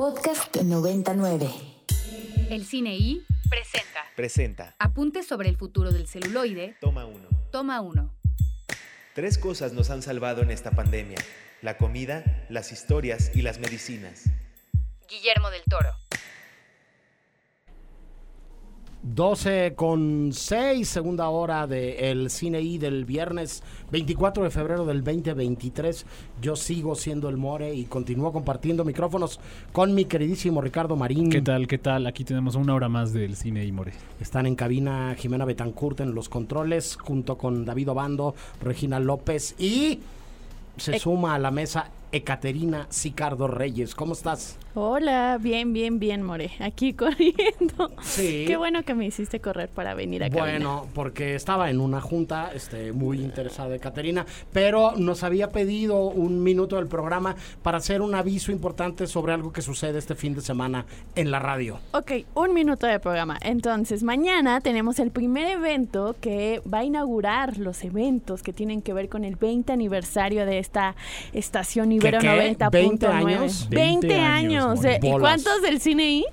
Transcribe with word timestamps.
Podcast 0.00 0.56
99. 0.56 1.50
El 2.48 2.64
Cine 2.64 2.96
I 2.96 3.22
presenta 3.50 4.00
Presenta. 4.16 4.74
Apuntes 4.78 5.26
sobre 5.26 5.50
el 5.50 5.58
futuro 5.58 5.92
del 5.92 6.08
celuloide. 6.08 6.74
Toma 6.80 7.04
uno. 7.04 7.28
Toma 7.52 7.82
uno. 7.82 8.10
Tres 9.14 9.36
cosas 9.36 9.74
nos 9.74 9.90
han 9.90 10.00
salvado 10.00 10.40
en 10.40 10.52
esta 10.52 10.70
pandemia. 10.70 11.18
La 11.60 11.76
comida, 11.76 12.46
las 12.48 12.72
historias 12.72 13.30
y 13.34 13.42
las 13.42 13.58
medicinas. 13.58 14.24
Guillermo 15.06 15.50
del 15.50 15.64
Toro. 15.68 15.90
12 19.02 19.72
con 19.76 20.30
6, 20.30 20.86
segunda 20.86 21.30
hora 21.30 21.66
del 21.66 22.28
Cine 22.28 22.60
I 22.60 22.76
del 22.76 23.06
viernes 23.06 23.62
24 23.90 24.44
de 24.44 24.50
febrero 24.50 24.84
del 24.84 25.02
2023. 25.02 26.04
Yo 26.42 26.54
sigo 26.54 26.94
siendo 26.94 27.30
el 27.30 27.38
More 27.38 27.74
y 27.74 27.84
continúo 27.84 28.30
compartiendo 28.30 28.84
micrófonos 28.84 29.40
con 29.72 29.94
mi 29.94 30.04
queridísimo 30.04 30.60
Ricardo 30.60 30.96
Marín. 30.96 31.30
¿Qué 31.30 31.40
tal? 31.40 31.66
¿Qué 31.66 31.78
tal? 31.78 32.06
Aquí 32.06 32.24
tenemos 32.24 32.56
una 32.56 32.74
hora 32.74 32.90
más 32.90 33.14
del 33.14 33.36
cine 33.36 33.64
y 33.64 33.72
more. 33.72 33.92
Están 34.20 34.46
en 34.46 34.54
cabina 34.54 35.14
Jimena 35.16 35.46
Betancourt 35.46 36.00
en 36.00 36.14
los 36.14 36.28
controles, 36.28 36.96
junto 36.96 37.38
con 37.38 37.64
David 37.64 37.90
Obando, 37.90 38.34
Regina 38.60 39.00
López 39.00 39.54
y 39.58 40.00
se 40.76 40.98
suma 40.98 41.34
a 41.34 41.38
la 41.38 41.50
mesa 41.50 41.90
Ecaterina 42.12 42.86
Sicardo 42.90 43.48
Reyes. 43.48 43.94
¿Cómo 43.94 44.12
estás? 44.12 44.58
Hola, 44.74 45.38
bien, 45.40 45.72
bien, 45.72 45.98
bien, 45.98 46.22
More. 46.22 46.50
Aquí 46.60 46.92
corriendo. 46.94 47.90
Sí. 48.02 48.44
Qué 48.46 48.56
bueno 48.56 48.84
que 48.84 48.94
me 48.94 49.06
hiciste 49.06 49.40
correr 49.40 49.68
para 49.68 49.94
venir 49.94 50.22
acá. 50.22 50.38
Bueno, 50.38 50.86
porque 50.94 51.34
estaba 51.34 51.70
en 51.70 51.80
una 51.80 52.00
junta, 52.00 52.52
este, 52.54 52.92
muy 52.92 53.18
interesada 53.18 53.76
Caterina, 53.78 54.24
pero 54.52 54.92
nos 54.96 55.24
había 55.24 55.50
pedido 55.50 56.04
un 56.04 56.42
minuto 56.42 56.76
del 56.76 56.86
programa 56.86 57.34
para 57.62 57.78
hacer 57.78 58.00
un 58.00 58.14
aviso 58.14 58.52
importante 58.52 59.06
sobre 59.06 59.32
algo 59.32 59.52
que 59.52 59.62
sucede 59.62 59.98
este 59.98 60.14
fin 60.14 60.34
de 60.34 60.40
semana 60.40 60.86
en 61.14 61.30
la 61.30 61.40
radio. 61.40 61.80
Ok, 61.92 62.12
un 62.34 62.54
minuto 62.54 62.86
de 62.86 63.00
programa. 63.00 63.38
Entonces, 63.42 64.02
mañana 64.02 64.60
tenemos 64.60 64.98
el 65.00 65.10
primer 65.10 65.48
evento 65.48 66.14
que 66.20 66.62
va 66.72 66.78
a 66.78 66.84
inaugurar 66.84 67.58
los 67.58 67.82
eventos 67.84 68.42
que 68.42 68.52
tienen 68.52 68.82
que 68.82 68.92
ver 68.92 69.08
con 69.08 69.24
el 69.24 69.36
20 69.36 69.72
aniversario 69.72 70.46
de 70.46 70.58
esta 70.58 70.94
estación 71.32 71.92
Ibero 71.92 72.20
qué? 72.20 72.28
90.9. 72.28 72.70
¿20 72.70 73.08
años? 73.08 73.68
20 73.70 74.00
20 74.06 74.20
años. 74.20 74.59
Años, 74.60 74.80
¿Y 75.02 75.10
cuántos 75.12 75.62
del 75.62 75.80
cine 75.80 76.02
ahí? 76.04 76.24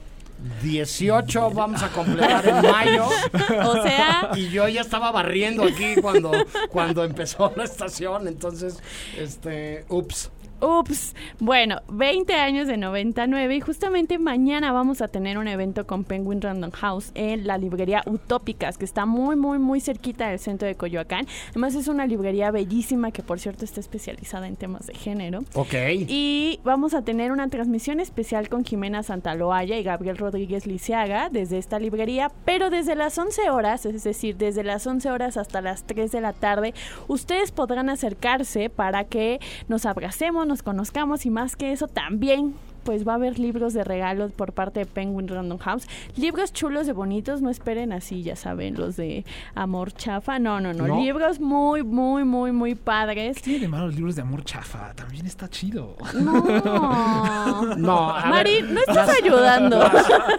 18 0.61 1.51
vamos 1.51 1.81
a 1.81 1.89
completar 1.89 2.47
en 2.47 2.71
mayo. 2.71 3.07
O 3.65 3.81
sea, 3.81 4.31
Y 4.35 4.49
yo 4.49 4.67
ya 4.67 4.81
estaba 4.81 5.11
barriendo 5.11 5.63
aquí 5.63 5.95
cuando, 6.01 6.31
cuando 6.69 7.03
empezó 7.03 7.51
la 7.55 7.63
estación, 7.63 8.27
entonces, 8.27 8.79
este, 9.17 9.85
ups. 9.89 10.31
Ups, 10.61 11.15
bueno, 11.39 11.81
20 11.89 12.33
años 12.33 12.67
de 12.67 12.77
99 12.77 13.55
y 13.55 13.61
justamente 13.61 14.17
mañana 14.17 14.71
vamos 14.71 15.01
a 15.01 15.07
tener 15.07 15.37
un 15.37 15.47
evento 15.47 15.85
con 15.85 16.03
Penguin 16.03 16.41
Random 16.41 16.71
House 16.71 17.11
en 17.13 17.45
la 17.45 17.57
librería 17.57 18.03
Utópicas, 18.05 18.77
que 18.77 18.85
está 18.85 19.05
muy, 19.05 19.35
muy, 19.35 19.59
muy 19.59 19.79
cerquita 19.79 20.29
del 20.29 20.39
centro 20.39 20.67
de 20.67 20.75
Coyoacán. 20.75 21.27
Además 21.51 21.75
es 21.75 21.87
una 21.87 22.07
librería 22.07 22.51
bellísima 22.51 23.11
que 23.11 23.23
por 23.23 23.39
cierto 23.39 23.65
está 23.65 23.79
especializada 23.79 24.47
en 24.47 24.55
temas 24.55 24.87
de 24.87 24.95
género. 24.95 25.41
Ok. 25.53 25.73
Y 26.07 26.59
vamos 26.63 26.93
a 26.93 27.03
tener 27.03 27.31
una 27.31 27.47
transmisión 27.49 27.99
especial 27.99 28.49
con 28.49 28.65
Jimena 28.65 29.03
Santaloaya 29.03 29.77
y 29.77 29.83
Gabriel 29.83 30.17
Rodríguez 30.17 30.65
Lisiaga 30.65 31.29
desde 31.29 31.57
esta 31.57 31.79
librería, 31.79 32.31
pero 32.45 32.69
desde 32.69 32.95
las 32.95 33.17
11 33.17 33.49
horas, 33.49 33.85
es 33.85 34.03
decir, 34.03 34.37
desde 34.37 34.63
las 34.63 34.87
11 34.87 35.11
horas 35.11 35.37
hasta 35.37 35.61
las 35.61 35.83
3 35.83 36.11
de 36.11 36.21
la 36.21 36.33
tarde, 36.33 36.73
ustedes 37.07 37.51
podrán 37.51 37.89
acercarse 37.89 38.69
para 38.69 39.03
que 39.03 39.39
nos 39.67 39.85
abracemos, 39.85 40.46
nos 40.47 40.63
conozcamos 40.63 41.25
y 41.25 41.29
más 41.29 41.55
que 41.55 41.71
eso 41.71 41.87
también 41.87 42.55
pues 42.87 43.05
va 43.05 43.11
a 43.11 43.15
haber 43.15 43.37
libros 43.37 43.73
de 43.73 43.83
regalos 43.83 44.31
por 44.31 44.53
parte 44.53 44.79
de 44.79 44.85
Penguin 44.85 45.27
Random 45.27 45.57
House. 45.57 45.85
Libros 46.15 46.53
chulos 46.53 46.87
de 46.87 46.93
bonitos, 46.93 47.41
no 47.41 47.49
esperen 47.49 47.91
así, 47.91 48.23
ya 48.23 48.37
saben, 48.37 48.75
los 48.75 48.95
de 48.95 49.25
amor 49.55 49.91
chafa. 49.91 50.39
No, 50.39 50.61
no, 50.61 50.71
no. 50.73 50.87
¿No? 50.87 51.01
Libros 51.01 51.41
muy, 51.41 51.83
muy, 51.83 52.23
muy, 52.23 52.53
muy 52.53 52.75
padres. 52.75 53.41
Tiene 53.41 53.59
de 53.59 53.67
malo 53.67 53.87
los 53.87 53.95
libros 53.95 54.15
de 54.15 54.21
amor 54.21 54.45
chafa. 54.45 54.93
También 54.93 55.25
está 55.25 55.49
chido. 55.49 55.97
No. 56.17 56.37
No, 57.77 58.13
Mari, 58.29 58.61
no 58.61 58.79
estás 58.79 58.95
las- 58.95 59.21
ayudando. 59.21 59.79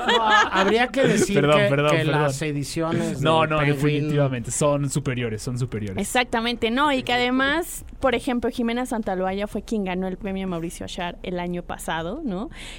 No, 0.08 0.24
habría 0.52 0.88
que 0.88 1.02
decir 1.02 1.34
Perdón, 1.42 1.58
que, 1.60 1.68
perdón, 1.68 1.90
que 1.90 1.96
perdón. 2.04 2.22
las 2.22 2.40
ediciones 2.42 3.20
No, 3.20 3.42
de 3.42 3.48
no, 3.48 3.58
Penguin- 3.58 3.74
definitivamente. 3.74 4.50
Son 4.50 4.88
superiores, 4.88 5.42
son 5.42 5.58
superiores. 5.58 6.00
Exactamente, 6.00 6.70
no, 6.70 6.90
y 6.92 7.02
que 7.02 7.12
además, 7.12 7.84
por 8.00 8.14
ejemplo, 8.14 8.50
Jimena 8.50 8.86
Santaloaya 8.86 9.46
fue 9.46 9.62
quien 9.62 9.84
ganó 9.84 10.08
el 10.08 10.16
premio 10.16 10.48
Mauricio 10.48 10.84
Achar 10.86 11.18
el 11.22 11.38
año 11.40 11.62
pasado, 11.62 12.20
¿no? 12.24 12.37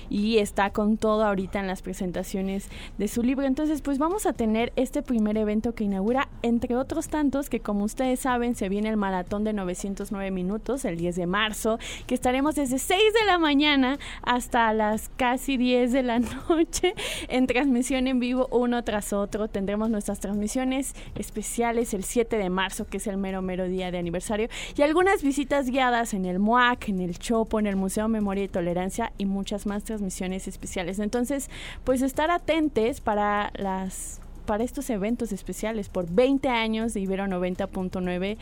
Y 0.09 0.37
está 0.37 0.69
con 0.71 0.97
todo 0.97 1.25
ahorita 1.25 1.59
en 1.59 1.67
las 1.67 1.81
presentaciones 1.81 2.67
de 2.97 3.07
su 3.07 3.23
libro. 3.23 3.45
Entonces, 3.45 3.81
pues 3.81 3.97
vamos 3.97 4.25
a 4.25 4.33
tener 4.33 4.71
este 4.75 5.01
primer 5.01 5.37
evento 5.37 5.73
que 5.73 5.83
inaugura, 5.83 6.29
entre 6.41 6.75
otros 6.75 7.09
tantos, 7.09 7.49
que 7.49 7.59
como 7.59 7.83
ustedes 7.83 8.21
saben, 8.21 8.55
se 8.55 8.69
viene 8.69 8.89
el 8.89 8.97
maratón 8.97 9.43
de 9.43 9.53
909 9.53 10.31
minutos 10.31 10.85
el 10.85 10.97
10 10.97 11.15
de 11.15 11.27
marzo, 11.27 11.79
que 12.07 12.15
estaremos 12.15 12.55
desde 12.55 12.79
6 12.79 13.01
de 13.13 13.25
la 13.25 13.37
mañana 13.37 13.99
hasta 14.21 14.71
las 14.73 15.09
casi 15.17 15.57
10 15.57 15.91
de 15.91 16.03
la 16.03 16.19
noche 16.49 16.93
en 17.27 17.47
transmisión 17.47 18.07
en 18.07 18.19
vivo 18.19 18.47
uno 18.51 18.83
tras 18.83 19.13
otro. 19.13 19.47
Tendremos 19.47 19.89
nuestras 19.89 20.19
transmisiones 20.19 20.93
especiales 21.15 21.93
el 21.93 22.03
7 22.03 22.37
de 22.37 22.49
marzo, 22.49 22.85
que 22.87 22.97
es 22.97 23.07
el 23.07 23.17
mero 23.17 23.41
mero 23.41 23.67
día 23.67 23.91
de 23.91 23.97
aniversario, 23.97 24.49
y 24.75 24.81
algunas 24.81 25.23
visitas 25.23 25.69
guiadas 25.69 26.13
en 26.13 26.25
el 26.25 26.39
MOAC, 26.39 26.89
en 26.89 26.99
el 26.99 27.17
Chopo, 27.17 27.59
en 27.59 27.67
el 27.67 27.75
Museo 27.75 28.07
Memoria 28.07 28.43
y 28.43 28.47
Tolerancia 28.47 29.11
y 29.17 29.25
muchas 29.49 29.65
más 29.65 29.83
transmisiones 29.83 30.47
especiales. 30.47 30.99
Entonces, 30.99 31.49
pues 31.83 32.03
estar 32.03 32.29
atentes 32.29 33.01
para 33.01 33.51
las 33.55 34.21
para 34.45 34.63
estos 34.63 34.89
eventos 34.89 35.31
especiales 35.31 35.89
por 35.89 36.09
20 36.09 36.49
años 36.49 36.95
de 36.95 37.01
Ibero 37.01 37.25
90.9, 37.25 38.37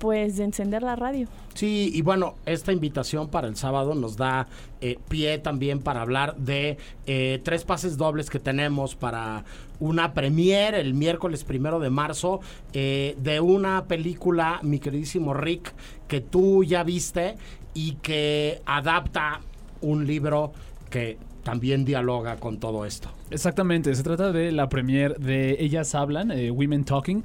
pues 0.00 0.36
de 0.36 0.42
encender 0.42 0.82
la 0.82 0.96
radio. 0.96 1.28
Sí, 1.54 1.92
y 1.94 2.02
bueno, 2.02 2.34
esta 2.46 2.72
invitación 2.72 3.28
para 3.28 3.46
el 3.46 3.54
sábado 3.54 3.94
nos 3.94 4.16
da 4.16 4.48
eh, 4.80 4.98
pie 5.08 5.38
también 5.38 5.78
para 5.78 6.02
hablar 6.02 6.36
de 6.36 6.78
eh, 7.06 7.40
tres 7.44 7.62
pases 7.62 7.96
dobles 7.96 8.28
que 8.28 8.40
tenemos 8.40 8.96
para 8.96 9.44
una 9.78 10.14
premiere 10.14 10.80
el 10.80 10.94
miércoles 10.94 11.44
primero 11.44 11.78
de 11.78 11.90
marzo 11.90 12.40
eh, 12.72 13.16
de 13.20 13.38
una 13.38 13.84
película, 13.84 14.58
mi 14.62 14.80
queridísimo 14.80 15.32
Rick, 15.32 15.74
que 16.08 16.20
tú 16.20 16.64
ya 16.64 16.82
viste 16.82 17.36
y 17.72 17.92
que 18.02 18.60
adapta 18.66 19.42
un 19.82 20.06
libro 20.06 20.52
que 20.90 21.18
también 21.42 21.84
dialoga 21.84 22.36
con 22.36 22.58
todo 22.58 22.84
esto. 22.86 23.10
Exactamente, 23.30 23.94
se 23.94 24.02
trata 24.02 24.32
de 24.32 24.52
la 24.52 24.68
premier 24.68 25.18
de 25.18 25.56
Ellas 25.58 25.94
Hablan, 25.94 26.30
eh, 26.30 26.50
Women 26.50 26.84
Talking, 26.84 27.24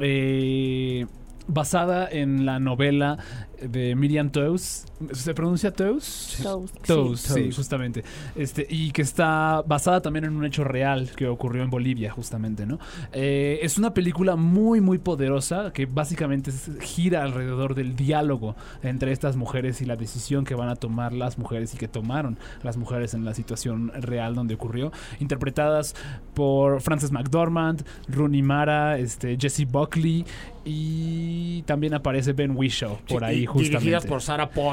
eh, 0.00 1.06
basada 1.46 2.08
en 2.10 2.46
la 2.46 2.58
novela 2.58 3.18
de 3.60 3.94
Miriam 3.94 4.30
Toews. 4.30 4.84
¿Se 5.12 5.34
pronuncia 5.34 5.72
Toews? 5.72 6.38
Toews, 6.42 6.72
Toews, 6.86 7.20
sí. 7.20 7.50
justamente. 7.52 8.04
Este, 8.36 8.66
y 8.68 8.90
que 8.90 9.02
está 9.02 9.62
basada 9.66 10.00
también 10.00 10.24
en 10.24 10.36
un 10.36 10.44
hecho 10.44 10.64
real 10.64 11.10
que 11.16 11.26
ocurrió 11.26 11.62
en 11.62 11.70
Bolivia, 11.70 12.10
justamente, 12.10 12.66
¿no? 12.66 12.78
Eh, 13.12 13.58
es 13.62 13.78
una 13.78 13.92
película 13.94 14.36
muy, 14.36 14.80
muy 14.80 14.98
poderosa 14.98 15.72
que 15.72 15.86
básicamente 15.86 16.50
gira 16.80 17.22
alrededor 17.22 17.74
del 17.74 17.96
diálogo 17.96 18.56
entre 18.82 19.12
estas 19.12 19.36
mujeres 19.36 19.80
y 19.80 19.84
la 19.84 19.96
decisión 19.96 20.44
que 20.44 20.54
van 20.54 20.68
a 20.68 20.76
tomar 20.76 21.12
las 21.12 21.38
mujeres 21.38 21.74
y 21.74 21.76
que 21.76 21.88
tomaron 21.88 22.38
las 22.62 22.76
mujeres 22.76 23.14
en 23.14 23.24
la 23.24 23.34
situación 23.34 23.92
real 23.94 24.34
donde 24.34 24.54
ocurrió. 24.54 24.92
Interpretadas 25.20 25.94
por 26.34 26.80
Frances 26.80 27.12
McDormand, 27.12 27.84
Rooney 28.08 28.42
Mara, 28.42 28.98
este, 28.98 29.36
Jesse 29.40 29.66
Buckley 29.70 30.24
y 30.64 31.62
también 31.62 31.94
aparece 31.94 32.32
Ben 32.32 32.56
Whishaw 32.56 32.98
por 33.06 33.20
Sí, 33.20 33.24
ahí, 33.24 33.43
justamente. 33.46 33.78
Dirigidas 33.78 34.06
por 34.06 34.20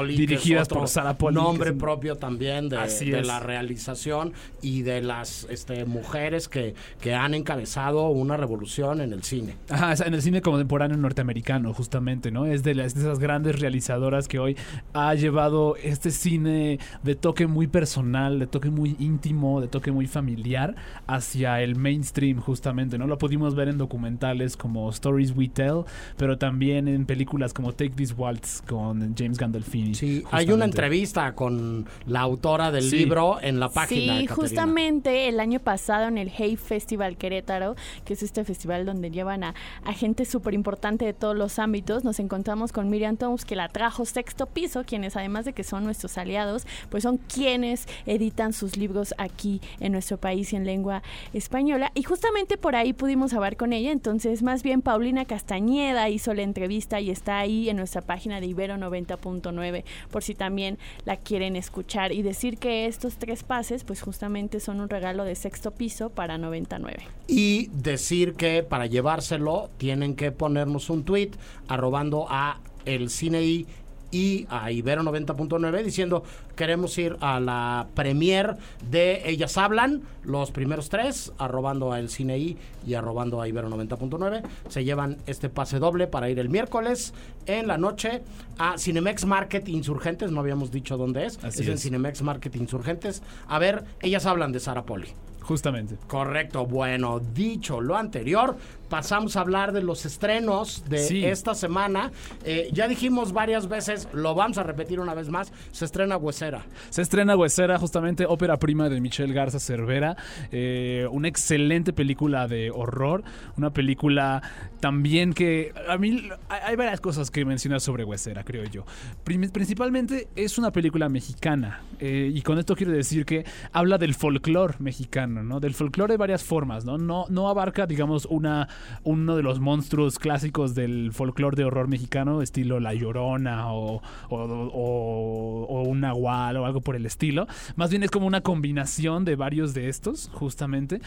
que 0.06 0.12
es 0.12 0.18
Dirigidas 0.18 0.68
por 0.68 0.88
Sarah 0.88 1.18
Polley, 1.18 1.36
que 1.36 1.42
Nombre 1.42 1.70
un- 1.70 1.78
propio 1.78 2.16
también 2.16 2.68
de, 2.68 3.22
la 3.22 3.40
realización 3.40 4.32
y 4.60 4.82
de 4.82 5.00
las 5.02 5.46
este, 5.50 5.84
mujeres 5.84 6.48
que, 6.48 6.74
que 7.00 7.14
han 7.14 7.34
encabezado 7.34 8.08
una 8.08 8.36
revolución 8.36 9.00
en 9.00 9.12
el 9.12 9.22
cine. 9.22 9.56
Ajá, 9.68 9.94
en 10.04 10.14
el 10.14 10.22
cine 10.22 10.42
contemporáneo 10.42 10.96
norteamericano, 10.96 11.72
justamente, 11.74 12.30
¿no? 12.30 12.46
Es 12.46 12.62
de, 12.62 12.74
las, 12.74 12.94
de 12.94 13.00
esas 13.00 13.18
grandes 13.18 13.58
realizadoras 13.58 14.28
que 14.28 14.38
hoy 14.38 14.56
ha 14.92 15.14
llevado 15.14 15.76
este 15.76 16.10
cine 16.10 16.78
de 17.02 17.14
toque 17.14 17.46
muy 17.46 17.66
personal, 17.66 18.38
de 18.38 18.46
toque 18.46 18.70
muy 18.70 18.96
íntimo, 18.98 19.60
de 19.60 19.68
toque 19.68 19.92
muy 19.92 20.06
familiar 20.06 20.74
hacia 21.06 21.60
el 21.62 21.76
mainstream, 21.76 22.40
justamente, 22.40 22.98
¿no? 22.98 23.06
Lo 23.06 23.18
pudimos 23.18 23.54
ver 23.54 23.68
en 23.68 23.78
documentales 23.78 24.56
como 24.56 24.88
Stories 24.90 25.32
We 25.36 25.48
Tell 25.48 25.84
pero 26.16 26.38
también 26.38 26.88
en 26.88 27.06
películas 27.06 27.52
como 27.52 27.72
Take 27.72 27.90
This 27.90 28.14
Waltz 28.16 28.61
con 28.68 29.14
James 29.16 29.38
Gandolfini. 29.38 29.94
Sí, 29.94 30.22
hay 30.30 30.50
una 30.50 30.64
entrevista 30.64 31.34
con 31.34 31.86
la 32.06 32.20
autora 32.20 32.70
del 32.70 32.84
Sí. 32.84 32.98
libro 32.98 33.38
en 33.40 33.60
la 33.60 33.68
página. 33.68 34.00
Sí, 34.00 34.26
Caterina. 34.26 34.34
justamente 34.34 35.28
el 35.28 35.40
año 35.40 35.60
pasado 35.60 36.08
en 36.08 36.18
el 36.18 36.30
Hey 36.30 36.56
Festival 36.56 37.16
Querétaro, 37.16 37.74
que 38.04 38.14
es 38.14 38.22
este 38.22 38.44
festival 38.44 38.84
donde 38.86 39.10
llevan 39.10 39.44
a, 39.44 39.54
a 39.84 39.92
gente 39.92 40.24
súper 40.24 40.54
importante 40.54 41.04
de 41.04 41.12
todos 41.12 41.36
los 41.36 41.58
ámbitos, 41.58 42.04
nos 42.04 42.18
encontramos 42.20 42.72
con 42.72 42.88
Miriam 42.90 43.16
Toms, 43.16 43.44
que 43.44 43.56
la 43.56 43.68
trajo 43.68 44.04
sexto 44.04 44.46
piso, 44.46 44.84
quienes 44.84 45.16
además 45.16 45.44
de 45.44 45.52
que 45.52 45.64
son 45.64 45.84
nuestros 45.84 46.16
aliados, 46.18 46.66
pues 46.90 47.02
son 47.02 47.18
quienes 47.18 47.86
editan 48.06 48.52
sus 48.52 48.76
libros 48.76 49.14
aquí 49.18 49.60
en 49.80 49.92
nuestro 49.92 50.18
país 50.18 50.52
y 50.52 50.56
en 50.56 50.64
lengua 50.64 51.02
española. 51.32 51.90
Y 51.94 52.02
justamente 52.04 52.56
por 52.56 52.76
ahí 52.76 52.92
pudimos 52.92 53.32
hablar 53.34 53.56
con 53.56 53.72
ella, 53.72 53.90
entonces 53.92 54.42
más 54.42 54.62
bien 54.62 54.82
Paulina 54.82 55.24
Castañeda 55.24 56.08
hizo 56.08 56.34
la 56.34 56.42
entrevista 56.42 57.00
y 57.00 57.10
está 57.10 57.38
ahí 57.38 57.68
en 57.68 57.76
nuestra 57.76 58.02
página 58.02 58.40
de 58.40 58.46
Ibero 58.52 58.76
90.9, 58.76 59.84
por 60.10 60.22
si 60.22 60.34
también 60.34 60.78
la 61.04 61.16
quieren 61.16 61.56
escuchar 61.56 62.12
y 62.12 62.22
decir 62.22 62.58
que 62.58 62.86
estos 62.86 63.16
tres 63.16 63.42
pases 63.42 63.84
pues 63.84 64.00
justamente 64.00 64.60
son 64.60 64.80
un 64.80 64.88
regalo 64.88 65.24
de 65.24 65.34
sexto 65.34 65.72
piso 65.72 66.10
para 66.10 66.38
99. 66.38 67.04
Y 67.26 67.68
decir 67.72 68.34
que 68.34 68.62
para 68.62 68.86
llevárselo 68.86 69.70
tienen 69.78 70.14
que 70.14 70.32
ponernos 70.32 70.90
un 70.90 71.04
tweet 71.04 71.30
arrobando 71.68 72.26
a 72.28 72.60
el 72.84 73.10
cine 73.10 73.66
y 74.12 74.46
a 74.48 74.70
Ibero 74.70 75.02
90.9 75.02 75.82
diciendo 75.82 76.22
queremos 76.54 76.96
ir 76.98 77.16
a 77.20 77.40
la 77.40 77.88
premier 77.94 78.56
de 78.88 79.28
Ellas 79.28 79.58
Hablan, 79.58 80.02
los 80.22 80.52
primeros 80.52 80.88
tres, 80.88 81.32
arrobando 81.38 81.92
a 81.92 81.98
el 81.98 82.08
cine 82.08 82.38
y 82.38 82.56
y 82.86 82.94
arrobando 82.94 83.40
a 83.40 83.48
Ibero 83.48 83.68
90.9. 83.70 84.42
Se 84.68 84.84
llevan 84.84 85.18
este 85.26 85.48
pase 85.48 85.78
doble 85.78 86.06
para 86.06 86.30
ir 86.30 86.38
el 86.38 86.48
miércoles 86.48 87.14
en 87.46 87.66
la 87.66 87.78
noche 87.78 88.22
a 88.58 88.78
Cinemex 88.78 89.24
Market 89.24 89.68
Insurgentes, 89.68 90.30
no 90.30 90.40
habíamos 90.40 90.70
dicho 90.70 90.96
dónde 90.96 91.26
es, 91.26 91.42
Así 91.42 91.62
es 91.62 91.68
en 91.68 91.74
es. 91.74 91.82
Cinemex 91.82 92.22
Market 92.22 92.54
Insurgentes. 92.56 93.22
A 93.48 93.58
ver, 93.58 93.84
Ellas 94.00 94.26
Hablan 94.26 94.52
de 94.52 94.60
Sara 94.60 94.84
Poli. 94.84 95.08
Justamente. 95.42 95.96
Correcto, 96.06 96.66
bueno, 96.66 97.20
dicho 97.20 97.80
lo 97.80 97.96
anterior, 97.96 98.56
pasamos 98.88 99.36
a 99.36 99.40
hablar 99.40 99.72
de 99.72 99.82
los 99.82 100.06
estrenos 100.06 100.84
de 100.88 100.98
Sí. 100.98 101.24
esta 101.24 101.54
semana. 101.54 102.12
Eh, 102.44 102.68
ya 102.72 102.86
dijimos 102.88 103.32
varias 103.32 103.68
veces, 103.68 104.08
lo 104.12 104.34
vamos 104.34 104.58
a 104.58 104.62
repetir 104.62 105.00
una 105.00 105.14
vez 105.14 105.28
más, 105.28 105.52
se 105.72 105.84
estrena 105.84 106.16
Huesera. 106.16 106.62
Se 106.90 107.02
estrena 107.02 107.36
Huesera, 107.36 107.78
justamente 107.78 108.24
ópera 108.26 108.56
prima 108.58 108.88
de 108.88 109.00
Michelle 109.00 109.32
Garza 109.34 109.58
Cervera. 109.58 110.16
eh, 110.50 111.06
una 111.10 111.28
excelente 111.28 111.92
película 111.92 112.46
de 112.46 112.70
horror. 112.70 113.22
Una 113.56 113.70
película 113.72 114.42
también 114.82 115.32
que. 115.32 115.72
A 115.88 115.96
mí 115.96 116.28
hay 116.48 116.74
varias 116.74 117.00
cosas 117.00 117.30
que 117.30 117.44
mencionar 117.44 117.80
sobre 117.80 118.02
Huesera, 118.02 118.42
creo 118.42 118.64
yo. 118.64 118.84
Principalmente 119.22 120.26
es 120.34 120.58
una 120.58 120.72
película 120.72 121.08
mexicana. 121.08 121.82
eh, 122.00 122.32
y 122.34 122.42
con 122.42 122.58
esto 122.58 122.74
quiero 122.74 122.90
decir 122.92 123.24
que 123.24 123.44
habla 123.72 123.96
del 123.96 124.14
folclore 124.14 124.74
mexicano, 124.80 125.44
¿no? 125.44 125.60
Del 125.60 125.72
folclore 125.74 126.14
de 126.14 126.16
varias 126.16 126.42
formas, 126.42 126.84
¿no? 126.84 126.98
No, 126.98 127.26
no 127.28 127.48
abarca, 127.48 127.86
digamos, 127.86 128.26
una, 128.26 128.68
uno 129.04 129.36
de 129.36 129.44
los 129.44 129.60
monstruos 129.60 130.18
clásicos 130.18 130.74
del 130.74 131.12
folclore 131.12 131.56
de 131.56 131.64
horror 131.64 131.86
mexicano, 131.86 132.42
estilo 132.42 132.80
La 132.80 132.92
Llorona 132.92 133.72
o, 133.72 134.02
o, 134.30 134.36
o- 134.36 135.81
nahual 136.02 136.56
o 136.58 136.66
algo 136.66 136.80
por 136.80 136.96
el 136.96 137.06
estilo. 137.06 137.46
Más 137.76 137.90
bien 137.90 138.02
es 138.02 138.10
como 138.10 138.26
una 138.26 138.42
combinación 138.42 139.24
de 139.24 139.36
varios 139.36 139.72
de 139.72 139.88
estos, 139.88 140.30
justamente. 140.34 141.00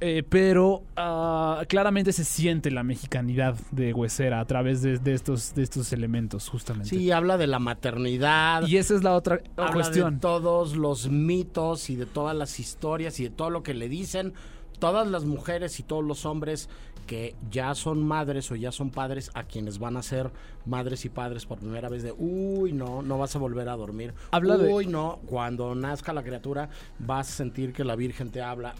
Eh, 0.00 0.22
pero 0.28 0.82
ah, 0.96 1.64
claramente 1.68 2.12
se 2.12 2.24
siente 2.24 2.70
la 2.70 2.84
mexicanidad 2.84 3.56
de 3.72 3.92
Huesera 3.92 4.40
a 4.40 4.44
través 4.44 4.82
de, 4.82 4.98
de 4.98 5.14
estos, 5.14 5.54
de 5.54 5.62
estos 5.62 5.92
elementos, 5.92 6.48
justamente. 6.48 6.90
Sí, 6.90 7.10
habla 7.10 7.36
de 7.36 7.48
la 7.48 7.58
maternidad. 7.58 8.66
Y 8.66 8.76
esa 8.76 8.94
es 8.94 9.02
la 9.02 9.14
otra 9.14 9.40
habla 9.56 9.72
cuestión. 9.72 10.14
de 10.14 10.20
todos 10.20 10.76
los 10.76 11.08
mitos 11.08 11.90
y 11.90 11.96
de 11.96 12.06
todas 12.06 12.36
las 12.36 12.60
historias 12.60 13.18
y 13.20 13.24
de 13.24 13.30
todo 13.30 13.50
lo 13.50 13.62
que 13.62 13.74
le 13.74 13.88
dicen 13.88 14.32
todas 14.78 15.06
las 15.06 15.24
mujeres 15.24 15.78
y 15.78 15.84
todos 15.84 16.04
los 16.04 16.26
hombres 16.26 16.68
que 17.06 17.34
ya 17.50 17.74
son 17.74 18.02
madres 18.06 18.50
o 18.50 18.56
ya 18.56 18.72
son 18.72 18.90
padres 18.90 19.30
a 19.34 19.44
quienes 19.44 19.78
van 19.78 19.96
a 19.96 20.02
ser 20.02 20.30
madres 20.64 21.04
y 21.04 21.08
padres 21.08 21.44
por 21.46 21.58
primera 21.58 21.88
vez 21.88 22.02
de 22.02 22.12
uy 22.16 22.72
no 22.72 23.02
no 23.02 23.18
vas 23.18 23.34
a 23.34 23.38
volver 23.40 23.68
a 23.68 23.76
dormir 23.76 24.14
Habla 24.30 24.56
de- 24.56 24.72
uy 24.72 24.86
no 24.86 25.18
cuando 25.26 25.74
nazca 25.74 26.12
la 26.12 26.22
criatura 26.22 26.68
vas 27.00 27.28
a 27.28 27.32
sentir 27.32 27.72
que 27.72 27.82
la 27.84 27.96
virgen 27.96 28.30
te 28.30 28.40
habla 28.42 28.74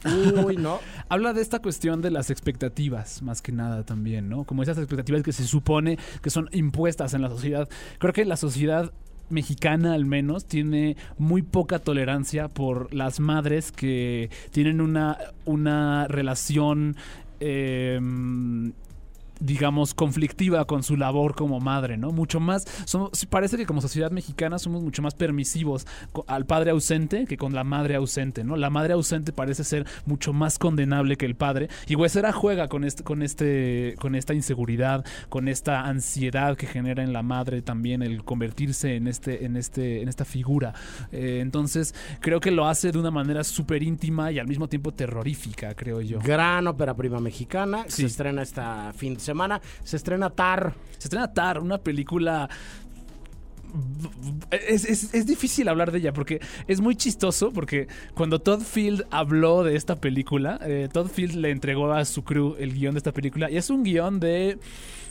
uy 0.45 0.57
no 0.57 0.79
Habla 1.09 1.33
de 1.33 1.43
esta 1.43 1.61
cuestión 1.61 2.01
de 2.01 2.11
las 2.11 2.31
expectativas, 2.31 3.23
más 3.23 3.43
que 3.43 3.53
nada 3.53 3.85
también, 3.85 4.29
¿no? 4.29 4.45
Como 4.45 4.63
esas 4.63 4.79
expectativas 4.79 5.23
que 5.23 5.33
se 5.33 5.45
supone 5.45 5.99
que 6.23 6.31
son 6.31 6.49
impuestas 6.53 7.13
en 7.15 7.23
la 7.23 7.29
sociedad. 7.29 7.69
Creo 7.99 8.13
que 8.13 8.25
la 8.25 8.37
sociedad 8.37 8.93
mexicana 9.29 9.95
al 9.95 10.05
menos 10.05 10.45
tiene 10.47 10.97
muy 11.19 11.43
poca 11.43 11.79
tolerancia 11.79 12.49
por 12.49 12.93
las 12.95 13.21
madres 13.21 13.73
que 13.73 14.31
tienen 14.51 14.81
una, 14.81 15.19
una 15.45 16.07
relación 16.09 16.97
eh, 17.45 17.99
digamos, 19.43 19.95
conflictiva 19.95 20.65
con 20.67 20.83
su 20.83 20.97
labor 20.97 21.35
como 21.35 21.61
madre, 21.61 21.97
¿no? 21.97 22.13
Mucho 22.13 22.41
más, 22.41 22.65
somos, 22.85 23.27
parece 23.27 23.57
que 23.57 23.67
como 23.67 23.81
sociedad 23.81 24.11
mexicana 24.11 24.59
somos 24.59 24.83
mucho 24.83 25.03
más 25.03 25.15
permisivos 25.15 25.87
al 26.27 26.47
padre 26.47 26.71
ausente 26.71 27.27
que 27.27 27.37
con 27.37 27.55
la 27.55 27.65
madre 27.65 27.97
ausente, 27.97 28.45
¿no? 28.45 28.57
La 28.57 28.71
madre 28.71 28.93
ausente 28.95 29.33
parece 29.33 29.65
ser 29.65 29.87
mucho 30.07 30.33
más 30.33 30.59
condenable 30.59 31.17
que 31.17 31.27
el 31.27 31.35
padre 31.35 31.69
y 31.89 31.95
Huesera 31.97 32.33
juega 32.33 32.69
con 32.69 32.85
este, 32.85 33.03
con 33.03 33.23
este, 33.23 33.97
con 33.99 34.15
esta 34.15 34.35
inseguridad, 34.35 35.05
con 35.29 35.49
esta 35.49 35.83
ansiedad 35.87 36.57
que 36.57 36.67
genera 36.67 37.03
en 37.03 37.13
la 37.13 37.23
madre 37.23 37.63
también 37.63 38.03
el 38.03 38.23
convertirse 38.25 38.97
en 38.97 39.09
este, 39.09 39.45
en 39.45 39.57
este, 39.57 40.03
en 40.03 40.09
esta 40.09 40.25
figura. 40.25 40.73
Eh, 41.11 41.41
entonces 41.43 41.95
creo 42.21 42.41
que 42.41 42.51
lo 42.51 42.67
hace 42.69 42.93
de 42.93 42.99
una 42.99 43.11
manera 43.11 43.43
súper 43.45 43.83
íntima 43.83 44.31
y 44.31 44.39
al 44.39 44.47
mismo 44.47 44.69
tiempo 44.69 44.93
terrorífica, 44.93 45.75
creo 45.75 46.01
yo. 46.01 46.19
gran 46.21 46.67
ópera 46.67 46.95
prima 46.95 47.19
mexicana 47.21 47.85
Sí. 47.89 48.03
se 48.03 48.07
estrena 48.07 48.43
esta 48.43 48.93
fin 48.95 49.15
de 49.15 49.21
semana 49.21 49.32
se 49.85 49.97
estrena 49.97 50.31
Tar 50.31 50.75
Se 50.99 51.07
estrena 51.09 51.33
Tar, 51.33 51.59
una 51.61 51.79
película. 51.79 52.49
Es, 54.51 54.85
es- 54.85 55.15
es 55.15 55.27
difícil 55.27 55.67
hablar 55.69 55.93
de 55.93 55.99
ella 55.99 56.13
porque 56.13 56.41
es 56.69 56.81
muy 56.83 56.95
chistoso 56.95 57.53
porque 57.53 57.89
cuando 58.15 58.39
Todd 58.39 58.61
Field 58.61 59.07
habló 59.11 59.65
de 59.65 59.77
esta 59.77 59.97
película, 59.97 60.59
eh, 60.63 60.89
Todd 60.93 61.09
Field 61.09 61.37
le 61.37 61.51
entregó 61.51 61.91
a 61.93 62.05
su 62.05 62.23
crew 62.23 62.55
el 62.59 62.75
guion 62.75 62.93
de 62.95 62.99
esta 62.99 63.13
película 63.13 63.51
y 63.51 63.57
es 63.57 63.71
un 63.71 63.83
guion 63.83 64.21
de 64.21 64.59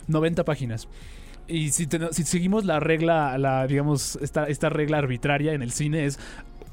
90 0.06 0.44
páginas. 0.44 0.86
Y 1.48 1.70
si, 1.70 1.88
te- 1.88 2.12
seguimos 2.12 2.64
la 2.64 2.78
regla, 2.78 3.36
la, 3.36 3.66
digamos, 3.66 4.16
esta, 4.22 4.44
esta 4.44 4.68
regla 4.68 4.98
arbitraria 4.98 5.54
en 5.54 5.62
el 5.62 5.72
cine 5.72 6.04
es 6.06 6.20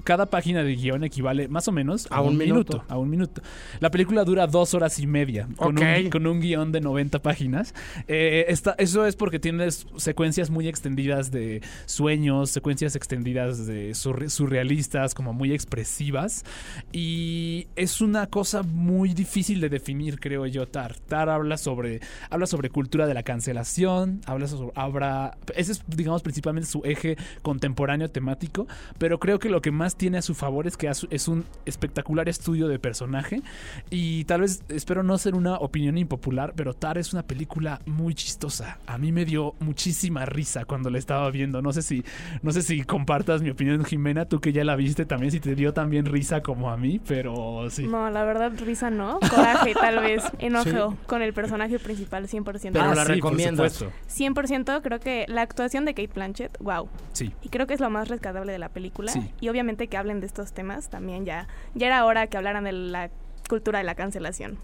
cada 0.10 0.26
página 0.26 0.64
de 0.64 0.76
guion 0.76 1.04
equivale 1.04 1.48
más 1.50 1.68
o 1.68 1.72
menos 1.72 2.08
a, 2.10 2.16
A 2.16 2.22
un 2.22 2.30
un, 2.30 2.38
minuto. 2.40 2.78
minuto. 2.78 2.86
A 2.92 2.98
un 2.98 3.10
minuto. 3.12 3.42
La 3.80 3.92
película 3.92 4.24
dura 4.24 4.48
dos 4.48 4.74
horas 4.74 4.98
y 4.98 5.06
media 5.06 5.48
con, 5.56 5.78
un, 5.78 6.10
con 6.10 6.26
un 6.26 6.40
guion 6.40 6.72
de 6.72 6.82
90 6.82 7.20
páginas. 7.22 7.76
Eh, 8.08 8.46
esta- 8.48 8.74
eso 8.80 9.06
es 9.06 9.16
porque 9.16 9.38
tienes 9.38 9.86
secuencias 9.98 10.50
muy 10.50 10.68
extendidas 10.68 11.30
de 11.30 11.62
sueños, 11.86 12.50
secuencias 12.50 12.96
extendidas 12.96 13.68
de 13.68 13.92
surre- 13.92 14.30
surrealistas, 14.30 15.14
como 15.14 15.32
muy 15.32 15.54
expresivas. 15.54 16.44
Y 16.92 17.68
es 17.76 18.02
una 18.02 18.26
cosa 18.26 18.64
muy 18.64 19.14
difícil 19.14 19.62
de 19.62 19.70
definir, 19.70 20.20
creo 20.20 20.48
yo, 20.48 20.68
Tar. 20.68 20.96
Tar 21.08 21.30
habla 21.30 21.58
sobre, 21.58 22.00
habla 22.32 22.48
sobre 22.48 22.72
cultura 22.72 23.06
de 23.06 23.14
la 23.14 23.22
cancelación, 23.22 24.22
habla 24.26 24.48
sobre... 24.48 24.72
Habla, 24.74 25.38
ese 25.56 25.74
es, 25.74 25.84
digamos, 25.88 26.24
principalmente 26.24 26.68
su 26.68 26.82
eje 26.84 27.16
contemporáneo 27.44 28.10
temático, 28.10 28.68
pero 28.98 29.20
creo 29.20 29.38
que 29.38 29.50
lo 29.50 29.62
que 29.62 29.70
más 29.72 29.96
tiene 30.00 30.18
a 30.18 30.22
su 30.24 30.34
favor 30.34 30.66
es 30.66 30.78
que 30.78 30.90
es 31.12 31.28
un 31.28 31.46
espectacular 31.66 32.28
estudio 32.30 32.68
de 32.68 32.80
personaje 32.80 33.42
y 33.92 34.24
tal 34.24 34.42
vez 34.42 34.64
espero 34.70 35.04
no 35.04 35.18
ser 35.18 35.36
una 35.36 35.58
opinión 35.58 35.98
impopular, 35.98 36.54
pero 36.56 36.74
Tar 36.74 36.98
es 36.98 37.14
una 37.14 37.24
película 37.24 37.82
muy 37.86 38.16
chistosa. 38.16 38.80
A 38.88 38.98
mí 38.98 39.12
me 39.12 39.26
dio 39.26 39.54
muchísima 39.60 40.26
risa 40.26 40.66
cuando 40.66 40.90
la 40.90 40.98
estaba 40.98 41.30
viendo. 41.30 41.62
No 41.62 41.74
sé 41.74 41.82
si 41.82 42.04
no 42.42 42.52
sé 42.52 42.62
si 42.62 42.84
compartas 42.84 43.42
mi 43.42 43.50
opinión, 43.50 43.84
Jimena, 43.86 44.26
tú 44.26 44.40
que 44.40 44.54
ya 44.54 44.64
la 44.64 44.76
viste 44.78 45.06
también 45.06 45.32
si 45.32 45.40
te 45.40 45.54
dio 45.54 45.74
también 45.74 46.06
risa 46.06 46.42
como 46.42 46.72
a 46.72 46.78
mí, 46.78 47.00
pero 47.06 47.70
sí. 47.70 47.86
No, 47.86 48.10
la 48.10 48.24
verdad, 48.24 48.54
risa 48.66 48.90
no. 48.90 49.20
Coraje, 49.20 49.74
tal 49.74 50.00
vez. 50.00 50.24
Enojo 50.40 50.92
Sí. 50.92 50.98
con 51.08 51.22
el 51.22 51.34
personaje 51.34 51.78
principal, 51.78 52.28
100%. 52.28 52.72
Pero 52.72 52.86
Ah, 52.86 52.96
la 52.96 53.06
sí, 53.06 53.20
supuesto. 53.20 53.92
100% 54.08 54.82
creo 54.82 55.00
que 55.00 55.26
la 55.28 55.42
actuación 55.42 55.86
de 55.86 55.94
Kate 55.94 56.12
Blanchett, 56.14 56.58
wow. 56.60 56.88
Sí. 57.14 57.34
Y 57.42 57.50
creo 57.50 57.68
que 57.68 57.74
es 57.74 57.80
lo 57.80 57.90
más 57.90 58.08
rescatable 58.08 58.52
de 58.52 58.60
la 58.60 58.70
película. 58.70 59.12
Sí. 59.12 59.32
Y 59.42 59.50
obviamente 59.50 59.79
que 59.88 59.98
hablen 59.98 60.20
de 60.20 60.28
estos 60.28 60.54
temas 60.54 60.90
también 60.90 61.26
ya, 61.26 61.48
ya 61.76 61.88
era 61.88 62.06
hora 62.06 62.28
que 62.28 62.38
hablaran 62.38 62.64
de 62.64 62.72
la 62.72 63.10
cultura 63.48 63.80
de 63.80 63.86
la 63.86 63.96
cancelación. 63.96 64.58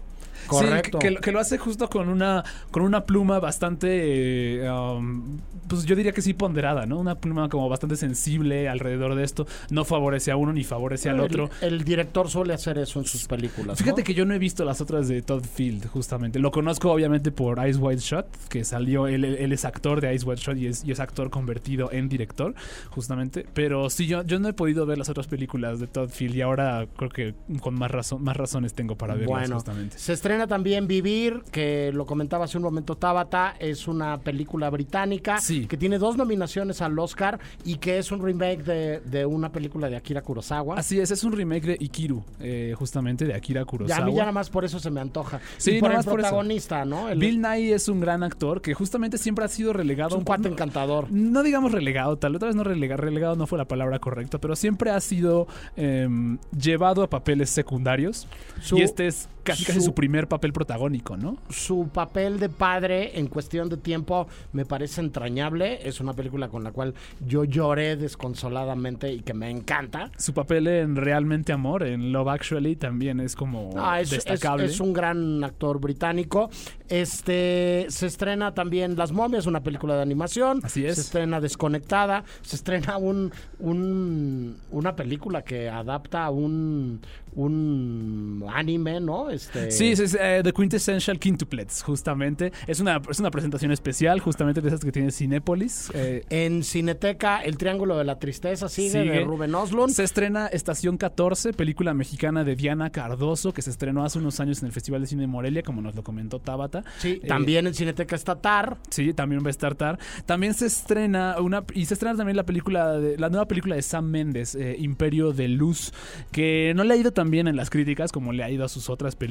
Correcto. 0.46 0.98
Sí, 1.00 1.08
que, 1.08 1.16
que 1.16 1.32
lo- 1.32 1.40
hace 1.40 1.58
justo 1.58 1.88
con 1.88 2.08
una, 2.08 2.44
con 2.70 2.82
una 2.82 3.04
pluma 3.04 3.38
bastante, 3.38 4.64
eh, 4.64 4.70
um, 4.70 5.38
pues 5.68 5.84
yo 5.84 5.96
diría 5.96 6.12
que 6.12 6.22
sí 6.22 6.34
ponderada, 6.34 6.86
¿no? 6.86 6.98
Una 6.98 7.16
pluma 7.16 7.48
como 7.48 7.68
bastante 7.68 7.96
sensible 7.96 8.68
alrededor 8.68 9.14
de 9.14 9.24
esto. 9.24 9.46
No 9.70 9.84
favorece 9.84 10.30
a 10.30 10.36
uno 10.36 10.52
ni 10.52 10.64
favorece 10.64 11.08
al 11.10 11.16
El- 11.16 11.20
otro. 11.22 11.50
El, 11.60 11.84
director 11.84 12.28
suele 12.28 12.54
hacer 12.54 12.78
eso 12.78 12.98
en 12.98 13.04
sus 13.06 13.26
películas. 13.26 13.78
Fíjate 13.78 14.00
¿no? 14.02 14.04
que 14.04 14.14
yo 14.14 14.24
no 14.24 14.34
he 14.34 14.38
visto 14.38 14.64
las 14.64 14.80
otras 14.80 15.08
de 15.08 15.22
Todd 15.22 15.44
Field, 15.44 15.86
justamente. 15.88 16.38
Lo 16.38 16.50
conozco 16.50 16.90
obviamente 16.90 17.30
por 17.32 17.64
Ice 17.66 17.78
White 17.78 18.00
Shot, 18.02 18.26
que 18.48 18.64
salió, 18.64 19.06
él, 19.06 19.24
él 19.24 19.52
es 19.52 19.64
actor 19.64 20.00
de 20.00 20.14
Ice 20.14 20.24
White 20.24 20.42
Shot 20.42 20.56
y 20.56 20.66
es, 20.66 20.84
y 20.84 20.92
es 20.92 21.00
actor 21.00 21.30
convertido 21.30 21.90
en 21.92 22.08
director, 22.08 22.54
justamente. 22.90 23.46
Pero 23.54 23.90
sí, 23.90 24.06
yo, 24.06 24.22
yo 24.24 24.38
no 24.38 24.48
he 24.48 24.52
podido 24.52 24.86
ver 24.86 24.98
las 24.98 25.08
otras 25.08 25.26
películas 25.26 25.80
de 25.80 25.86
Todd 25.86 26.08
Field 26.10 26.34
y 26.36 26.40
ahora 26.42 26.86
creo 26.96 27.10
que 27.10 27.34
con 27.60 27.74
más, 27.74 27.90
razón, 27.90 28.22
más 28.22 28.36
razones 28.36 28.74
tengo 28.74 28.96
para 28.96 29.14
verlas, 29.14 29.28
Bueno, 29.28 29.54
justamente. 29.56 29.98
se 29.98 30.12
estrena 30.26 30.48
también 30.48 30.88
Vivir, 30.88 31.42
que 31.52 31.92
lo 31.94 32.04
comentaba 32.04 32.46
hace 32.46 32.56
un 32.56 32.64
momento 32.64 32.96
Tabata, 32.96 33.54
es 33.60 33.86
una 33.86 34.18
película 34.18 34.68
británica 34.70 35.38
Sí. 35.38 35.66
que 35.68 35.76
tiene 35.76 35.98
dos 35.98 36.16
nominaciones 36.16 36.82
al 36.82 36.98
Oscar 36.98 37.38
y 37.64 37.76
que 37.76 37.98
es 37.98 38.10
un 38.10 38.20
remake 38.20 38.64
de, 38.64 39.00
de 39.00 39.24
una 39.24 39.52
película 39.52 39.88
de 39.88 39.94
Akira 39.96 40.22
Kurosawa. 40.22 40.76
Así 40.76 40.98
es, 40.98 41.12
es 41.12 41.22
un 41.22 41.30
remake 41.32 41.64
de 41.66 41.76
Ikiru, 41.78 42.24
eh, 42.40 42.74
justamente 42.76 43.24
de 43.24 43.34
Akira 43.34 43.60
Ya, 43.60 43.66
Kurosawa. 43.66 44.02
a 44.02 44.04
mí 44.06 44.14
ya 44.14 44.22
nada 44.22 44.32
más 44.32 44.50
por 44.50 44.64
eso 44.64 44.80
se 44.80 44.90
me 44.90 45.00
antoja. 45.00 45.40
Sí, 45.58 45.76
y 45.76 45.80
por 45.80 45.90
nada 45.90 46.00
el 46.00 46.04
por 46.06 46.14
protagonista, 46.14 46.84
¿no? 46.84 47.08
El, 47.08 47.20
Bill 47.20 47.40
Nye 47.40 47.72
es 47.74 47.88
un 47.88 48.00
gran 48.00 48.24
actor 48.24 48.60
que 48.60 48.74
justamente 48.74 49.18
siempre 49.18 49.44
ha 49.44 49.48
sido 49.48 49.72
relegado. 49.72 50.08
es 50.10 50.16
un 50.16 50.24
cuate 50.24 50.48
encantador. 50.48 51.06
No 51.12 51.44
digamos 51.44 51.70
relegado, 51.70 52.16
tal 52.18 52.34
otra 52.34 52.48
vez 52.48 52.56
no 52.56 52.64
relegado, 52.64 53.00
relegado 53.02 53.36
no 53.36 53.46
fue 53.46 53.58
la 53.58 53.66
palabra 53.68 54.00
correcta, 54.00 54.38
pero 54.40 54.56
siempre 54.56 54.90
ha 54.90 54.98
sido 55.00 55.46
em, 55.76 56.38
llevado 56.58 57.04
a 57.04 57.08
papeles 57.10 57.48
secundarios 57.50 58.26
Su- 58.60 58.78
y 58.78 58.82
este 58.82 59.06
es 59.06 59.28
casi 59.46 59.64
casi 59.64 59.80
su- 59.80 59.94
primer 59.94 60.28
papel 60.28 60.52
protagónico, 60.52 61.16
¿no? 61.16 61.36
Su 61.48 61.88
papel 61.92 62.38
de 62.38 62.48
padre 62.48 63.18
en 63.18 63.28
cuestión 63.28 63.68
de 63.68 63.76
tiempo 63.76 64.26
me 64.52 64.64
parece 64.66 65.00
entrañable. 65.00 65.86
Es 65.88 66.00
una 66.00 66.12
película 66.12 66.48
con 66.48 66.62
la 66.64 66.72
cual 66.72 66.94
yo 67.26 67.44
lloré 67.44 67.96
desconsoladamente 67.96 69.12
y 69.12 69.20
que 69.20 69.34
me 69.34 69.50
encanta. 69.50 70.10
Su 70.18 70.34
papel 70.34 70.66
en 70.66 70.96
Realmente 70.96 71.52
Amor, 71.52 71.82
en 71.82 72.12
Love 72.12 72.28
Actually, 72.28 72.76
también 72.76 73.20
es 73.20 73.34
como 73.36 73.70
Ah, 73.76 74.00
es, 74.00 74.12
es- 74.12 74.24
destacable. 74.24 74.66
es 74.66 74.80
un 74.80 74.92
gran 74.92 75.42
actor 75.44 75.80
británico. 75.80 76.50
Este 76.88 77.86
se 77.88 78.06
estrena 78.06 78.54
también 78.54 78.96
Las 78.96 79.12
momias, 79.12 79.46
una 79.46 79.62
película 79.62 79.94
de 79.96 80.02
animación. 80.02 80.60
Así 80.62 80.84
es. 80.84 80.94
Se 80.96 81.00
estrena 81.02 81.40
Desconectada. 81.40 82.24
Se 82.42 82.56
estrena 82.56 82.96
un, 82.96 83.32
un- 83.58 84.56
una 84.70 84.94
película 84.96 85.42
que 85.42 85.68
adapta 85.68 86.28
un 86.30 87.00
un 87.38 88.44
anime, 88.48 88.98
¿no? 88.98 89.28
Este 89.36 89.70
Sí, 89.70 89.92
es, 89.92 90.00
es, 90.00 90.16
eh, 90.20 90.40
The 90.42 90.52
Quintessential 90.52 91.18
Quintuplets, 91.18 91.82
justamente. 91.82 92.52
Es 92.66 92.80
una, 92.80 93.00
es 93.10 93.20
una 93.20 93.30
presentación 93.30 93.72
especial, 93.72 94.20
justamente 94.20 94.60
de 94.60 94.68
esas 94.68 94.80
que 94.80 94.92
tiene 94.92 95.10
Cinépolis. 95.10 95.90
Eh, 95.94 96.24
En 96.30 96.62
Cineteca, 96.64 97.40
El 97.42 97.56
Triángulo 97.58 97.96
de 97.98 98.04
la 98.04 98.18
Tristeza 98.18 98.68
sigue, 98.68 98.90
Sigue. 98.90 99.10
de 99.10 99.20
Rubén 99.24 99.54
Oslund. 99.54 99.92
Se 99.92 100.04
estrena 100.04 100.46
Estación 100.46 100.96
14, 100.98 101.52
película 101.52 101.94
mexicana 101.94 102.44
de 102.44 102.56
Diana 102.56 102.90
Cardoso, 102.90 103.52
que 103.52 103.62
se 103.62 103.70
estrenó 103.70 104.04
hace 104.04 104.18
unos 104.18 104.40
años 104.40 104.60
en 104.60 104.66
el 104.66 104.72
Festival 104.72 105.00
de 105.00 105.06
Cine 105.06 105.22
de 105.22 105.26
Morelia, 105.28 105.62
como 105.62 105.80
nos 105.82 105.94
lo 105.94 106.02
comentó 106.02 106.38
Tabata. 106.38 106.84
Sí, 106.98 107.20
Eh, 107.22 107.26
también 107.26 107.66
en 107.66 107.74
Cineteca 107.74 108.14
está 108.16 108.36
Tar. 108.36 108.76
Sí, 108.90 109.12
también 109.12 109.42
va 109.42 109.48
a 109.48 109.50
estar 109.50 109.74
Tar. 109.74 109.98
También 110.26 110.54
se 110.54 110.66
estrena 110.66 111.36
una 111.40 111.64
y 111.74 111.86
se 111.86 111.94
estrena 111.94 112.16
también 112.16 112.36
la 112.36 112.44
película 112.46 112.92
de, 112.98 113.16
la 113.18 113.28
nueva 113.28 113.46
película 113.46 113.74
de 113.76 113.82
Sam 113.82 114.06
Méndez, 114.10 114.54
eh, 114.54 114.76
Imperio 114.78 115.32
de 115.32 115.48
Luz, 115.48 115.92
que 116.32 116.72
no 116.76 116.84
le 116.84 116.94
ha 116.94 116.96
ido 116.96 117.12
tan 117.12 117.30
bien 117.30 117.48
en 117.48 117.56
las 117.56 117.70
críticas 117.70 118.12
como 118.12 118.32
le 118.32 118.44
ha 118.44 118.50
ido 118.50 118.64
a 118.64 118.68
sus 118.68 118.88
otras 118.90 119.16
películas, 119.16 119.25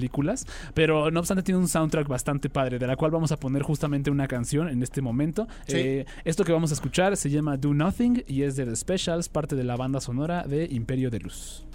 pero 0.73 1.11
no 1.11 1.19
obstante 1.19 1.43
tiene 1.43 1.59
un 1.59 1.67
soundtrack 1.67 2.07
bastante 2.07 2.49
padre, 2.49 2.79
de 2.79 2.87
la 2.87 2.95
cual 2.95 3.11
vamos 3.11 3.31
a 3.31 3.37
poner 3.37 3.63
justamente 3.63 4.11
una 4.11 4.27
canción 4.27 4.69
en 4.69 4.81
este 4.83 5.01
momento. 5.01 5.47
Sí. 5.67 5.77
Eh, 5.77 6.05
esto 6.23 6.43
que 6.43 6.51
vamos 6.51 6.71
a 6.71 6.73
escuchar 6.73 7.17
se 7.17 7.29
llama 7.29 7.57
Do 7.57 7.73
Nothing 7.73 8.23
y 8.27 8.43
es 8.43 8.55
de 8.55 8.65
The 8.65 8.75
Specials, 8.75 9.29
parte 9.29 9.55
de 9.55 9.63
la 9.63 9.75
banda 9.75 10.01
sonora 10.01 10.43
de 10.43 10.67
Imperio 10.71 11.09
de 11.09 11.19
Luz. 11.19 11.65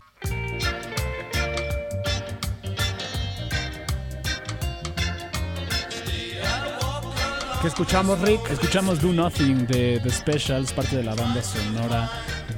¿Qué 7.61 7.69
escuchamos, 7.69 8.19
Rick? 8.23 8.41
Escuchamos 8.51 9.03
Do 9.03 9.13
Nothing 9.13 9.67
de 9.67 10.01
The 10.03 10.11
Specials, 10.11 10.73
parte 10.73 10.97
de 10.97 11.05
la 11.05 11.15
banda 11.15 11.43
sonora 11.43 12.11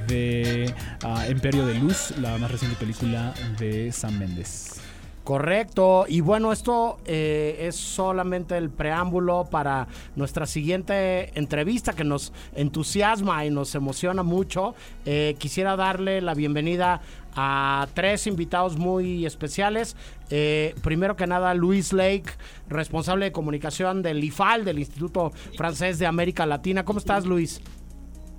de 0.07 0.73
ah, 1.03 1.27
Imperio 1.29 1.65
de 1.65 1.73
Luz, 1.73 2.13
la 2.21 2.37
más 2.37 2.49
reciente 2.49 2.77
película 2.77 3.33
de 3.59 3.91
Sam 3.91 4.17
Mendes. 4.17 4.79
Correcto. 5.23 6.05
Y 6.07 6.19
bueno, 6.19 6.51
esto 6.51 6.97
eh, 7.05 7.57
es 7.61 7.75
solamente 7.75 8.57
el 8.57 8.69
preámbulo 8.69 9.45
para 9.49 9.87
nuestra 10.17 10.45
siguiente 10.45 11.37
entrevista 11.39 11.93
que 11.93 12.03
nos 12.03 12.33
entusiasma 12.55 13.45
y 13.45 13.49
nos 13.49 13.73
emociona 13.73 14.23
mucho. 14.23 14.75
Eh, 15.05 15.35
quisiera 15.37 15.77
darle 15.77 16.19
la 16.19 16.33
bienvenida 16.33 17.01
a 17.35 17.87
tres 17.93 18.27
invitados 18.27 18.77
muy 18.77 19.25
especiales. 19.25 19.95
Eh, 20.29 20.75
primero 20.83 21.15
que 21.15 21.25
nada, 21.25 21.53
Luis 21.53 21.93
Lake, 21.93 22.31
responsable 22.67 23.25
de 23.25 23.31
comunicación 23.31 24.01
del 24.01 24.21
IFAL, 24.21 24.65
del 24.65 24.79
Instituto 24.79 25.31
Francés 25.55 25.99
de 25.99 26.05
América 26.05 26.45
Latina. 26.45 26.83
¿Cómo 26.83 26.99
estás, 26.99 27.25
Luis? 27.25 27.61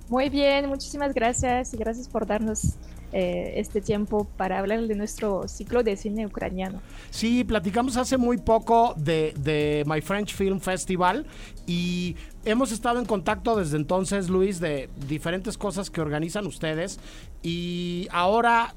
Muy 0.07 0.29
bien, 0.29 0.69
muchísimas 0.69 1.15
gracias 1.15 1.73
y 1.73 1.77
gracias 1.77 2.07
por 2.07 2.27
darnos 2.27 2.75
eh, 3.17 3.53
este 3.61 3.79
tiempo 3.79 4.27
para 4.35 4.59
hablar 4.59 4.87
de 4.87 4.93
nuestro 4.93 5.47
ciclo 5.47 5.83
de 5.83 5.95
cine 5.95 6.25
ucraniano. 6.25 6.81
Sí, 7.11 7.45
platicamos 7.45 7.95
hace 7.95 8.17
muy 8.17 8.37
poco 8.37 8.93
de, 8.97 9.33
de 9.39 9.85
My 9.87 10.01
French 10.01 10.35
Film 10.35 10.59
Festival 10.59 11.25
y 11.65 12.17
hemos 12.43 12.73
estado 12.73 12.99
en 12.99 13.05
contacto 13.05 13.55
desde 13.55 13.77
entonces, 13.77 14.29
Luis, 14.29 14.59
de 14.59 14.89
diferentes 15.07 15.57
cosas 15.57 15.89
que 15.89 16.01
organizan 16.01 16.45
ustedes 16.45 16.99
y 17.41 18.09
ahora 18.11 18.75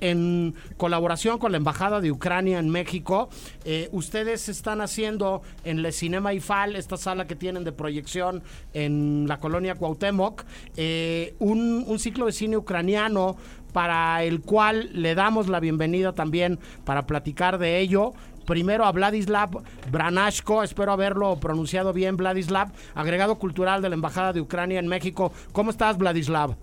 en 0.00 0.54
colaboración 0.76 1.38
con 1.38 1.52
la 1.52 1.58
Embajada 1.58 2.00
de 2.00 2.10
Ucrania 2.10 2.58
en 2.58 2.68
México, 2.68 3.28
eh, 3.64 3.88
ustedes 3.92 4.48
están 4.48 4.80
haciendo 4.80 5.42
en 5.64 5.82
Le 5.82 5.92
Cinema 5.92 6.32
IFAL, 6.32 6.76
esta 6.76 6.96
sala 6.96 7.26
que 7.26 7.36
tienen 7.36 7.64
de 7.64 7.72
proyección 7.72 8.42
en 8.74 9.26
la 9.28 9.38
colonia 9.38 9.74
Cuauhtémoc, 9.74 10.44
eh, 10.76 11.34
un, 11.38 11.84
un 11.86 11.98
ciclo 11.98 12.26
de 12.26 12.32
cine 12.32 12.56
ucraniano 12.56 13.36
para 13.72 14.22
el 14.24 14.40
cual 14.40 14.90
le 14.92 15.14
damos 15.14 15.48
la 15.48 15.60
bienvenida 15.60 16.12
también 16.12 16.58
para 16.84 17.06
platicar 17.06 17.58
de 17.58 17.78
ello. 17.80 18.12
Primero 18.46 18.86
a 18.86 18.92
Vladislav 18.92 19.50
Branashko, 19.90 20.62
espero 20.62 20.92
haberlo 20.92 21.36
pronunciado 21.38 21.92
bien, 21.92 22.16
Vladislav, 22.16 22.72
agregado 22.94 23.38
cultural 23.38 23.82
de 23.82 23.90
la 23.90 23.94
Embajada 23.94 24.32
de 24.32 24.40
Ucrania 24.40 24.78
en 24.78 24.88
México. 24.88 25.32
¿Cómo 25.52 25.70
estás, 25.70 25.98
Vladislav? 25.98 26.56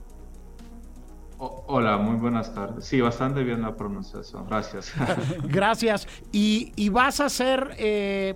Hola, 1.38 1.98
muy 1.98 2.16
buenas 2.16 2.54
tardes. 2.56 2.86
Sí, 2.86 3.02
bastante 3.02 3.44
bien 3.44 3.62
la 3.62 3.76
pronunciación. 3.76 4.48
Gracias. 4.48 4.94
Gracias. 5.44 6.08
Y, 6.32 6.72
y 6.76 6.90
vas 6.90 7.20
a 7.20 7.26
hacer 7.26 7.76
eh, 7.78 8.36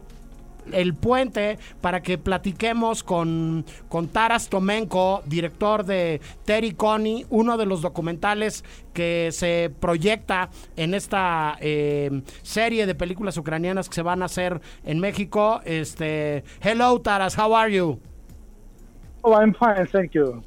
el 0.72 0.94
puente 0.94 1.58
para 1.82 2.02
que 2.02 2.18
platiquemos 2.18 3.04
con, 3.04 3.66
con 3.88 4.08
Taras 4.08 4.50
Tomenko, 4.50 5.24
director 5.26 5.86
de 5.86 6.22
Terry 6.46 6.72
Coney, 6.72 7.26
uno 7.30 7.58
de 7.58 7.66
los 7.66 7.82
documentales 7.82 8.64
que 8.94 9.30
se 9.32 9.72
proyecta 9.80 10.50
en 10.76 10.94
esta 10.94 11.58
eh, 11.60 12.22
serie 12.42 12.86
de 12.86 12.96
películas 12.96 13.38
ucranianas 13.38 13.90
que 13.90 13.96
se 13.96 14.02
van 14.02 14.22
a 14.22 14.26
hacer 14.26 14.62
en 14.84 15.00
México. 15.00 15.62
Este, 15.66 16.44
hello, 16.62 17.00
Taras, 17.02 17.38
how 17.38 17.56
are 17.56 17.74
you? 17.74 18.00
Oh, 19.22 19.34
I'm 19.34 19.54
fine, 19.54 19.86
thank 19.88 20.12
you. 20.12 20.44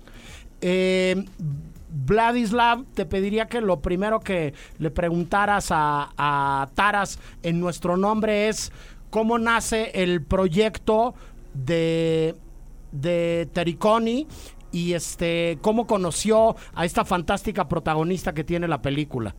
Eh, 0.61 1.25
Vladislav, 1.95 2.85
te 2.95 3.04
pediría 3.04 3.47
que 3.47 3.61
lo 3.61 3.81
primero 3.81 4.21
que 4.21 4.54
le 4.78 4.90
preguntaras 4.90 5.69
a, 5.71 6.11
a 6.16 6.69
Taras 6.75 7.19
en 7.42 7.61
nuestro 7.61 7.97
nombre 7.97 8.49
es 8.49 8.73
cómo 9.12 9.38
nace 9.38 10.02
el 10.02 10.25
proyecto 10.25 11.14
de, 11.52 12.35
de 12.92 13.47
Tericoni 13.52 14.26
y 14.73 14.95
este 14.95 15.59
cómo 15.61 15.87
conoció 15.87 16.57
a 16.75 16.85
esta 16.87 17.04
fantástica 17.04 17.69
protagonista 17.69 18.33
que 18.33 18.42
tiene 18.42 18.66
la 18.66 18.81
película. 18.81 19.35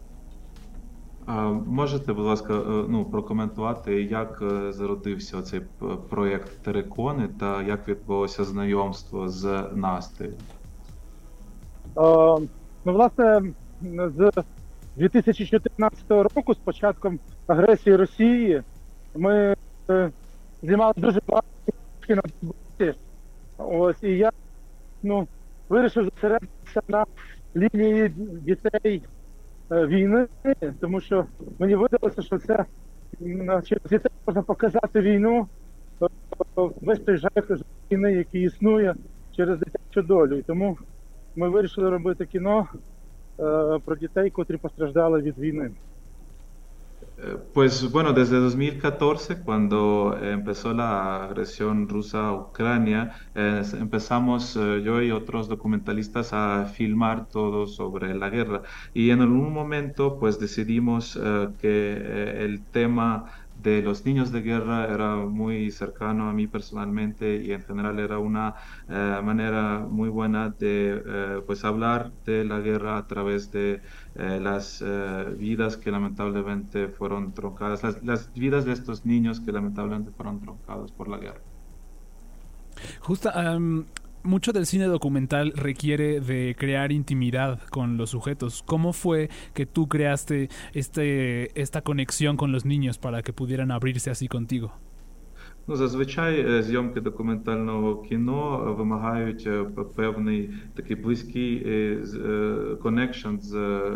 А, 1.25 1.49
Можете, 1.65 2.13
будь 2.13 2.25
ласка, 2.25 2.53
е, 2.53 2.85
ну, 2.89 3.05
прокоментувати, 3.05 4.03
як 4.03 4.41
е, 4.41 4.71
зародився 4.71 5.41
цей 5.41 5.61
проєкт 6.09 6.63
Терекони 6.63 7.29
та 7.39 7.61
як 7.61 7.87
відбулося 7.87 8.43
знайомство 8.43 9.29
з 9.29 9.69
Настею? 9.73 10.33
Е, 11.97 12.47
ну, 12.85 12.93
власне, 12.93 13.53
з 13.81 14.31
2014 14.95 16.03
року, 16.09 16.53
з 16.53 16.57
початком 16.57 17.19
агресії 17.47 17.95
Росії, 17.95 18.61
ми 19.15 19.55
знімали 20.61 20.93
дуже 20.97 21.19
багато 21.27 21.47
на 22.09 22.21
Донбасі. 22.41 22.99
Ось, 23.57 24.03
і 24.03 24.17
я 24.17 24.31
ну, 25.03 25.27
вирішив 25.69 26.03
зосередитися 26.05 26.81
на 26.87 27.05
лінії 27.55 28.09
дітей 28.41 29.01
е, 29.71 29.85
війни, 29.85 30.27
тому 30.79 31.01
що 31.01 31.25
мені 31.59 31.75
видалося, 31.75 32.21
що 32.21 32.37
це 32.37 32.65
через 33.39 33.83
дітей 33.89 34.11
можна 34.27 34.41
показати 34.41 35.01
війну, 35.01 35.47
е, 36.01 36.07
весь 36.81 36.99
той 36.99 37.17
жах 37.17 37.31
війни, 37.91 38.13
який 38.13 38.41
існує 38.41 38.95
через 39.35 39.59
дитячу 39.59 40.01
долю. 40.01 40.37
І 40.37 40.41
тому 40.41 40.77
ми 41.35 41.49
вирішили 41.49 41.89
робити 41.89 42.25
кіно 42.25 42.67
е, 43.39 43.79
про 43.85 43.95
дітей, 43.95 44.29
котрі 44.29 44.57
постраждали 44.57 45.21
від 45.21 45.37
війни. 45.37 45.71
Pues 47.53 47.89
bueno, 47.91 48.11
desde 48.11 48.37
2014, 48.37 49.43
cuando 49.43 50.17
empezó 50.21 50.73
la 50.73 51.23
agresión 51.23 51.87
rusa 51.87 52.27
a 52.27 52.33
Ucrania, 52.33 53.15
empezamos 53.33 54.57
eh, 54.57 54.81
yo 54.83 55.01
y 55.01 55.11
otros 55.11 55.47
documentalistas 55.47 56.33
a 56.33 56.65
filmar 56.65 57.29
todo 57.29 57.65
sobre 57.67 58.13
la 58.13 58.29
guerra. 58.29 58.63
Y 58.93 59.11
en 59.11 59.21
algún 59.21 59.53
momento, 59.53 60.19
pues 60.19 60.37
decidimos 60.37 61.15
eh, 61.15 61.49
que 61.59 61.69
eh, 61.95 62.43
el 62.45 62.65
tema 62.69 63.42
de 63.63 63.81
los 63.81 64.05
niños 64.05 64.31
de 64.31 64.41
guerra 64.41 64.85
era 64.93 65.15
muy 65.15 65.71
cercano 65.71 66.29
a 66.29 66.33
mí 66.33 66.47
personalmente 66.47 67.37
y 67.37 67.53
en 67.53 67.63
general 67.63 67.97
era 67.99 68.19
una 68.19 68.55
eh, 68.89 69.21
manera 69.23 69.79
muy 69.89 70.09
buena 70.09 70.49
de 70.49 71.01
eh, 71.05 71.41
pues 71.45 71.63
hablar 71.63 72.11
de 72.25 72.43
la 72.43 72.59
guerra 72.59 72.97
a 72.97 73.07
través 73.07 73.51
de 73.51 73.81
eh, 74.15 74.39
las 74.41 74.83
vidas 75.37 75.77
que 75.77 75.91
lamentablemente 75.91 76.89
fueron 76.89 77.33
troncadas, 77.33 77.81
las, 78.03 78.33
vidas 78.33 78.65
de 78.65 78.73
estos 78.73 79.05
niños 79.05 79.39
que 79.39 79.51
lamentablemente 79.51 80.11
fueron 80.11 80.39
por 80.97 81.07
la 81.07 81.17
guerra. 81.17 81.41
Justa, 82.99 83.31
am, 83.31 83.85
mucho 84.24 84.52
del 84.52 84.66
cine 84.66 84.86
documental 84.86 85.52
requiere 85.56 86.20
de 86.20 86.54
crear 86.58 86.92
intimidad 86.92 87.60
con 87.70 87.96
los 87.96 88.10
sujetos. 88.10 88.62
¿Cómo 88.66 88.92
fue 88.92 89.30
que 89.54 89.64
tú 89.66 89.88
creaste 89.88 90.48
este, 90.74 91.58
esta 91.60 91.80
conexión 91.82 92.36
con 92.36 92.52
los 92.52 92.64
niños 92.64 92.98
para 92.98 93.22
que 93.22 93.32
pudieran 93.32 93.70
abrirse 93.70 94.10
así 94.10 94.28
contigo? 94.28 94.70
Ну, 95.68 95.76
зазвичай 95.76 96.40
е, 96.40 96.62
зйомки 96.62 97.00
документального 97.00 98.02
кіно 98.02 98.66
е, 98.68 98.72
вимагають 98.78 99.44
е, 99.46 99.64
п- 99.64 99.84
певний 99.84 100.50
такий 100.74 100.96
близький 100.96 101.64
коннекшн 102.82 103.36
з, 103.38 103.50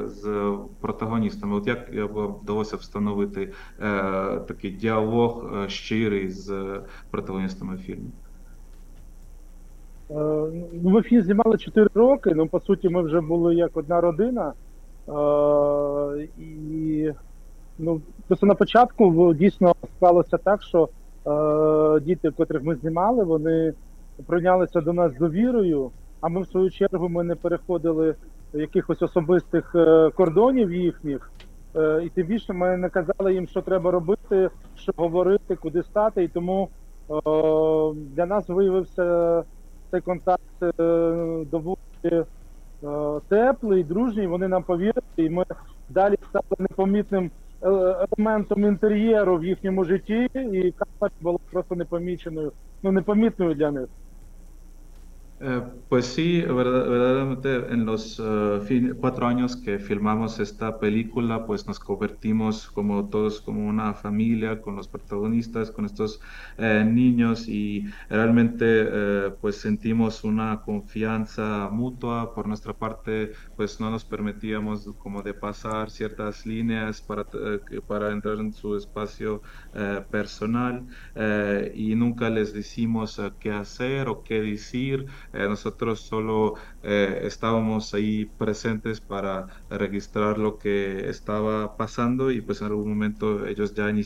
з 0.07 0.53
протагоністами. 0.81 1.55
От 1.57 1.67
як 1.67 1.89
е, 1.95 2.05
вам 2.05 2.35
вдалося 2.43 2.77
встановити 2.77 3.43
е, 3.43 3.51
такий 4.49 4.71
діалог 4.71 5.51
е, 5.65 5.69
щирий 5.69 6.31
з 6.31 6.51
е, 6.51 6.81
протагоністами 7.11 7.77
фільму? 7.79 8.11
Е, 10.10 10.14
Ну, 10.84 10.90
ми 10.90 11.02
фільм 11.02 11.22
знімали 11.22 11.58
4 11.58 11.88
роки, 11.94 12.32
ну 12.36 12.48
по 12.48 12.60
суті, 12.60 12.90
ми 12.90 13.02
вже 13.02 13.22
були 13.22 13.56
як 13.56 13.78
одна 13.78 14.02
родина. 14.02 14.54
Е, 15.10 16.28
І 16.38 17.12
ну, 17.80 18.02
просто 18.28 18.46
на 18.46 18.56
початку 18.56 19.34
дійсно 19.34 19.76
склалося 19.96 20.38
так, 20.38 20.64
що 20.64 20.90
е, 21.28 22.00
діти, 22.00 22.32
котрих 22.32 22.64
ми 22.64 22.76
знімали, 22.76 23.24
вони 23.24 23.74
прийнялися 24.26 24.82
до 24.82 24.94
нас 24.94 25.12
довірою, 25.20 25.92
а 26.22 26.28
ми 26.28 26.42
в 26.42 26.48
свою 26.48 26.72
чергу 26.72 27.10
ми 27.10 27.24
не 27.24 27.36
переходили 27.36 28.16
якихось 28.54 29.02
особистих 29.02 29.76
кордонів 30.16 30.74
їхніх. 30.74 31.32
І 32.04 32.10
тим 32.10 32.28
більше 32.28 32.54
ми 32.54 32.78
не 32.78 32.90
казали 32.90 33.34
їм, 33.34 33.48
що 33.48 33.62
треба 33.62 33.92
робити, 33.92 34.50
що 34.76 34.92
говорити, 34.96 35.56
куди 35.56 35.84
стати. 35.84 36.24
І 36.24 36.28
тому 36.28 36.70
для 38.16 38.26
нас 38.26 38.50
виявився 38.50 39.44
цей 39.92 40.02
контакт 40.02 40.64
е, 40.64 40.72
доволі 41.52 41.78
е, 42.04 42.26
теплий, 43.30 43.84
дружній. 43.84 44.28
Вони 44.28 44.48
нам 44.48 44.64
повірили, 44.64 45.02
і 45.18 45.30
ми 45.30 45.44
далі 45.90 46.16
стали 46.30 46.56
непомітним 46.60 47.32
е, 47.62 47.70
елементом 48.18 48.64
інтер'єру 48.64 49.38
в 49.38 49.46
їхньому 49.46 49.84
житті, 49.84 50.30
і 50.34 50.72
камера 50.72 51.16
була 51.22 51.38
просто 51.52 51.76
непоміченою, 51.76 52.52
ну 52.84 52.92
непомітною 52.92 53.56
для 53.56 53.72
них. 53.72 53.88
Eh, 55.40 55.62
pues 55.88 56.08
sí, 56.08 56.42
verdad- 56.42 56.90
verdaderamente 56.90 57.72
en 57.72 57.86
los 57.86 58.20
fin- 58.66 58.96
cuatro 59.00 59.28
años 59.28 59.56
que 59.56 59.78
filmamos 59.78 60.40
esta 60.40 60.80
película, 60.80 61.46
pues 61.46 61.68
nos 61.68 61.78
convertimos 61.80 62.72
como 62.72 63.08
todos 63.10 63.42
como 63.42 63.68
una 63.70 63.94
familia, 63.94 64.60
con 64.62 64.76
los 64.76 64.88
protagonistas, 64.88 65.70
con 65.70 65.86
estos 65.86 66.20
eh, 66.58 66.84
niños 66.84 67.48
y 67.48 67.86
realmente 68.10 68.66
eh, 68.68 69.32
pues 69.40 69.58
sentimos 69.62 70.24
una 70.24 70.62
confianza 70.64 71.70
mutua. 71.72 72.34
Por 72.34 72.48
nuestra 72.48 72.74
parte, 72.74 73.32
pues 73.58 73.80
no 73.80 73.90
nos 73.90 74.06
permitíamos 74.06 74.88
como 75.00 75.24
de 75.24 75.34
pasar 75.34 75.90
ciertas 75.90 76.46
líneas 76.46 77.02
para, 77.02 77.24
eh, 77.34 77.82
para 77.86 78.12
entrar 78.12 78.40
en 78.40 78.54
su 78.54 78.78
espacio 78.78 79.42
eh, 79.74 80.04
personal 80.12 80.86
eh, 81.16 81.74
y 81.76 81.96
nunca 81.96 82.30
les 82.30 82.54
decimos 82.54 83.20
qué 83.40 83.52
hacer 83.52 84.08
o 84.08 84.24
qué 84.24 84.42
decir. 84.42 85.08
Nosotros 85.34 86.02
solo 86.02 86.56
estábamos 86.84 87.94
ahí 87.94 88.26
presentes 88.26 89.02
para 89.02 89.48
registrar 89.70 90.38
lo 90.38 90.58
que 90.60 91.10
estaba 91.10 91.76
pasando 91.78 92.32
y 92.32 92.42
pues 92.42 92.62
en 92.62 92.68
algún 92.68 92.90
momento 92.90 93.46
ellos 93.46 93.74
ya 93.74 93.92
ni, 93.92 94.04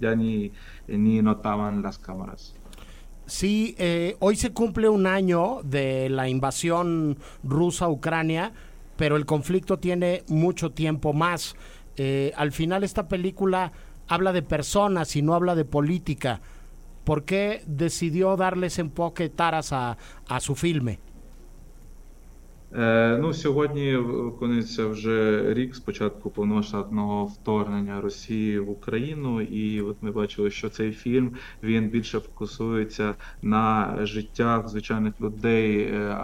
ya 0.00 0.16
ni, 0.16 0.52
ni 0.88 1.22
notaban 1.22 1.82
las 1.82 1.98
cámaras. 1.98 2.54
Sí, 3.26 3.74
eh, 3.78 4.16
hoy 4.20 4.36
se 4.36 4.52
cumple 4.52 4.88
un 4.88 5.08
año 5.08 5.58
de 5.64 6.08
la 6.08 6.28
invasión 6.28 7.18
rusa 7.42 7.86
a 7.86 7.88
Ucrania, 7.88 8.52
pero 8.96 9.16
el 9.16 9.26
conflicto 9.26 9.78
tiene 9.78 10.24
mucho 10.28 10.72
tiempo 10.72 11.12
más. 11.12 11.56
Eh, 11.96 12.32
al 12.36 12.52
final 12.52 12.84
esta 12.84 13.08
película 13.08 13.72
habla 14.08 14.32
de 14.32 14.42
personas 14.42 15.16
y 15.16 15.22
no 15.22 15.34
habla 15.34 15.54
de 15.54 15.64
política. 15.64 16.40
¿Por 17.04 17.24
qué 17.24 17.62
decidió 17.66 18.36
darle 18.36 18.66
ese 18.66 18.80
enfoque 18.80 19.28
Taras 19.28 19.72
a, 19.72 19.96
a 20.26 20.40
su 20.40 20.54
filme? 20.54 20.98
Е, 22.74 23.18
ну, 23.20 23.32
сьогодні 23.32 23.96
виконується 23.96 24.86
вже 24.86 25.44
рік 25.54 25.74
з 25.74 25.80
початку 25.80 26.30
повномасштабного 26.30 27.24
вторгнення 27.24 28.00
Росії 28.00 28.58
в 28.58 28.70
Україну, 28.70 29.40
і 29.40 29.80
от 29.80 29.96
ми 30.00 30.10
бачили, 30.10 30.50
що 30.50 30.68
цей 30.68 30.92
фільм 30.92 31.36
він 31.62 31.88
більше 31.88 32.20
фокусується 32.20 33.14
на 33.42 33.96
життях 34.00 34.68
звичайних 34.68 35.20
людей, 35.20 35.82
е, 35.82 36.16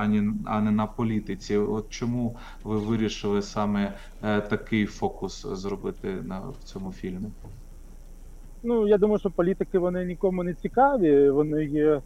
а 0.44 0.61
не 0.61 0.70
на 0.70 0.87
політиці. 0.87 1.57
От 1.57 1.90
чому 1.90 2.37
ви 2.64 2.78
вирішили 2.78 3.42
саме 3.42 3.92
е, 4.22 4.40
такий 4.40 4.87
фокус 4.87 5.46
зробити 5.46 6.09
на 6.24 6.40
в 6.40 6.64
цьому 6.64 6.92
фільмі? 6.92 7.26
Ну, 8.62 8.88
я 8.88 8.98
думаю, 8.98 9.18
що 9.18 9.31
політики 9.31 9.78
вони 9.78 10.05
нікому 10.05 10.42
не 10.42 10.55
цікаві. 10.55 11.31
Вони 11.31 11.64
є 11.64 11.90
е, 11.90 12.02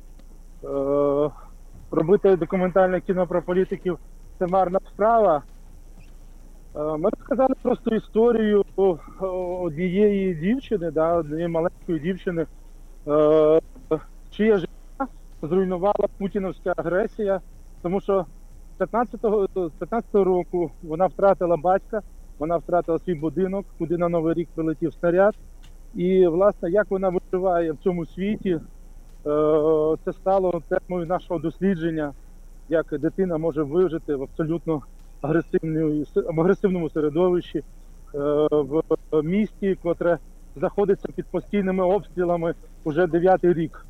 робити 1.90 2.36
документальне 2.36 3.00
кіно 3.00 3.26
про 3.26 3.42
політиків 3.42 3.98
це 4.38 4.46
марна 4.46 4.78
справа. 4.94 5.42
Е, 6.76 6.96
ми 6.96 7.10
розказали 7.18 7.54
просто 7.62 7.94
історію 7.94 8.64
однієї 9.60 10.34
дівчини, 10.34 10.90
да, 10.90 11.14
однієї 11.14 11.48
маленької 11.48 12.00
дівчини, 12.00 12.46
е, 13.08 13.60
чиє 14.30 14.56
життя 14.56 15.06
зруйнувала 15.42 16.08
путіновська 16.18 16.74
агресія, 16.76 17.40
тому 17.82 18.00
що 18.00 18.26
з 18.78 18.82
15-го 18.82 19.46
15-го 19.80 20.24
року 20.24 20.70
вона 20.82 21.06
втратила 21.06 21.56
батька, 21.56 22.02
вона 22.38 22.56
втратила 22.56 22.98
свій 22.98 23.14
будинок, 23.14 23.66
куди 23.78 23.98
на 23.98 24.08
Новий 24.08 24.34
рік 24.34 24.48
прилетів 24.54 24.94
снаряд. 24.94 25.34
І, 25.94 26.26
власне, 26.26 26.70
як 26.70 26.90
вона 26.90 27.08
виживає 27.08 27.72
в 27.72 27.76
цьому 27.76 28.06
світі, 28.06 28.50
е, 28.50 28.60
це 30.04 30.12
стало 30.12 30.62
темою 30.68 31.06
нашого 31.06 31.40
дослідження, 31.40 32.12
як 32.68 32.86
дитина 32.98 33.38
може 33.38 33.62
вижити 33.62 34.14
в 34.14 34.22
абсолютно 34.22 34.82
в 35.22 36.40
агресивному 36.40 36.90
середовищі, 36.90 37.58
е, 37.58 37.64
в 39.12 39.22
місті, 39.22 39.74
котре 39.82 40.18
знаходиться 40.56 41.08
під 41.16 41.26
постійними 41.30 41.84
обстрілами 41.84 42.54
уже 42.84 43.06
дев'ятий 43.06 43.52
рік. 43.52 43.86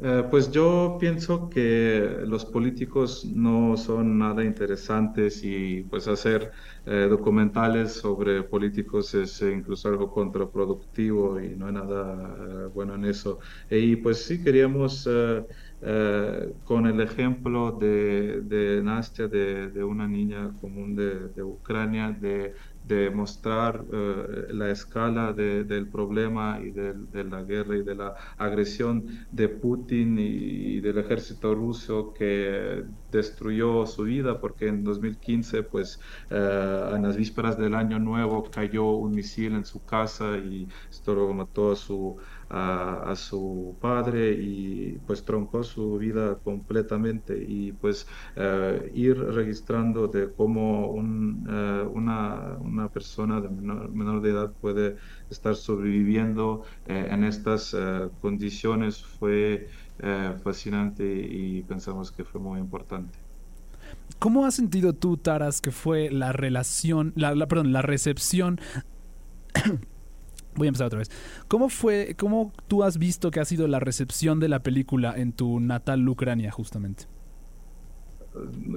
Eh, 0.00 0.24
pues 0.28 0.50
yo 0.50 0.98
pienso 0.98 1.48
que 1.48 2.18
los 2.26 2.44
políticos 2.44 3.24
no 3.24 3.76
son 3.76 4.18
nada 4.18 4.42
interesantes 4.44 5.40
y 5.44 5.82
pues 5.84 6.08
hacer 6.08 6.50
eh, 6.84 7.06
documentales 7.08 7.92
sobre 7.92 8.42
políticos 8.42 9.14
es 9.14 9.40
eh, 9.40 9.52
incluso 9.52 9.88
algo 9.88 10.10
contraproductivo 10.10 11.40
y 11.40 11.54
no 11.56 11.66
hay 11.68 11.72
nada 11.74 12.66
eh, 12.66 12.70
bueno 12.74 12.96
en 12.96 13.04
eso. 13.04 13.38
Y 13.70 13.94
pues 13.96 14.24
sí 14.24 14.42
queríamos 14.42 15.08
eh, 15.80 16.54
con 16.64 16.86
el 16.86 17.00
ejemplo 17.00 17.72
de, 17.72 18.40
de 18.42 18.82
Nastia, 18.82 19.28
de, 19.28 19.84
una 19.84 20.06
niña 20.08 20.54
común 20.60 20.94
de, 20.94 21.42
Ucrania, 21.42 22.16
de 22.82 23.10
mostrar 23.10 23.84
eh, 23.92 24.46
la 24.50 24.70
escala 24.70 25.32
de- 25.32 25.64
del 25.64 25.88
problema 25.90 26.60
y 26.62 26.70
de, 26.72 27.24
la 27.24 27.42
guerra 27.42 27.76
y 27.76 27.82
de 27.82 27.94
la 27.94 28.14
agresión 28.36 29.06
de 29.30 29.48
Putin 29.48 30.18
y, 30.18 30.80
del 30.80 30.98
ejército 30.98 31.54
ruso 31.54 32.12
que 32.12 32.84
destruyó 33.08 33.86
su 33.86 34.02
vida 34.04 34.38
porque 34.40 34.68
en 34.68 34.84
2015 34.84 35.62
pues 35.62 35.98
eh, 36.30 36.90
en 36.94 37.02
las 37.02 37.16
vísperas 37.16 37.56
del 37.58 37.74
año 37.74 37.98
nuevo 37.98 38.42
cayó 38.50 38.84
un 38.92 39.12
misil 39.12 39.54
en 39.54 39.64
su 39.64 39.82
casa 39.84 40.36
y 40.38 40.66
esto 40.90 41.14
lo 41.14 41.32
mató 41.32 41.72
a 41.72 41.76
su 41.76 42.16
a, 42.48 43.14
su 43.16 43.76
padre 43.80 44.32
y 44.32 44.98
pues 45.06 45.24
troncó 45.24 45.62
su 45.62 45.98
vida 45.98 46.36
completamente 46.42 47.36
y 47.46 47.72
pues 47.72 48.06
eh, 48.36 48.90
ir 48.94 49.16
registrando 49.18 50.08
de 50.08 50.32
cómo 50.32 50.88
un, 50.90 51.46
eh, 51.48 51.86
una, 51.92 52.56
una 52.60 52.88
persona 52.88 53.40
de 53.40 53.48
menor, 53.48 53.90
menor 53.90 54.20
de 54.22 54.30
edad 54.30 54.52
puede 54.60 54.96
estar 55.30 55.54
sobreviviendo 55.56 56.62
eh, 56.86 57.08
en 57.10 57.24
estas 57.24 57.74
eh, 57.74 58.08
condiciones 58.20 59.02
fue 59.04 59.68
fascinante 60.42 61.04
y 61.06 61.62
pensamos 61.62 62.10
que 62.10 62.24
fue 62.24 62.40
muy 62.40 62.58
importante. 62.58 63.16
¿Cómo 64.18 64.44
has 64.44 64.54
sentido 64.54 64.92
tú, 64.92 65.16
Taras, 65.16 65.60
que 65.60 65.70
fue 65.70 66.10
la 66.10 66.32
relación, 66.32 67.12
la, 67.16 67.34
la- 67.34 67.46
perdón, 67.46 67.72
la 67.72 67.82
recepción? 67.82 68.58
Voy 70.56 70.66
a 70.66 70.68
empezar 70.68 70.86
otra 70.86 70.98
vez. 70.98 71.10
¿Cómo 71.48 71.68
fue, 71.68 72.14
cómo 72.16 72.52
tú 72.68 72.82
has 72.84 72.96
visto 72.98 73.30
que 73.30 73.40
ha 73.40 73.44
sido 73.44 73.66
la 73.66 73.80
recepción 73.80 74.40
de 74.40 74.48
la 74.48 74.60
película 74.60 75.12
en 75.16 75.32
tu 75.32 75.60
natal 75.60 76.08
Ucrania, 76.08 76.50
justamente? 76.50 77.04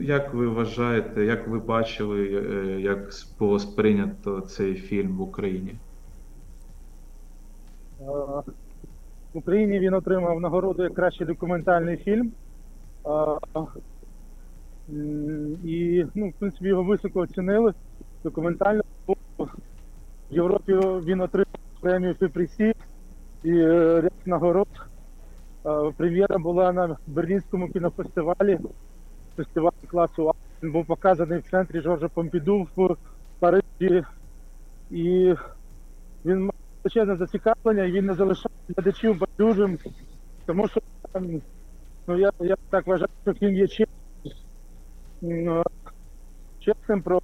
Як 0.01 0.33
ви 0.33 0.47
вважаєте, 0.47 1.25
як 1.25 1.47
ви 1.47 1.59
бачили, 1.59 2.19
е, 2.25 2.81
як 2.81 3.09
було 3.39 3.59
сприйнято 3.59 4.41
цей 4.41 4.73
фільм 4.75 5.17
в 5.17 5.21
Україні? 5.21 5.75
Е, 8.01 8.05
В 9.33 9.37
Україні 9.37 9.79
він 9.79 9.93
отримав 9.93 10.41
нагороду 10.41 10.83
як 10.83 10.93
кращий 10.93 11.27
документальний 11.27 11.97
фільм. 11.97 12.31
Е, 13.05 13.09
І, 15.63 16.05
ну, 16.15 16.29
в 16.29 16.33
принципі, 16.39 16.67
його 16.67 16.83
високо 16.83 17.19
оцінили. 17.19 17.73
Документально 18.23 18.83
в 19.07 19.47
Європі 20.31 20.73
він 21.05 21.21
отримав 21.21 21.47
премію 21.81 22.13
Фіпрісі 22.13 22.73
і 23.43 23.51
е, 23.51 24.01
ряд 24.01 24.13
нагород. 24.25 24.67
Прем'єра 25.97 26.37
була 26.37 26.71
на 26.71 26.97
Берлінському 27.07 27.67
кінофестивалі, 27.67 28.59
фестивалі 29.35 29.73
класу 29.87 30.29
А. 30.29 30.33
Він 30.63 30.71
був 30.71 30.85
показаний 30.85 31.39
в 31.39 31.49
центрі 31.49 31.81
Жоржа 31.81 32.07
Помпіду 32.07 32.67
в 32.75 32.95
Парижі. 33.39 34.03
І 34.91 35.33
він 36.25 36.39
мав 36.41 36.53
величезне 36.83 37.15
зацікавлення, 37.15 37.83
і 37.83 37.91
він 37.91 38.05
не 38.05 38.13
залишав 38.13 38.51
глядачів 38.69 39.19
байдужим, 39.19 39.77
тому 40.45 40.67
що 40.67 40.81
ем, 41.13 41.41
ну, 42.07 42.17
я, 42.17 42.31
я 42.39 42.55
так 42.69 42.87
вважаю, 42.87 43.09
що 43.23 43.33
фільм 43.33 43.55
є 43.55 43.67
чесним, 43.67 45.63
чесним 46.59 47.01
про 47.01 47.21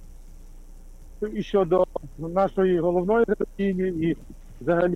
і 1.32 1.42
щодо 1.42 1.86
нашої 2.18 2.80
головної 2.80 3.24
героїні, 3.28 4.08
і 4.08 4.16
взагалі 4.64 4.94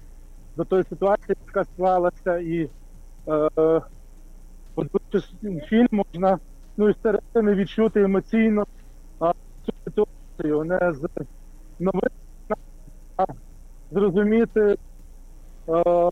до 0.57 0.64
тої 0.64 0.85
ситуації, 0.85 1.37
яка 1.46 1.64
склалася, 1.64 2.38
і 2.38 2.70
е, 3.28 3.81
подивившись 4.74 5.33
фільм, 5.68 5.88
можна 5.90 6.38
ну, 6.76 6.88
і 6.88 6.92
всередини 6.92 7.54
відчути 7.54 8.02
емоційно 8.02 8.66
а, 9.20 9.33
цю 9.66 9.72
ситуацію, 9.85 10.64
не 10.64 10.92
з 10.92 11.09
новин, 11.78 12.11
а 13.16 13.24
зрозуміти 13.92 14.76
е, 15.68 16.11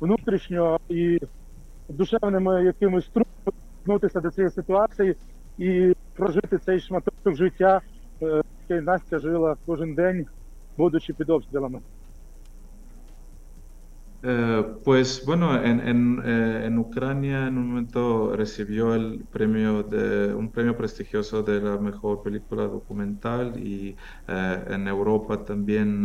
внутрішньо 0.00 0.80
і 0.88 1.18
душевними 1.88 2.64
якимись 2.64 3.04
струнами 3.04 3.52
звернутися 3.84 4.20
до 4.20 4.30
цієї 4.30 4.50
ситуації 4.50 5.16
і 5.58 5.94
прожити 6.16 6.58
цей 6.58 6.80
шматочок 6.80 7.34
життя, 7.36 7.80
е, 8.22 8.42
який 8.62 8.86
Настя 8.86 9.18
жила 9.18 9.56
кожен 9.66 9.94
день, 9.94 10.26
будучи 10.76 11.12
під 11.12 11.30
обстрілами. 11.30 11.80
Eh, 14.24 14.64
pues 14.84 15.24
bueno, 15.26 15.60
en, 15.64 15.80
en, 15.80 16.22
eh, 16.24 16.66
en 16.66 16.78
Ucrania 16.78 17.48
en 17.48 17.58
un 17.58 17.68
momento 17.70 18.36
recibió 18.36 18.94
el 18.94 19.26
premio 19.26 19.82
de 19.82 20.32
un 20.32 20.52
premio 20.52 20.76
prestigioso 20.76 21.42
de 21.42 21.60
la 21.60 21.76
mejor 21.78 22.22
película 22.22 22.68
documental 22.68 23.58
y 23.58 23.96
eh, 24.28 24.64
en 24.68 24.86
Europa 24.86 25.44
también 25.44 26.04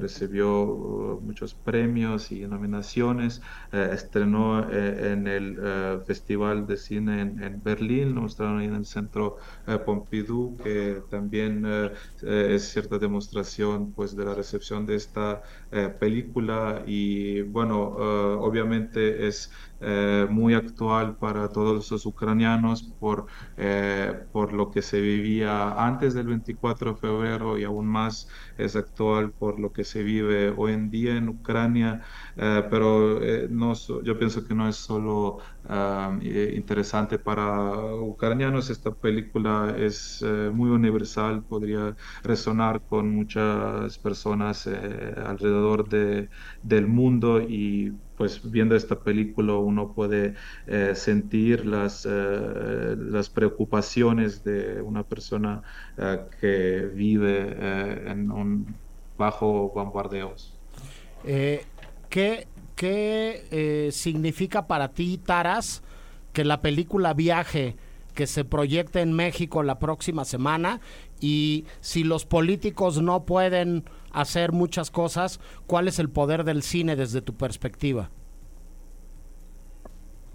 recibió 0.00 0.62
uh, 0.62 1.20
muchos 1.20 1.54
premios 1.54 2.32
y 2.32 2.46
nominaciones. 2.46 3.42
Estrenó 3.72 4.70
en 4.70 5.26
el 5.26 5.58
Festival 6.06 6.66
de 6.66 6.76
Cine 6.78 7.20
en, 7.20 7.62
Berlín, 7.62 8.14
lo 8.14 8.22
mostraron 8.22 8.58
ahí 8.60 8.66
en 8.66 8.74
el 8.74 8.86
Centro 8.86 9.36
Pompidou, 9.84 10.56
que 10.56 11.02
también 11.10 11.64
es 12.22 12.72
cierta 12.72 12.98
demostración 12.98 13.92
pues 13.92 14.16
de 14.16 14.24
la 14.24 14.34
recepción 14.34 14.86
de 14.86 14.96
esta 14.96 15.42
película 16.00 16.82
y 16.86 17.49
bueno, 17.52 17.96
eh, 17.98 18.36
obviamente 18.40 19.26
es 19.26 19.52
eh, 19.80 20.26
muy 20.30 20.54
actual 20.54 21.16
para 21.18 21.48
todos 21.50 21.90
los 21.90 22.06
ucranianos 22.06 22.94
por, 22.98 23.26
eh, 23.56 24.26
por 24.32 24.52
lo 24.52 24.70
que 24.70 24.82
se 24.82 25.00
vivía 25.00 25.72
antes 25.84 26.14
del 26.14 26.26
24 26.28 26.92
de 26.92 26.98
febrero 26.98 27.58
y 27.58 27.64
aún 27.64 27.86
más 27.86 28.28
es 28.56 28.76
actual 28.76 29.32
por 29.32 29.58
lo 29.60 29.72
que 29.72 29.84
se 29.84 30.02
vive 30.02 30.50
hoy 30.56 30.72
en 30.72 30.90
día 30.90 31.16
en 31.16 31.28
Ucrania, 31.28 32.02
eh, 32.36 32.64
pero 32.70 33.20
no, 33.50 33.72
yo 34.04 34.18
pienso 34.18 34.44
que 34.46 34.54
no 34.54 34.68
es 34.68 34.76
solo 34.76 35.38
eh, 35.68 36.52
interesante 36.56 37.18
para 37.18 37.74
ucranianos, 37.96 38.70
esta 38.70 38.92
película 38.94 39.74
es 39.78 40.24
muy 40.52 40.70
universal, 40.70 41.44
podría 41.44 41.94
resonar 42.22 42.82
con 42.86 43.10
muchas 43.14 43.98
personas 43.98 44.66
alrededor 44.66 45.88
de, 45.88 46.28
del 46.62 46.86
mundo 46.86 47.40
y 47.40 47.92
pues 48.20 48.38
viendo 48.50 48.76
esta 48.76 49.00
película 49.00 49.54
uno 49.54 49.94
puede 49.94 50.34
eh, 50.66 50.92
sentir 50.94 51.64
las, 51.64 52.04
eh, 52.04 52.94
las 52.98 53.30
preocupaciones 53.30 54.44
de 54.44 54.82
una 54.82 55.04
persona 55.04 55.62
eh, 55.96 56.18
que 56.38 56.80
vive 56.94 57.56
en 58.10 58.30
un 58.30 58.76
bajo 59.16 59.70
bombardeos. 59.74 60.54
¿Qué, 61.24 62.46
qué 62.76 63.88
significa 63.90 64.66
para 64.66 64.88
ti, 64.88 65.16
Taras, 65.16 65.82
que 66.34 66.44
la 66.44 66.60
película 66.60 67.14
Viaje, 67.14 67.76
que 68.12 68.26
se 68.26 68.44
proyecte 68.44 69.00
en 69.00 69.14
México 69.14 69.62
la 69.62 69.78
próxima 69.78 70.26
semana, 70.26 70.82
y 71.22 71.64
si 71.80 72.04
los 72.04 72.26
políticos 72.26 73.00
no 73.00 73.24
pueden 73.24 73.84
hacer 74.12 74.52
muchas 74.52 74.90
cosas, 74.90 75.40
¿cuál 75.66 75.88
es 75.88 75.98
el 75.98 76.10
poder 76.10 76.44
del 76.44 76.62
cine 76.62 76.96
desde 76.96 77.22
tu 77.22 77.34
perspectiva? 77.34 78.10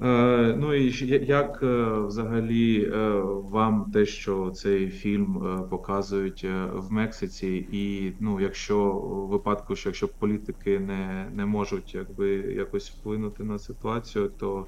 Е, 0.01 0.55
Ну 0.59 0.73
і 0.73 1.07
як 1.25 1.59
е, 1.63 1.99
взагалі 1.99 2.91
е, 2.93 3.09
вам 3.49 3.91
те, 3.93 4.05
що 4.05 4.51
цей 4.51 4.89
фільм 4.89 5.37
е, 5.47 5.61
показують 5.69 6.41
е, 6.43 6.65
в 6.73 6.91
Мексиці, 6.91 7.67
і 7.71 8.13
ну, 8.19 8.39
якщо 8.39 8.91
в 8.91 9.27
випадку, 9.27 9.75
що 9.75 9.89
якщо 9.89 10.07
політики 10.07 10.79
не, 10.79 11.29
не 11.33 11.45
можуть 11.45 11.95
якби 11.95 12.29
якось 12.35 12.91
вплинути 12.91 13.43
на 13.43 13.59
ситуацію, 13.59 14.31
то 14.37 14.65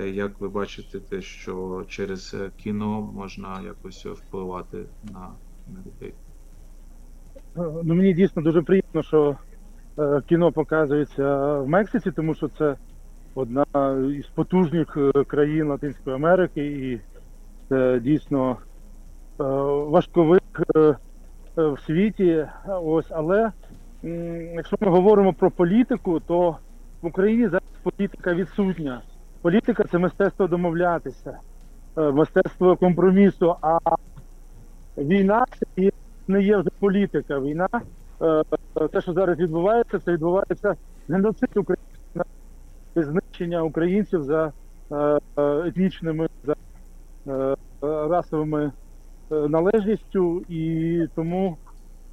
е, 0.00 0.08
як 0.08 0.40
ви 0.40 0.48
бачите 0.48 1.00
те, 1.00 1.22
що 1.22 1.84
через 1.88 2.36
кіно 2.56 3.00
можна 3.00 3.62
якось 3.62 4.06
впливати 4.06 4.84
на 5.12 5.28
людей? 5.86 6.14
Е, 7.56 7.60
Ну, 7.84 7.94
мені 7.94 8.14
дійсно 8.14 8.42
дуже 8.42 8.62
приємно, 8.62 9.02
що 9.02 9.36
е, 9.98 10.20
кіно 10.28 10.52
показується 10.52 11.56
в 11.58 11.68
Мексиці, 11.68 12.10
тому 12.10 12.34
що 12.34 12.48
це 12.48 12.76
одна 13.34 13.64
із 14.18 14.26
потужних 14.26 14.96
е, 14.96 15.24
країн 15.24 15.68
Латинської 15.68 16.16
Америки, 16.16 16.66
і 16.66 17.00
це 17.68 18.00
дійсно 18.00 18.56
важковик 19.88 20.42
в 21.56 21.78
світі. 21.86 22.46
Ось, 22.66 23.10
але 23.10 23.52
якщо 24.54 24.76
ми 24.80 24.90
говоримо 24.90 25.32
про 25.32 25.50
політику, 25.50 26.20
то 26.20 26.56
в 27.02 27.06
Україні 27.06 27.48
зараз 27.48 27.62
політика 27.82 28.34
відсутня. 28.34 29.02
Політика 29.42 29.84
це 29.84 29.98
мистецтво 29.98 30.46
домовлятися, 30.46 31.38
мистецтво 31.96 32.76
компромісу. 32.76 33.56
А 33.62 33.78
війна 34.98 35.44
це 35.58 35.82
є- 35.82 35.90
не 36.30 36.42
є 36.42 36.56
вже 36.56 36.70
політика. 36.78 37.40
Війна, 37.40 37.68
е, 38.22 38.88
те, 38.92 39.00
що 39.00 39.12
зараз 39.12 39.38
відбувається, 39.38 39.98
це 39.98 40.12
відбувається 40.12 40.74
геноцид 41.08 41.56
українців, 41.56 42.24
знищення 42.96 43.62
українців 43.62 44.22
за 44.22 44.52
е, 44.92 44.96
е, 44.96 45.68
етнічними, 45.68 46.28
за 46.44 46.54
расовими 47.82 48.72
належністю, 49.30 50.42
і 50.48 51.06
тому 51.14 51.56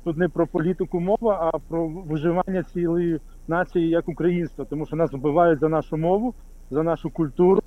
тут 0.03 0.17
не 0.17 0.30
про 0.30 0.47
політику 0.47 0.99
мова, 0.99 1.51
а 1.53 1.58
про 1.58 1.88
виживання 1.88 2.63
цілої 2.63 3.19
нації 3.47 3.89
як 3.89 4.10
українства, 4.10 4.65
тому 4.65 4.86
що 4.86 4.95
нас 4.95 5.13
вбивають 5.13 5.60
за 5.60 5.69
нашу 5.69 5.97
мову, 5.97 6.34
за 6.71 6.84
нашу 6.84 7.10
культуру 7.10 7.62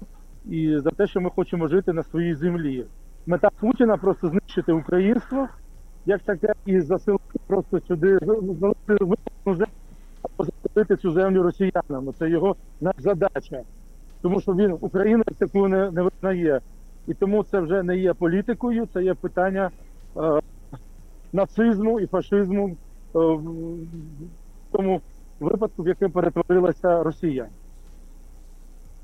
і 0.49 0.79
за 0.79 0.91
те, 0.91 1.07
що 1.07 1.21
ми 1.21 1.31
хочемо 1.31 1.69
жити 1.69 1.93
на 1.93 2.03
своїй 2.03 2.35
землі. 2.35 2.87
Мета 3.27 3.51
Путіна 3.61 3.97
просто 3.97 4.29
знищити 4.29 4.73
українство, 4.73 5.49
як 6.07 6.23
таке, 6.23 6.53
і 6.67 6.81
заселити 6.81 7.39
просто 7.47 7.81
сюди, 7.81 8.19
залишити 10.39 10.97
цю 10.97 11.13
землю 11.13 11.43
росіянам. 11.43 12.15
Це 12.19 12.31
його 12.31 12.57
задача. 12.99 13.63
Тому 14.23 14.41
що 14.41 14.55
він 14.55 14.77
українець 14.81 15.37
таку 15.39 15.69
не, 15.69 15.91
не 15.91 16.03
визнає. 16.03 16.61
І 17.07 17.15
тому 17.15 17.45
це 17.45 17.61
вже 17.61 17.83
не 17.83 17.97
є 17.97 18.15
політикою, 18.15 18.89
це 18.93 19.03
є 19.03 19.15
питання 19.15 19.71
е, 20.17 20.41
нацизму 21.33 22.01
і 22.01 22.07
фашизму 22.07 22.69
е, 22.69 22.75
в 23.15 23.43
тому 24.73 25.01
випадку, 25.41 25.83
в 25.83 25.89
яке 25.89 26.09
перетворилася 26.09 27.03
Росія. 27.03 27.47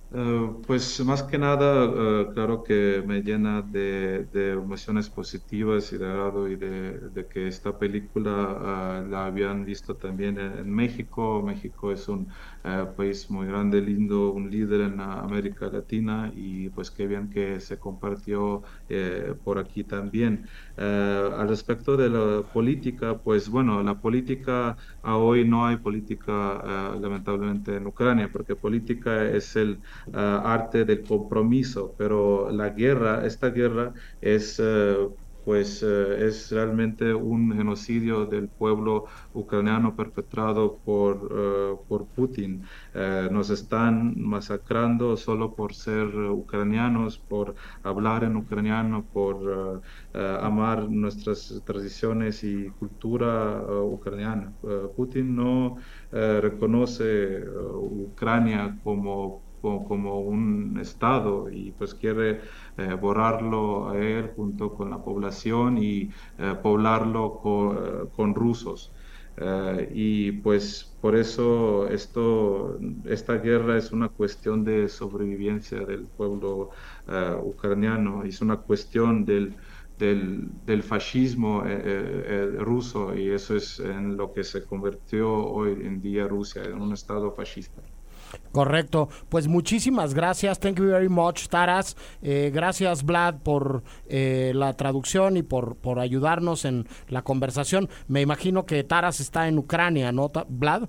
Eh, 0.08 0.50
pues 0.64 1.00
más 1.04 1.24
que 1.24 1.36
nada, 1.36 1.84
eh, 2.22 2.28
claro 2.32 2.62
que 2.62 3.02
me 3.04 3.22
llena 3.22 3.60
de, 3.62 4.26
de 4.26 4.52
emociones 4.52 5.10
positivas 5.10 5.92
y 5.92 5.98
de 5.98 6.06
agrado 6.06 6.48
y 6.48 6.54
de, 6.56 7.26
que 7.28 7.48
esta 7.48 7.76
película 7.76 9.02
eh, 9.04 9.08
la 9.10 9.26
habían 9.26 9.64
visto 9.64 9.96
también 9.96 10.38
en, 10.38 10.58
en 10.58 10.70
México. 10.72 11.42
México 11.42 11.90
es 11.92 12.06
un 12.08 12.28
país 12.96 13.28
muy 13.30 13.46
grande, 13.48 13.80
lindo, 13.80 14.32
un 14.32 14.48
líder 14.50 14.82
en 14.82 15.00
América 15.00 15.68
Latina 15.70 16.30
y 16.34 16.70
pues 16.70 16.90
qué 16.92 17.06
bien 17.08 17.28
que 17.28 17.58
se 17.60 17.78
compartió 17.78 18.62
por 19.44 19.58
aquí 19.58 19.84
también. 19.84 20.48
Al 20.76 21.48
respecto 21.48 21.96
de 21.96 22.08
la 22.10 22.42
política, 22.52 23.18
pues 23.22 23.48
bueno, 23.48 23.82
la 23.82 24.00
política 24.00 24.76
a 25.02 25.16
hoy 25.16 25.44
no 25.48 25.66
hay 25.66 25.76
política 25.78 26.94
lamentablemente 27.00 27.76
en 27.76 27.86
Ucrania, 27.86 28.30
porque 28.32 28.56
política 28.56 29.24
es 29.28 29.54
el 29.56 29.80
uh, 30.08 30.16
arte 30.44 30.84
del 30.84 31.04
compromiso, 31.04 31.94
pero 31.96 32.50
la 32.50 32.70
guerra, 32.70 33.26
esta 33.26 33.50
guerra 33.50 33.92
es 34.20 34.58
uh, 34.58 35.14
pues 35.44 35.80
uh, 35.84 36.12
es 36.18 36.50
realmente 36.50 37.14
un 37.14 37.54
genocidio 37.54 38.26
del 38.26 38.48
pueblo 38.48 39.04
ucraniano 39.32 39.94
perpetrado 39.94 40.80
por, 40.84 41.78
por 41.86 42.08
Putin. 42.08 42.64
nos 43.30 43.50
están 43.50 44.14
masacrando 44.20 45.16
solo 45.16 45.54
por 45.54 45.72
ser 45.74 46.08
ucranianos, 46.16 47.18
por 47.18 47.54
hablar 47.82 48.24
en 48.24 48.36
ucraniano, 48.36 49.06
por 49.12 49.82
amar 50.14 50.90
nuestras 50.90 51.62
tradiciones 51.64 52.42
y 52.42 52.70
cultura 52.70 53.62
ucraniana. 53.82 54.52
Putin 54.96 55.36
no 55.36 55.76
reconoce 56.10 57.44
Ucrania 57.48 58.78
como 58.82 59.45
como, 59.86 60.20
un 60.20 60.78
Estado 60.80 61.50
y 61.50 61.72
pues 61.72 61.94
quiere 61.94 62.40
eh, 62.76 62.94
borrarlo 63.00 63.90
a 63.90 63.98
él 63.98 64.30
junto 64.36 64.74
con 64.74 64.90
la 64.90 64.98
población 65.02 65.78
y 65.78 66.10
eh, 66.38 66.54
poblarlo 66.62 67.38
con, 67.42 68.08
con 68.16 68.34
rusos. 68.34 68.92
Y 69.92 70.32
pues 70.32 70.96
por 71.02 71.14
eso 71.14 71.86
esto, 71.88 72.78
esta 73.04 73.34
guerra 73.34 73.76
es 73.76 73.92
una 73.92 74.08
cuestión 74.08 74.64
de 74.64 74.88
sobrevivencia 74.88 75.80
del 75.80 76.06
pueblo 76.06 76.70
ucraniano, 77.42 78.24
es 78.24 78.40
una 78.40 78.56
cuestión 78.56 79.26
del, 79.26 79.54
del, 79.98 80.82
fascismo 80.82 81.64
eh, 81.66 82.56
ruso 82.58 83.14
y 83.14 83.30
eso 83.30 83.56
es 83.56 83.78
en 83.80 84.16
lo 84.16 84.32
que 84.32 84.44
se 84.44 84.64
convirtió 84.64 85.32
hoy 85.32 85.72
en 85.72 86.00
día 86.00 86.28
Rusia, 86.28 86.64
en 86.64 86.80
un 86.80 86.92
Estado 86.92 87.32
fascista. 87.32 87.82
Correcto. 88.52 89.08
Pues 89.28 89.48
muchísimas 89.48 90.14
gracias. 90.14 90.58
Thank 90.58 90.78
you 90.78 90.86
very 90.86 91.08
much, 91.08 91.48
Taras. 91.48 91.96
Eh, 92.22 92.50
gracias, 92.52 93.04
Vlad, 93.04 93.36
por 93.42 93.82
eh, 94.08 94.52
la 94.54 94.74
traducción 94.74 95.36
y 95.36 95.42
por, 95.42 95.76
por 95.76 95.98
ayudarnos 95.98 96.64
en 96.64 96.86
la 97.08 97.22
conversación. 97.22 97.88
Me 98.08 98.20
imagino 98.20 98.66
que 98.66 98.84
Taras 98.84 99.20
está 99.20 99.48
en 99.48 99.58
Ucrania, 99.58 100.12
¿no, 100.12 100.30
Vlad? 100.48 100.88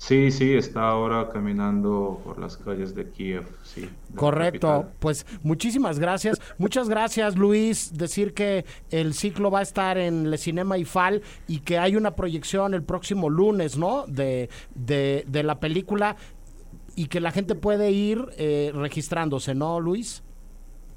Sí, 0.00 0.30
sí, 0.30 0.54
está 0.54 0.88
ahora 0.88 1.28
caminando 1.28 2.22
por 2.24 2.38
las 2.38 2.56
calles 2.56 2.94
de 2.94 3.10
Kiev, 3.10 3.46
sí. 3.62 3.82
De 3.82 4.16
Correcto, 4.16 4.88
pues 4.98 5.26
muchísimas 5.42 5.98
gracias. 5.98 6.40
Muchas 6.56 6.88
gracias, 6.88 7.36
Luis. 7.36 7.92
Decir 7.92 8.32
que 8.32 8.64
el 8.90 9.12
ciclo 9.12 9.50
va 9.50 9.58
a 9.58 9.62
estar 9.62 9.98
en 9.98 10.30
Le 10.30 10.38
Cinema 10.38 10.78
IFAL 10.78 11.20
y 11.46 11.58
que 11.58 11.78
hay 11.78 11.96
una 11.96 12.16
proyección 12.16 12.72
el 12.72 12.82
próximo 12.82 13.28
lunes, 13.28 13.76
¿no? 13.76 14.06
De, 14.06 14.48
de, 14.74 15.26
de 15.28 15.42
la 15.42 15.60
película 15.60 16.16
y 16.96 17.08
que 17.08 17.20
la 17.20 17.30
gente 17.30 17.54
puede 17.54 17.90
ir 17.90 18.24
eh, 18.38 18.72
registrándose, 18.74 19.54
¿no, 19.54 19.80
Luis? 19.80 20.22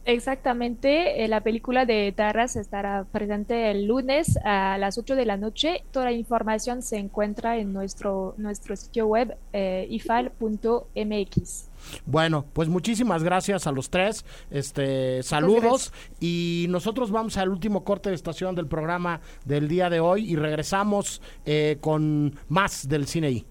Exactamente, 0.06 1.24
eh, 1.24 1.28
la 1.30 1.42
película 1.42 1.86
de 1.86 2.12
Tarras 2.12 2.58
estará 2.58 3.06
presente 3.10 3.72
el 3.72 3.86
lunes 3.86 4.38
a 4.44 4.78
las 4.78 4.98
8 4.98 5.16
de 5.16 5.26
la 5.26 5.38
noche. 5.38 5.86
Toda 5.92 6.06
la 6.06 6.12
información 6.12 6.82
se 6.82 6.98
encuentra 6.98 7.58
en 7.58 7.72
nuestro, 7.72 8.36
nuestro 8.38 8.76
sitio 8.76 9.08
web 9.08 9.38
eh, 9.54 9.88
ifal.mx. 9.89 11.70
Bueno, 12.06 12.46
pues 12.52 12.68
muchísimas 12.68 13.24
gracias 13.24 13.66
a 13.66 13.72
los 13.72 13.89
tres. 13.89 14.26
Este, 14.52 15.24
saludos 15.24 15.94
y 16.20 16.66
nosotros 16.70 17.10
vamos 17.10 17.38
al 17.38 17.48
último 17.48 17.86
corte 17.86 18.10
de 18.10 18.16
estación 18.16 18.56
del 18.56 18.68
programa 18.68 19.22
del 19.46 19.70
día 19.70 19.89
de 19.89 20.02
hoy 20.02 20.30
y 20.30 20.36
regresamos 20.36 21.22
eh, 21.46 21.78
con 21.80 22.36
más 22.50 22.89
del 22.89 23.08
cine 23.08 23.32
I. 23.32 23.46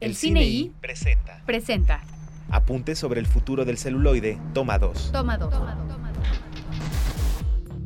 El, 0.00 0.10
el 0.10 0.16
Cine 0.16 0.42
I 0.42 0.72
presenta. 0.80 1.42
presenta. 1.46 2.02
Apuntes 2.52 2.98
sobre 2.98 3.20
el 3.20 3.26
futuro 3.26 3.64
del 3.64 3.78
celuloide, 3.78 4.38
toma 4.52 4.78
2. 4.78 5.12
Toma 5.12 5.38
2. 5.38 5.54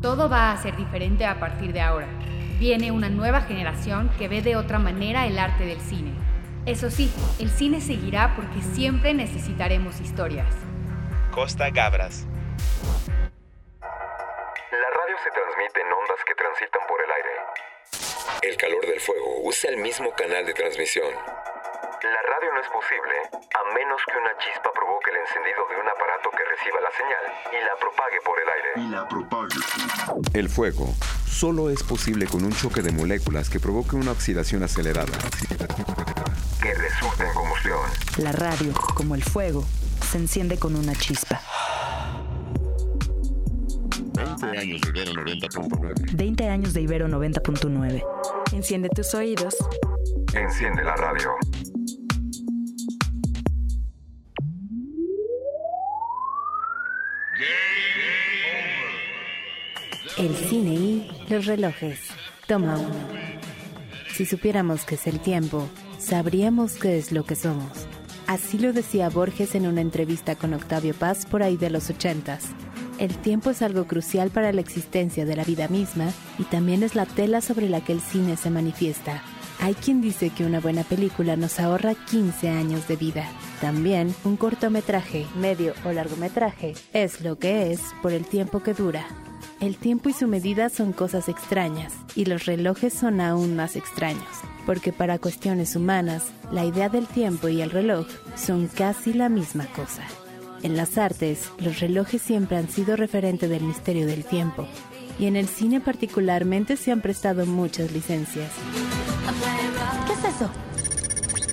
Todo 0.01 0.29
va 0.29 0.53
a 0.53 0.57
ser 0.57 0.77
diferente 0.77 1.27
a 1.27 1.39
partir 1.39 1.73
de 1.73 1.83
ahora. 1.83 2.09
Viene 2.59 2.91
una 2.91 3.11
nueva 3.11 3.43
generación 3.43 4.11
que 4.19 4.29
ve 4.29 4.41
de 4.41 4.57
otra 4.57 4.79
manera 4.79 5.27
el 5.27 5.39
arte 5.39 5.67
del 5.67 5.81
cine. 5.81 6.13
Eso 6.65 6.91
sí, 6.91 7.13
el 7.39 7.51
cine 7.51 7.83
seguirá 7.83 8.35
porque 8.37 8.63
siempre 8.63 9.13
necesitaremos 9.13 10.01
historias. 10.01 10.55
Costa 11.31 11.69
Gabras. 11.69 12.27
La 13.81 14.91
radio 14.91 15.17
se 15.23 15.31
transmite 15.31 15.81
en 15.81 15.93
ondas 15.93 16.25
que 16.27 16.35
transitan 16.35 16.83
por 16.89 17.01
el 17.03 17.11
aire. 17.11 17.29
El 18.43 18.57
calor 18.57 18.87
del 18.87 19.01
fuego 19.01 19.43
usa 19.43 19.71
el 19.71 19.77
mismo 19.77 20.11
canal 20.13 20.47
de 20.47 20.55
transmisión. 20.55 21.13
La 22.05 22.21
radio 22.21 22.53
no 22.53 22.61
es 22.61 22.69
posible 22.69 23.15
a 23.33 23.75
menos 23.75 24.03
que 24.05 24.19
una 24.19 24.37
chispa 24.37 24.71
provoque 24.75 25.11
el 25.11 25.17
encendido 25.17 25.67
de 25.71 25.81
un 25.81 25.89
aparato 25.89 26.29
que 26.37 26.45
reciba 26.45 26.79
la 26.83 26.91
señal 26.93 27.25
y 27.51 27.65
la 27.65 27.77
propague 27.81 28.21
por 28.21 28.39
el 28.39 28.49
aire. 28.51 28.71
Y 28.77 28.91
la 28.91 29.09
propague. 29.09 29.57
El 30.35 30.51
fuego 30.51 30.93
solo 31.27 31.71
es 31.71 31.83
posible 31.83 32.27
con 32.27 32.45
un 32.45 32.53
choque 32.53 32.83
de 32.83 32.93
moléculas 32.93 33.49
que 33.49 33.59
provoque 33.59 33.97
una 33.97 34.11
oxidación 34.11 34.63
acelerada. 34.63 35.17
Que 36.61 36.75
resulte 36.75 37.25
en 37.25 37.33
combustión. 37.33 37.81
La 38.19 38.33
radio, 38.33 38.75
como 38.95 39.15
el 39.15 39.25
fuego, 39.25 39.65
se 40.03 40.19
enciende 40.19 40.59
con 40.59 40.77
una 40.77 40.95
chispa. 40.95 41.41
20 44.15 44.59
años 44.59 44.83
de 44.83 44.89
Ibero 44.91 45.13
90.9. 45.15 46.17
20 46.17 46.49
años 46.51 46.75
de 46.75 46.81
Ibero 46.83 47.09
90.9. 47.09 48.05
Enciende 48.53 48.91
tus 48.91 49.15
oídos. 49.15 49.57
Enciende 50.35 50.85
la 50.85 50.97
radio. 50.97 51.35
El 60.17 60.37
cine 60.37 60.75
y 60.75 61.11
los 61.29 61.47
relojes. 61.47 61.99
Toma 62.47 62.79
uno. 62.79 62.95
Si 64.13 64.25
supiéramos 64.25 64.85
qué 64.85 64.95
es 64.95 65.09
el 65.09 65.19
tiempo, 65.19 65.69
sabríamos 65.99 66.75
qué 66.75 66.99
es 66.99 67.11
lo 67.11 67.25
que 67.25 67.35
somos. 67.35 67.73
Así 68.29 68.59
lo 68.59 68.73
decía 68.73 69.09
Borges 69.09 69.57
en 69.57 69.67
una 69.67 69.81
entrevista 69.81 70.37
con 70.37 70.55
Octavio 70.55 70.95
Paz 70.95 71.27
por 71.27 71.43
ahí 71.43 71.57
de 71.57 71.69
los 71.69 71.91
ochentas. 71.91 72.45
El 72.99 73.17
tiempo 73.17 73.51
es 73.51 73.61
algo 73.61 73.89
crucial 73.89 74.31
para 74.31 74.53
la 74.53 74.61
existencia 74.61 75.25
de 75.25 75.35
la 75.35 75.43
vida 75.43 75.67
misma 75.67 76.13
y 76.39 76.45
también 76.45 76.85
es 76.85 76.95
la 76.95 77.07
tela 77.07 77.41
sobre 77.41 77.69
la 77.69 77.81
que 77.81 77.93
el 77.93 78.01
cine 78.01 78.37
se 78.37 78.51
manifiesta. 78.51 79.21
Hay 79.59 79.75
quien 79.75 80.01
dice 80.01 80.31
que 80.31 80.45
una 80.45 80.61
buena 80.61 80.85
película 80.85 81.35
nos 81.35 81.59
ahorra 81.59 81.95
15 81.95 82.51
años 82.51 82.87
de 82.87 82.95
vida. 82.95 83.29
También 83.61 84.15
un 84.23 84.37
cortometraje, 84.37 85.27
medio 85.35 85.75
o 85.85 85.91
largometraje 85.91 86.75
es 86.93 87.21
lo 87.21 87.37
que 87.37 87.73
es 87.73 87.81
por 88.01 88.13
el 88.13 88.25
tiempo 88.27 88.63
que 88.63 88.75
dura. 88.75 89.09
El 89.61 89.77
tiempo 89.77 90.09
y 90.09 90.13
su 90.13 90.27
medida 90.27 90.69
son 90.69 90.93
cosas 90.93 91.29
extrañas, 91.29 91.93
y 92.15 92.27
los 92.27 92.45
relojes 92.45 92.93
son 92.93 93.21
aún 93.21 93.57
más 93.57 93.77
extraños, 93.77 94.27
porque 94.67 94.93
para 94.93 95.19
cuestiones 95.19 95.77
humanas, 95.77 96.25
la 96.53 96.65
idea 96.65 96.89
del 96.89 97.07
tiempo 97.07 97.49
y 97.49 97.63
el 97.63 97.71
reloj 97.71 98.07
son 98.37 98.67
casi 98.69 99.13
la 99.13 99.29
misma 99.29 99.67
cosa. 99.67 100.03
En 100.63 100.77
las 100.77 100.99
artes, 100.99 101.51
los 101.59 101.81
relojes 101.81 102.21
siempre 102.23 102.57
han 102.57 102.69
sido 102.69 102.97
referente 102.97 103.49
del 103.49 103.63
misterio 103.63 104.07
del 104.07 104.25
tiempo. 104.25 104.67
y 105.17 105.27
en 105.27 105.37
el 105.37 105.47
cine 105.47 105.81
particularmente 105.81 106.77
se 106.77 106.91
han 106.91 107.01
prestado 107.01 107.47
muchas 107.47 107.93
licencias. 107.93 108.51
¿Qué 110.09 110.13
es 110.13 110.35
eso? 110.35 110.51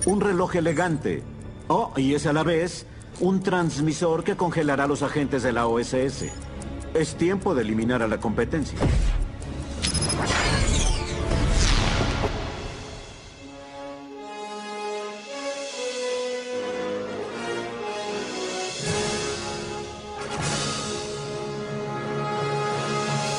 Un 0.08 0.20
reloj 0.20 0.56
elegante. 0.56 1.22
Oh, 1.68 1.94
y 1.96 2.16
es 2.16 2.26
a 2.26 2.34
la 2.34 2.42
vez 2.42 2.88
un 3.20 3.44
transmisor 3.44 4.24
que 4.24 4.36
congelará 4.36 4.86
a 4.86 4.88
los 4.88 5.04
agentes 5.04 5.44
de 5.44 5.54
la 5.54 5.68
OSS. 5.68 6.26
Es 6.94 7.16
tiempo 7.16 7.56
de 7.56 7.62
eliminar 7.62 8.02
a 8.02 8.08
la 8.08 8.18
competencia. 8.18 8.78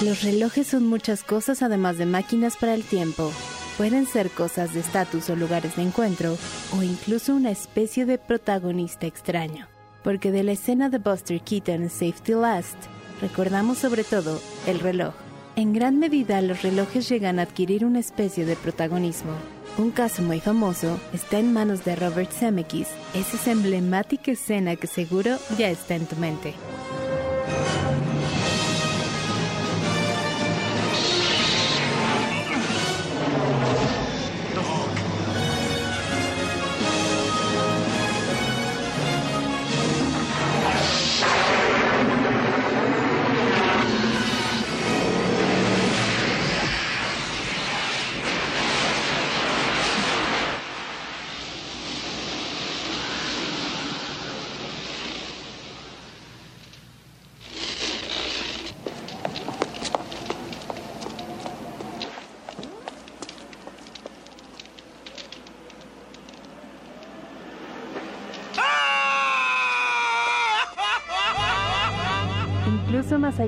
Los 0.03 0.23
relojes 0.23 0.67
son 0.67 0.87
muchas 0.87 1.23
cosas 1.23 1.63
además 1.63 1.99
de 1.99 2.07
máquinas 2.07 2.57
para 2.57 2.75
el 2.75 2.83
tiempo. 2.83 3.31
Pueden 3.77 4.07
ser 4.07 4.31
cosas 4.31 4.75
de 4.75 4.81
estatus 4.81 5.31
o 5.31 5.37
lugares 5.37 5.77
de 5.77 5.83
encuentro, 5.83 6.37
o 6.77 6.83
incluso 6.83 7.35
una 7.35 7.51
especie 7.51 8.05
de 8.05 8.19
protagonista 8.19 9.07
extraño. 9.07 9.69
Porque 10.03 10.33
de 10.33 10.43
la 10.43 10.53
escena 10.53 10.89
de 10.89 10.99
Buster 10.99 11.41
Keaton 11.41 11.89
Safety 11.89 12.33
Last, 12.33 12.77
recordamos 13.23 13.79
sobre 13.79 14.05
todo 14.05 14.39
el 14.67 14.81
reloj. 14.81 15.15
En 15.57 15.73
gran 15.73 15.99
medida 15.99 16.43
los 16.43 16.63
relojes 16.63 17.09
llegan 17.09 17.39
a 17.39 17.43
adquirir 17.43 17.85
una 17.87 18.01
especie 18.01 18.45
de 18.45 18.57
protagonismo. 18.57 19.33
Un 19.79 19.91
caso 19.91 20.21
muy 20.23 20.41
famoso 20.41 21.01
está 21.15 21.39
en 21.39 21.53
manos 21.53 21.85
de 21.85 21.97
Robert 21.97 22.31
Zemeckis, 22.31 22.89
es 23.15 23.33
esa 23.33 23.53
emblemática 23.53 24.33
escena 24.33 24.77
que 24.77 24.87
seguro 24.87 25.39
ya 25.57 25.71
está 25.71 25.95
en 25.95 26.07
tu 26.07 26.17
mente. 26.17 26.55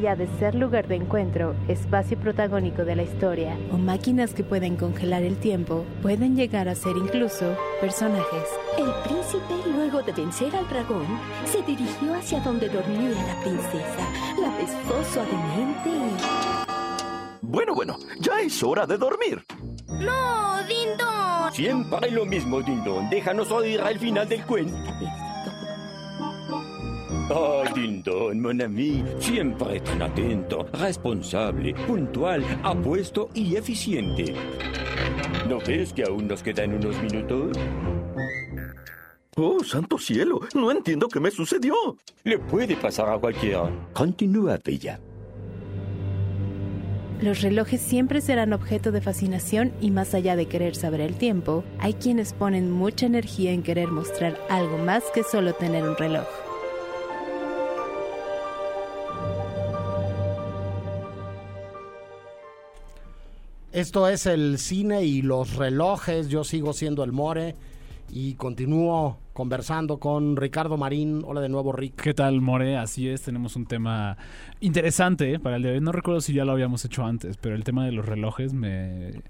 Allá 0.04 0.16
de 0.16 0.26
ser 0.38 0.54
lugar 0.54 0.86
de 0.86 0.96
encuentro, 0.96 1.54
espacio 1.66 2.18
protagónico 2.18 2.84
de 2.84 2.94
la 2.94 3.04
historia 3.04 3.56
o 3.72 3.78
máquinas 3.78 4.34
que 4.34 4.44
pueden 4.44 4.76
congelar 4.76 5.22
el 5.22 5.36
tiempo, 5.36 5.86
pueden 6.02 6.36
llegar 6.36 6.68
a 6.68 6.74
ser 6.74 6.94
incluso 6.96 7.56
personajes. 7.80 8.44
El 8.76 8.92
príncipe, 9.04 9.54
luego 9.74 10.02
de 10.02 10.12
vencer 10.12 10.54
al 10.54 10.68
dragón, 10.68 11.06
se 11.46 11.62
dirigió 11.62 12.14
hacia 12.14 12.40
donde 12.40 12.68
dormía 12.68 13.10
la 13.10 13.40
princesa. 13.40 14.04
La 14.38 14.54
besó 14.58 15.04
suavemente 15.10 15.88
y... 15.88 17.36
Bueno, 17.40 17.74
bueno, 17.74 17.96
ya 18.20 18.40
es 18.40 18.62
hora 18.62 18.86
de 18.86 18.98
dormir. 18.98 19.42
¡No, 19.88 20.58
Dindon! 20.68 21.52
Siempre 21.52 22.10
lo 22.10 22.26
mismo, 22.26 22.60
Dindon. 22.60 23.08
Déjanos 23.08 23.50
oír 23.50 23.80
al 23.80 23.98
final 23.98 24.28
del 24.28 24.44
cuento. 24.44 24.76
Oh, 27.30 27.64
Dindon, 27.74 28.38
mon 28.38 28.60
ami, 28.60 29.02
siempre 29.18 29.80
tan 29.80 30.02
atento, 30.02 30.66
responsable, 30.74 31.72
puntual, 31.86 32.44
apuesto 32.62 33.30
y 33.32 33.56
eficiente. 33.56 34.34
¿No 35.48 35.58
ves 35.58 35.94
que 35.94 36.04
aún 36.04 36.28
nos 36.28 36.42
quedan 36.42 36.74
unos 36.74 37.00
minutos? 37.02 37.56
Oh, 39.36 39.64
santo 39.64 39.96
cielo, 39.96 40.40
no 40.54 40.70
entiendo 40.70 41.08
qué 41.08 41.18
me 41.18 41.30
sucedió. 41.30 41.74
Le 42.24 42.38
puede 42.38 42.76
pasar 42.76 43.08
a 43.08 43.18
cualquiera. 43.18 43.70
Continúa, 43.94 44.58
Bella. 44.62 45.00
Los 47.22 47.40
relojes 47.40 47.80
siempre 47.80 48.20
serán 48.20 48.52
objeto 48.52 48.92
de 48.92 49.00
fascinación 49.00 49.72
y 49.80 49.90
más 49.90 50.12
allá 50.12 50.36
de 50.36 50.44
querer 50.44 50.76
saber 50.76 51.00
el 51.00 51.16
tiempo, 51.16 51.64
hay 51.78 51.94
quienes 51.94 52.34
ponen 52.34 52.70
mucha 52.70 53.06
energía 53.06 53.52
en 53.52 53.62
querer 53.62 53.88
mostrar 53.88 54.38
algo 54.50 54.76
más 54.76 55.04
que 55.14 55.22
solo 55.22 55.54
tener 55.54 55.84
un 55.84 55.96
reloj. 55.96 56.26
Esto 63.74 64.08
es 64.08 64.26
el 64.26 64.58
cine 64.58 65.02
y 65.04 65.20
los 65.22 65.56
relojes. 65.56 66.28
Yo 66.28 66.44
sigo 66.44 66.72
siendo 66.72 67.02
el 67.02 67.10
More 67.10 67.56
y 68.08 68.34
continúo 68.34 69.18
conversando 69.32 69.98
con 69.98 70.36
Ricardo 70.36 70.76
Marín. 70.76 71.22
Hola 71.26 71.40
de 71.40 71.48
nuevo, 71.48 71.72
Rick. 71.72 72.00
¿Qué 72.00 72.14
tal, 72.14 72.40
More? 72.40 72.76
Así 72.76 73.08
es, 73.08 73.22
tenemos 73.22 73.56
un 73.56 73.66
tema 73.66 74.16
interesante 74.60 75.40
para 75.40 75.56
el 75.56 75.62
de 75.62 75.72
hoy. 75.72 75.80
No 75.80 75.90
recuerdo 75.90 76.20
si 76.20 76.32
ya 76.32 76.44
lo 76.44 76.52
habíamos 76.52 76.84
hecho 76.84 77.04
antes, 77.04 77.36
pero 77.36 77.56
el 77.56 77.64
tema 77.64 77.84
de 77.84 77.90
los 77.90 78.06
relojes 78.06 78.52
me... 78.52 79.22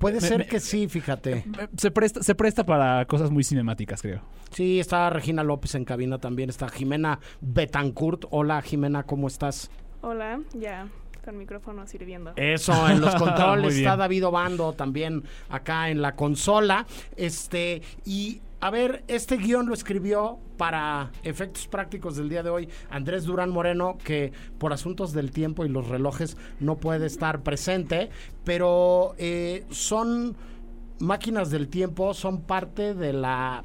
Puede 0.00 0.16
me- 0.20 0.26
ser 0.26 0.38
me- 0.38 0.46
que 0.46 0.58
sí, 0.58 0.88
fíjate. 0.88 1.44
Se 1.76 1.92
presta, 1.92 2.20
se 2.24 2.34
presta 2.34 2.66
para 2.66 3.04
cosas 3.04 3.30
muy 3.30 3.44
cinemáticas, 3.44 4.02
creo. 4.02 4.22
Sí, 4.50 4.80
está 4.80 5.08
Regina 5.08 5.44
López 5.44 5.76
en 5.76 5.84
cabina 5.84 6.18
también. 6.18 6.50
Está 6.50 6.68
Jimena 6.68 7.20
Betancourt. 7.40 8.24
Hola, 8.30 8.60
Jimena, 8.60 9.04
¿cómo 9.04 9.28
estás? 9.28 9.70
Hola, 10.02 10.40
ya, 10.52 10.88
con 11.24 11.38
micrófono 11.38 11.86
sirviendo. 11.86 12.32
Eso, 12.36 12.88
en 12.88 13.00
los 13.00 13.14
controles 13.16 13.76
está. 13.76 13.96
David 13.96 14.26
Obando 14.26 14.72
también 14.72 15.24
acá 15.48 15.88
en 15.90 16.02
la 16.02 16.14
consola. 16.14 16.86
Este, 17.16 17.82
y 18.04 18.40
a 18.60 18.70
ver, 18.70 19.04
este 19.08 19.36
guion 19.36 19.66
lo 19.66 19.74
escribió 19.74 20.38
para 20.56 21.10
efectos 21.22 21.66
prácticos 21.66 22.16
del 22.16 22.28
día 22.28 22.42
de 22.42 22.50
hoy 22.50 22.68
Andrés 22.90 23.24
Durán 23.24 23.50
Moreno, 23.50 23.98
que 24.02 24.32
por 24.58 24.72
asuntos 24.72 25.12
del 25.12 25.32
tiempo 25.32 25.64
y 25.64 25.68
los 25.68 25.88
relojes 25.88 26.36
no 26.60 26.76
puede 26.76 27.06
estar 27.06 27.42
presente, 27.42 28.10
pero 28.44 29.14
eh, 29.18 29.64
son 29.70 30.36
máquinas 30.98 31.50
del 31.50 31.68
tiempo, 31.68 32.14
son 32.14 32.42
parte 32.42 32.94
de 32.94 33.12
la 33.12 33.64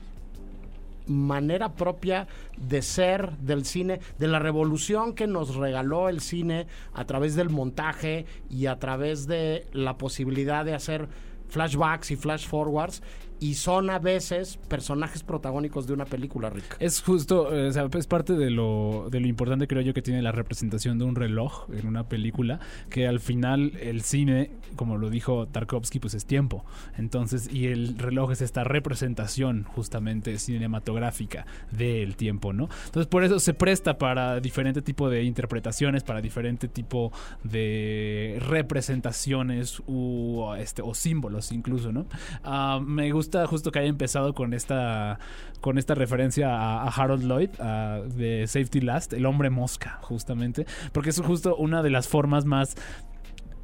manera 1.10 1.74
propia 1.74 2.28
de 2.58 2.82
ser 2.82 3.38
del 3.40 3.66
cine, 3.66 4.00
de 4.18 4.28
la 4.28 4.40
revolución 4.40 5.14
que 5.14 5.28
nos 5.28 5.56
regaló 5.56 6.10
el 6.10 6.22
cine 6.22 6.68
a 6.94 7.06
través 7.06 7.36
del 7.36 7.50
montaje 7.50 8.26
y 8.50 8.68
a 8.68 8.80
través 8.80 9.28
de 9.28 9.68
la 9.74 9.98
posibilidad 9.98 10.64
de 10.64 10.76
hacer 10.76 11.08
flashbacks 11.50 12.12
y 12.12 12.16
flash 12.16 12.48
forwards 12.48 13.02
y 13.40 13.56
son 13.56 13.90
a 13.90 14.00
veces 14.00 14.58
personajes 14.68 15.24
protagónicos 15.24 15.88
de 15.88 15.94
una 15.94 16.06
película 16.06 16.50
rica. 16.50 16.76
Es 16.80 17.02
justo, 17.02 17.56
eh, 17.56 17.70
o 17.70 17.72
sea, 17.72 17.88
es 17.98 18.08
parte 18.08 18.34
de 18.34 18.50
lo, 18.50 19.08
de 19.10 19.20
lo 19.20 19.28
importante 19.28 19.68
creo 19.68 19.82
yo 19.82 19.94
que 19.94 20.02
tiene 20.02 20.22
la 20.22 20.32
representación 20.32 21.00
de 21.00 21.06
un 21.06 21.16
reloj 21.16 21.70
en 21.72 21.88
una 21.88 22.08
película, 22.08 22.60
que 22.90 23.08
al 23.08 23.20
final 23.20 23.74
el 23.82 24.02
cine, 24.02 24.52
como 24.76 24.98
lo 24.98 25.10
dijo 25.10 25.48
Tarkovsky, 25.48 26.00
pues 26.00 26.14
es 26.14 26.26
tiempo. 26.26 26.66
Entonces, 26.98 27.52
y 27.52 27.68
el 27.68 27.98
reloj 27.98 28.32
es 28.32 28.42
esta 28.42 28.64
representación 28.64 29.64
justamente 29.64 30.38
cinematográfica 30.38 31.46
del 31.72 32.16
tiempo, 32.16 32.54
¿no? 32.54 32.70
Entonces, 32.86 33.08
por 33.08 33.24
eso 33.24 33.40
se 33.40 33.54
presta 33.54 33.98
para 33.98 34.40
diferente 34.40 34.82
tipo 34.82 35.10
de 35.10 35.24
interpretaciones, 35.24 36.04
para 36.04 36.22
diferente 36.22 36.68
tipo 36.68 37.12
de 37.44 38.38
representaciones 38.42 39.82
u, 39.88 40.54
este, 40.58 40.82
o 40.82 40.94
símbolos 40.94 41.52
incluso, 41.52 41.92
¿no? 41.92 42.06
Ah, 42.44 42.80
me 42.84 43.12
gusta 43.12 43.29
justo 43.48 43.72
que 43.72 43.80
haya 43.80 43.88
empezado 43.90 44.34
con 44.34 44.54
esta 44.54 45.20
con 45.62 45.78
esta 45.78 45.94
referencia 45.94 46.50
a, 46.56 46.84
a 46.84 46.88
Harold 46.88 47.24
Lloyd 47.26 47.50
a- 47.60 48.00
de 48.16 48.48
Safety 48.48 48.80
Last, 48.82 49.14
el 49.14 49.26
hombre 49.26 49.50
mosca, 49.50 50.00
justamente, 50.02 50.66
porque 50.94 51.10
es 51.10 51.20
justo 51.22 51.56
una 51.58 51.84
de 51.84 51.90
las 51.90 52.08
formas 52.08 52.46
más 52.46 52.76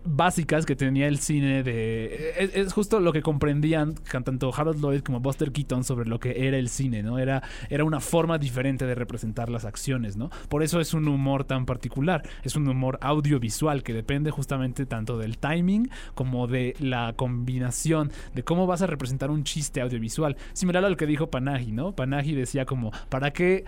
básicas 0.05 0.65
que 0.65 0.75
tenía 0.75 1.07
el 1.07 1.19
cine 1.19 1.63
de... 1.63 2.51
Es, 2.53 2.73
justo 2.73 2.99
lo 2.99 3.11
que 3.11 3.21
comprendían 3.21 3.95
tanto 4.23 4.53
Harold 4.55 4.79
Lloyd 4.79 5.01
como 5.01 5.19
Buster 5.19 5.51
Keaton 5.51 5.83
sobre 5.83 6.07
lo 6.07 6.19
que 6.19 6.47
era 6.47 6.57
el 6.57 6.69
cine, 6.69 7.03
¿no? 7.03 7.19
Era, 7.19 7.43
era 7.69 7.83
una 7.83 7.99
forma 7.99 8.37
diferente 8.37 8.85
de 8.85 8.95
representar 8.95 9.49
las 9.49 9.65
acciones, 9.65 10.15
¿no? 10.15 10.29
Por 10.49 10.63
eso 10.63 10.79
es 10.79 10.93
un 10.93 11.07
humor 11.07 11.43
tan 11.43 11.65
particular. 11.65 12.23
Es 12.43 12.55
un 12.55 12.67
humor 12.67 12.97
audiovisual 13.01 13.83
que 13.83 13.93
depende 13.93 14.31
justamente 14.31 14.85
tanto 14.85 15.17
del 15.17 15.37
timing 15.37 15.89
como 16.13 16.47
de 16.47 16.75
la 16.79 17.13
combinación 17.15 18.11
de 18.33 18.43
cómo 18.43 18.67
vas 18.67 18.81
a 18.81 18.87
representar 18.87 19.31
un 19.31 19.43
chiste 19.43 19.81
audiovisual. 19.81 20.37
Similar 20.53 20.85
a 20.85 20.89
lo 20.89 20.97
que 20.97 21.07
dijo 21.07 21.29
Panahi, 21.29 21.71
¿no? 21.71 21.93
Panahi 21.93 22.33
decía 22.33 22.65
como, 22.65 22.91
¿para 23.09 23.31
qué? 23.31 23.65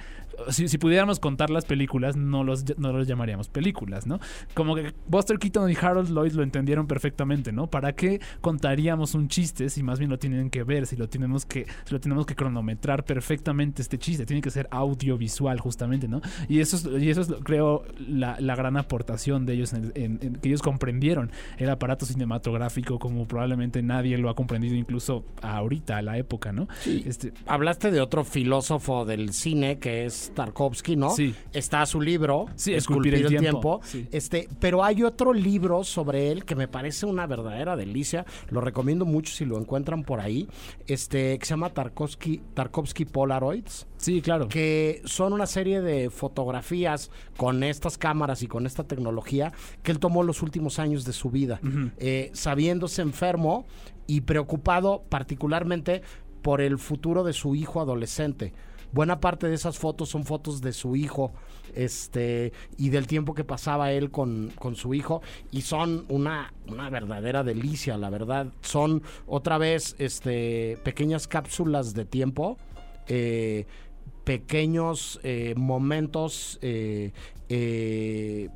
Si, 0.49 0.67
si 0.67 0.77
pudiéramos 0.77 1.19
contar 1.19 1.49
las 1.49 1.65
películas, 1.65 2.15
no 2.15 2.43
los, 2.43 2.63
no 2.77 2.93
los 2.93 3.07
llamaríamos 3.07 3.49
películas, 3.49 4.05
¿no? 4.07 4.19
Como 4.53 4.75
que 4.75 4.93
Buster 5.07 5.39
Keaton 5.39 5.69
y 5.71 5.75
Harold 5.75 6.09
Lloyd 6.09 6.31
lo 6.33 6.43
entendieron 6.43 6.87
perfectamente, 6.87 7.51
¿no? 7.51 7.67
¿Para 7.67 7.93
qué 7.93 8.19
contaríamos 8.41 9.15
un 9.15 9.27
chiste 9.27 9.69
si 9.69 9.83
más 9.83 9.99
bien 9.99 10.09
lo 10.11 10.19
tienen 10.19 10.49
que 10.49 10.63
ver, 10.63 10.85
si 10.87 10.95
lo 10.95 11.09
tenemos 11.09 11.45
que, 11.45 11.65
si 11.85 11.93
lo 11.93 11.99
tenemos 11.99 12.25
que 12.25 12.35
cronometrar 12.35 13.03
perfectamente 13.03 13.81
este 13.81 13.97
chiste? 13.97 14.25
Tiene 14.25 14.41
que 14.41 14.51
ser 14.51 14.67
audiovisual, 14.71 15.59
justamente, 15.59 16.07
¿no? 16.07 16.21
Y 16.47 16.59
eso 16.59 16.75
es, 16.77 17.01
y 17.03 17.09
eso 17.09 17.21
es 17.21 17.29
creo, 17.43 17.83
la, 18.07 18.37
la 18.39 18.55
gran 18.55 18.77
aportación 18.77 19.45
de 19.45 19.53
ellos, 19.53 19.73
en, 19.73 19.91
en- 19.95 20.19
en 20.21 20.35
que 20.35 20.49
ellos 20.49 20.61
comprendieron 20.61 21.31
el 21.57 21.69
aparato 21.69 22.05
cinematográfico 22.05 22.99
como 22.99 23.27
probablemente 23.27 23.81
nadie 23.81 24.17
lo 24.17 24.29
ha 24.29 24.35
comprendido, 24.35 24.75
incluso 24.75 25.25
ahorita, 25.41 25.97
a 25.97 26.01
la 26.01 26.17
época, 26.17 26.51
¿no? 26.51 26.67
Este, 26.85 27.33
Hablaste 27.45 27.91
de 27.91 28.01
otro 28.01 28.23
filósofo 28.23 29.05
del 29.05 29.33
cine 29.33 29.79
que 29.79 30.05
es 30.05 30.26
Tarkovsky, 30.31 30.95
¿no? 30.95 31.11
Sí. 31.11 31.35
Está 31.53 31.85
su 31.85 32.01
libro, 32.01 32.47
Sí, 32.55 32.73
Esculpir 32.73 33.15
el 33.15 33.27
Tiempo. 33.27 33.81
Sí. 33.83 34.07
Este, 34.11 34.47
pero 34.59 34.83
hay 34.83 35.03
otro 35.03 35.33
libro 35.33 35.83
sobre 35.83 36.31
él 36.31 36.45
que 36.45 36.55
me 36.55 36.67
parece 36.67 37.05
una 37.05 37.27
verdadera 37.27 37.75
delicia. 37.75 38.25
Lo 38.49 38.61
recomiendo 38.61 39.05
mucho 39.05 39.33
si 39.33 39.45
lo 39.45 39.57
encuentran 39.57 40.03
por 40.03 40.19
ahí. 40.19 40.47
Este, 40.87 41.37
que 41.37 41.45
se 41.45 41.51
llama 41.51 41.69
Tarkovsky, 41.69 42.41
Tarkovsky 42.53 43.05
Polaroids. 43.05 43.87
Sí, 43.97 44.21
claro. 44.21 44.47
Que 44.47 45.01
son 45.05 45.33
una 45.33 45.47
serie 45.47 45.81
de 45.81 46.09
fotografías 46.09 47.09
con 47.35 47.63
estas 47.63 47.97
cámaras 47.97 48.43
y 48.43 48.47
con 48.47 48.65
esta 48.65 48.83
tecnología 48.83 49.53
que 49.83 49.91
él 49.91 49.99
tomó 49.99 50.23
los 50.23 50.41
últimos 50.41 50.79
años 50.79 51.05
de 51.05 51.13
su 51.13 51.29
vida, 51.31 51.59
eh, 51.97 52.29
sabiéndose 52.33 53.01
enfermo 53.01 53.65
y 54.05 54.21
preocupado 54.21 55.03
particularmente 55.09 56.01
por 56.41 56.61
el 56.61 56.77
futuro 56.77 57.23
de 57.23 57.33
su 57.33 57.55
hijo 57.55 57.81
adolescente. 57.81 58.53
Buena 58.91 59.19
parte 59.19 59.47
de 59.47 59.55
esas 59.55 59.77
fotos 59.77 60.09
son 60.09 60.23
fotos 60.23 60.61
de 60.61 60.73
su 60.73 60.95
hijo 60.95 61.33
este 61.75 62.53
y 62.77 62.89
del 62.89 63.05
tiempo 63.07 63.33
que 63.33 63.43
pasaba 63.43 63.91
él 63.91 64.09
con, 64.09 64.51
con 64.57 64.75
su 64.75 64.93
hijo 64.93 65.21
y 65.51 65.61
son 65.61 66.05
una, 66.09 66.53
una 66.67 66.89
verdadera 66.89 67.43
delicia, 67.43 67.97
la 67.97 68.09
verdad. 68.09 68.47
Son 68.61 69.03
otra 69.27 69.57
vez 69.57 69.95
este 69.99 70.77
pequeñas 70.83 71.27
cápsulas 71.27 71.93
de 71.93 72.05
tiempo. 72.05 72.57
eh, 73.07 73.65
pequeños 74.27 75.21
eh, 75.23 75.53
momentos 75.55 76.59
eh, 76.61 77.13
eh, 77.47 78.49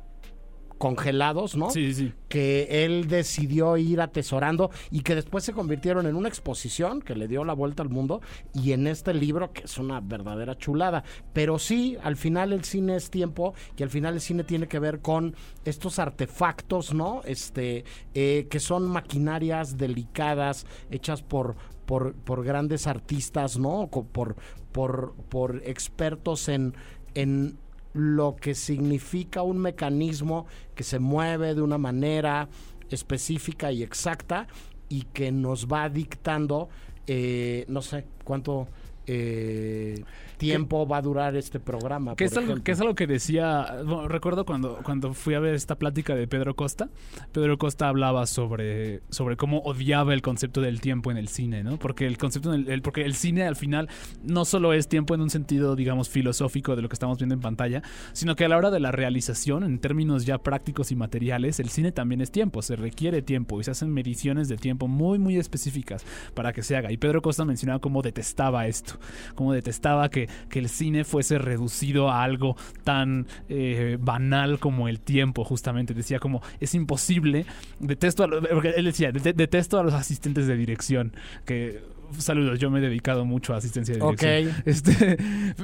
congelados, 0.82 1.54
¿no? 1.56 1.70
Sí, 1.70 1.94
sí. 1.94 2.12
Que 2.28 2.84
él 2.84 3.06
decidió 3.06 3.76
ir 3.76 4.00
atesorando 4.00 4.72
y 4.90 5.02
que 5.02 5.14
después 5.14 5.44
se 5.44 5.52
convirtieron 5.52 6.08
en 6.08 6.16
una 6.16 6.26
exposición 6.26 7.02
que 7.02 7.14
le 7.14 7.28
dio 7.28 7.44
la 7.44 7.52
vuelta 7.52 7.84
al 7.84 7.88
mundo 7.88 8.20
y 8.52 8.72
en 8.72 8.88
este 8.88 9.14
libro 9.14 9.52
que 9.52 9.62
es 9.62 9.78
una 9.78 10.00
verdadera 10.00 10.58
chulada. 10.58 11.04
Pero 11.32 11.60
sí, 11.60 11.96
al 12.02 12.16
final 12.16 12.52
el 12.52 12.64
cine 12.64 12.96
es 12.96 13.10
tiempo 13.10 13.54
y 13.76 13.84
al 13.84 13.90
final 13.90 14.14
el 14.14 14.20
cine 14.20 14.42
tiene 14.42 14.66
que 14.66 14.80
ver 14.80 14.98
con 14.98 15.36
estos 15.64 16.00
artefactos, 16.00 16.92
¿no? 16.92 17.20
Este, 17.26 17.84
eh, 18.14 18.48
que 18.50 18.58
son 18.58 18.88
maquinarias 18.88 19.76
delicadas 19.76 20.66
hechas 20.90 21.22
por 21.22 21.54
por, 21.86 22.14
por 22.14 22.42
grandes 22.42 22.88
artistas, 22.88 23.56
¿no? 23.56 23.88
Por, 23.88 24.34
por, 24.72 25.14
por 25.28 25.62
expertos 25.64 26.48
en, 26.48 26.74
en 27.14 27.58
lo 27.92 28.36
que 28.36 28.54
significa 28.54 29.42
un 29.42 29.58
mecanismo 29.58 30.46
que 30.74 30.84
se 30.84 30.98
mueve 30.98 31.54
de 31.54 31.62
una 31.62 31.78
manera 31.78 32.48
específica 32.90 33.72
y 33.72 33.82
exacta 33.82 34.46
y 34.88 35.02
que 35.12 35.32
nos 35.32 35.66
va 35.66 35.88
dictando, 35.88 36.68
eh, 37.06 37.64
no 37.68 37.82
sé 37.82 38.04
cuánto 38.24 38.68
eh, 39.06 40.04
tiempo 40.46 40.86
va 40.86 40.98
a 40.98 41.02
durar 41.02 41.36
este 41.36 41.60
programa. 41.60 42.14
Que 42.16 42.24
es, 42.24 42.36
algo, 42.36 42.62
que 42.62 42.72
es 42.72 42.80
algo 42.80 42.94
que 42.94 43.06
decía, 43.06 43.76
bueno, 43.84 44.08
recuerdo 44.08 44.44
cuando, 44.44 44.78
cuando 44.82 45.14
fui 45.14 45.34
a 45.34 45.40
ver 45.40 45.54
esta 45.54 45.76
plática 45.76 46.14
de 46.14 46.26
Pedro 46.26 46.54
Costa, 46.54 46.88
Pedro 47.32 47.58
Costa 47.58 47.88
hablaba 47.88 48.26
sobre, 48.26 49.00
sobre 49.10 49.36
cómo 49.36 49.58
odiaba 49.60 50.14
el 50.14 50.22
concepto 50.22 50.60
del 50.60 50.80
tiempo 50.80 51.10
en 51.10 51.16
el 51.16 51.28
cine, 51.28 51.62
¿no? 51.62 51.78
Porque 51.78 52.06
el 52.06 52.18
concepto, 52.18 52.52
en 52.52 52.62
el, 52.62 52.70
el- 52.70 52.82
porque 52.82 53.02
el 53.04 53.14
cine 53.14 53.44
al 53.44 53.56
final 53.56 53.88
no 54.22 54.44
solo 54.44 54.72
es 54.72 54.88
tiempo 54.88 55.14
en 55.14 55.20
un 55.20 55.30
sentido, 55.30 55.76
digamos, 55.76 56.08
filosófico 56.08 56.76
de 56.76 56.82
lo 56.82 56.88
que 56.88 56.94
estamos 56.94 57.18
viendo 57.18 57.34
en 57.34 57.40
pantalla, 57.40 57.82
sino 58.12 58.36
que 58.36 58.44
a 58.44 58.48
la 58.48 58.56
hora 58.56 58.70
de 58.70 58.80
la 58.80 58.92
realización, 58.92 59.64
en 59.64 59.78
términos 59.78 60.26
ya 60.26 60.38
prácticos 60.38 60.90
y 60.92 60.96
materiales, 60.96 61.60
el 61.60 61.68
cine 61.68 61.92
también 61.92 62.20
es 62.20 62.30
tiempo, 62.30 62.62
se 62.62 62.76
requiere 62.76 63.22
tiempo 63.22 63.60
y 63.60 63.64
se 63.64 63.70
hacen 63.70 63.92
mediciones 63.92 64.48
de 64.48 64.56
tiempo 64.56 64.88
muy, 64.88 65.18
muy 65.18 65.36
específicas 65.36 66.04
para 66.34 66.52
que 66.52 66.62
se 66.62 66.76
haga. 66.76 66.90
Y 66.92 66.96
Pedro 66.96 67.22
Costa 67.22 67.44
mencionaba 67.44 67.80
cómo 67.80 68.02
detestaba 68.02 68.66
esto, 68.66 68.94
cómo 69.34 69.52
detestaba 69.52 70.08
que, 70.10 70.28
que 70.48 70.58
el 70.58 70.68
cine 70.68 71.04
fuese 71.04 71.38
reducido 71.38 72.10
a 72.10 72.22
algo 72.22 72.56
tan 72.84 73.26
eh, 73.48 73.96
banal 74.00 74.58
como 74.58 74.88
el 74.88 75.00
tiempo, 75.00 75.44
justamente. 75.44 75.94
Decía 75.94 76.18
como, 76.18 76.42
es 76.60 76.74
imposible, 76.74 77.46
detesto 77.80 78.24
a 78.24 78.26
lo- 78.26 78.42
porque 78.42 78.70
él 78.76 78.84
decía, 78.86 79.12
"Dete- 79.12 79.32
detesto 79.34 79.78
a 79.78 79.82
los 79.82 79.94
asistentes 79.94 80.46
de 80.46 80.56
dirección, 80.56 81.12
que... 81.44 81.80
Saludos, 82.18 82.58
yo 82.58 82.70
me 82.70 82.78
he 82.78 82.82
dedicado 82.82 83.24
mucho 83.24 83.54
a 83.54 83.56
asistencia 83.58 83.94
de 83.94 84.02
Ok. 84.02 84.20
dirección. 84.20 84.56
Este, 84.66 85.16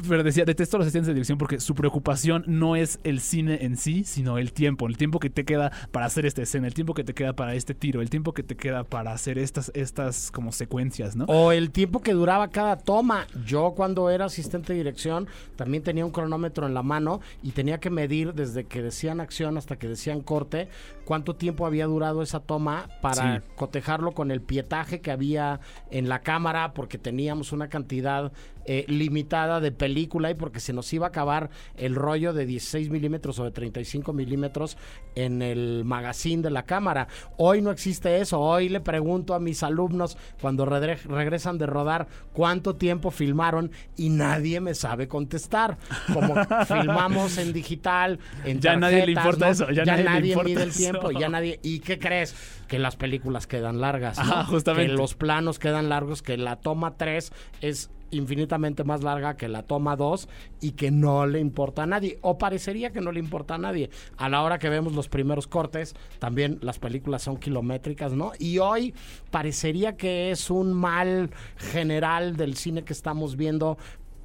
pero 0.09 0.23
decía, 0.23 0.45
detesto 0.45 0.77
a 0.77 0.79
los 0.79 0.87
asistentes 0.87 1.09
de 1.09 1.15
dirección 1.15 1.39
porque 1.39 1.61
su 1.61 1.75
preocupación 1.75 2.45
no 2.47 2.77
es 2.77 2.99
el 3.05 3.21
cine 3.21 3.59
en 3.63 3.77
sí, 3.77 4.05
sino 4.05 4.39
el 4.39 4.53
tiempo. 4.53 4.87
El 4.87 4.97
tiempo 4.97 5.19
que 5.19 5.31
te 5.31 5.45
queda 5.45 5.71
para 5.93 6.07
hacer 6.07 6.27
esta 6.27 6.43
escena, 6.43 6.67
el 6.67 6.75
tiempo 6.75 6.95
que 6.95 7.05
te 7.05 7.15
queda 7.15 7.33
para 7.35 7.55
este 7.55 7.75
tiro, 7.75 8.01
el 8.03 8.11
tiempo 8.11 8.33
que 8.33 8.43
te 8.43 8.57
queda 8.57 8.85
para 8.85 9.13
hacer 9.13 9.39
estas, 9.39 9.71
estas 9.75 10.31
como 10.31 10.53
secuencias, 10.53 11.17
¿no? 11.17 11.25
O 11.27 11.53
el 11.53 11.71
tiempo 11.71 12.01
que 12.01 12.13
duraba 12.13 12.49
cada 12.49 12.77
toma. 12.77 13.27
Yo 13.47 13.73
cuando 13.77 14.11
era 14.11 14.25
asistente 14.27 14.73
de 14.73 14.79
dirección 14.79 15.27
también 15.57 15.83
tenía 15.83 16.05
un 16.05 16.13
cronómetro 16.13 16.67
en 16.67 16.75
la 16.75 16.83
mano 16.83 17.21
y 17.43 17.53
tenía 17.53 17.79
que 17.79 17.91
medir 17.91 18.35
desde 18.35 18.65
que 18.65 18.83
decían 18.83 19.21
acción 19.21 19.57
hasta 19.59 19.77
que 19.77 19.89
decían 19.89 20.21
corte 20.21 20.69
cuánto 21.05 21.35
tiempo 21.37 21.67
había 21.67 21.87
durado 21.87 22.23
esa 22.23 22.41
toma 22.41 22.89
para 23.01 23.39
Sí. 23.41 23.47
cotejarlo 23.57 24.13
con 24.13 24.31
el 24.31 24.41
pietaje 24.41 25.01
que 25.01 25.11
había 25.11 25.61
en 25.91 26.09
la 26.09 26.21
cámara 26.21 26.38
porque 26.75 26.99
teníamos 26.99 27.53
una 27.53 27.69
cantidad 27.69 28.33
eh, 28.71 28.85
limitada 28.87 29.61
de 29.61 29.73
película 29.73 30.31
y 30.31 30.35
porque 30.35 30.61
se 30.61 30.75
nos 30.75 30.93
iba 30.93 31.07
a 31.07 31.09
acabar 31.09 31.49
el 31.79 31.95
rollo 31.95 32.35
de 32.35 32.45
16 32.45 32.91
milímetros 32.91 33.39
o 33.39 33.45
de 33.45 33.51
35 33.51 34.13
milímetros 34.13 34.77
en 35.15 35.41
el 35.41 35.87
magazine 35.87 36.43
de 36.43 36.51
la 36.51 36.65
cámara. 36.65 37.09
Hoy 37.39 37.63
no 37.63 37.71
existe 37.71 38.21
eso. 38.21 38.39
Hoy 38.41 38.69
le 38.69 38.81
pregunto 38.81 39.33
a 39.33 39.41
mis 39.41 39.63
alumnos 39.63 40.19
cuando 40.43 40.67
regresan 40.67 41.57
de 41.57 41.65
rodar 41.65 42.09
cuánto 42.35 42.77
tiempo 42.77 43.11
filmaron 43.11 43.71
y 43.97 44.11
nadie 44.11 44.61
me 44.61 44.75
sabe 44.75 45.09
contestar. 45.09 45.79
Como 46.13 46.35
filmamos 46.67 47.39
en 47.39 47.55
digital, 47.55 48.19
en 48.45 48.61
Ya 48.61 48.77
nadie 48.77 49.07
le 49.07 49.13
importa 49.13 49.47
¿no? 49.47 49.53
eso, 49.53 49.71
ya 49.71 49.87
nadie 49.87 50.37
mide 50.45 50.63
el 50.63 50.69
eso. 50.69 50.79
tiempo, 50.79 51.11
ya 51.11 51.31
nadie. 51.31 51.59
¿Y 51.63 51.81
qué 51.81 51.99
crees? 51.99 52.35
Que 52.69 52.79
las 52.79 52.97
películas 52.97 53.47
quedan 53.47 53.81
largas. 53.81 54.19
¿no? 54.19 54.25
Ajá, 54.25 54.45
justamente. 54.45 54.93
Que 54.93 54.99
los 54.99 55.15
planos 55.15 55.59
quedan 55.59 55.89
largos, 55.89 56.21
que 56.21 56.37
la 56.37 56.57
toma 56.57 56.99
3 56.99 57.33
es 57.63 57.91
infinitamente 58.11 58.85
más 58.85 59.03
larga 59.03 59.37
que 59.37 59.49
la 59.49 59.63
toma 59.63 59.97
2 59.97 60.29
y 60.61 60.73
que 60.73 60.91
no 60.91 61.27
le 61.27 61.41
importa 61.41 61.83
a 61.83 61.87
nadie. 61.87 62.19
O 62.23 62.39
parecería 62.39 62.91
que 62.91 63.01
no 63.01 63.13
le 63.13 63.21
importa 63.21 63.55
a 63.55 63.59
nadie. 63.59 63.91
A 64.17 64.29
la 64.29 64.43
hora 64.43 64.59
que 64.59 64.69
vemos 64.69 64.95
los 64.95 65.09
primeros 65.09 65.47
cortes, 65.47 65.95
también 66.19 66.59
las 66.63 66.79
películas 66.79 67.23
son 67.23 67.37
kilométricas, 67.37 68.13
¿no? 68.13 68.33
Y 68.39 68.59
hoy 68.59 68.95
parecería 69.31 69.97
que 69.97 70.31
es 70.31 70.51
un 70.51 70.73
mal 70.73 71.31
general 71.57 72.37
del 72.37 72.57
cine 72.57 72.85
que 72.85 72.93
estamos 72.93 73.37
viendo 73.37 73.79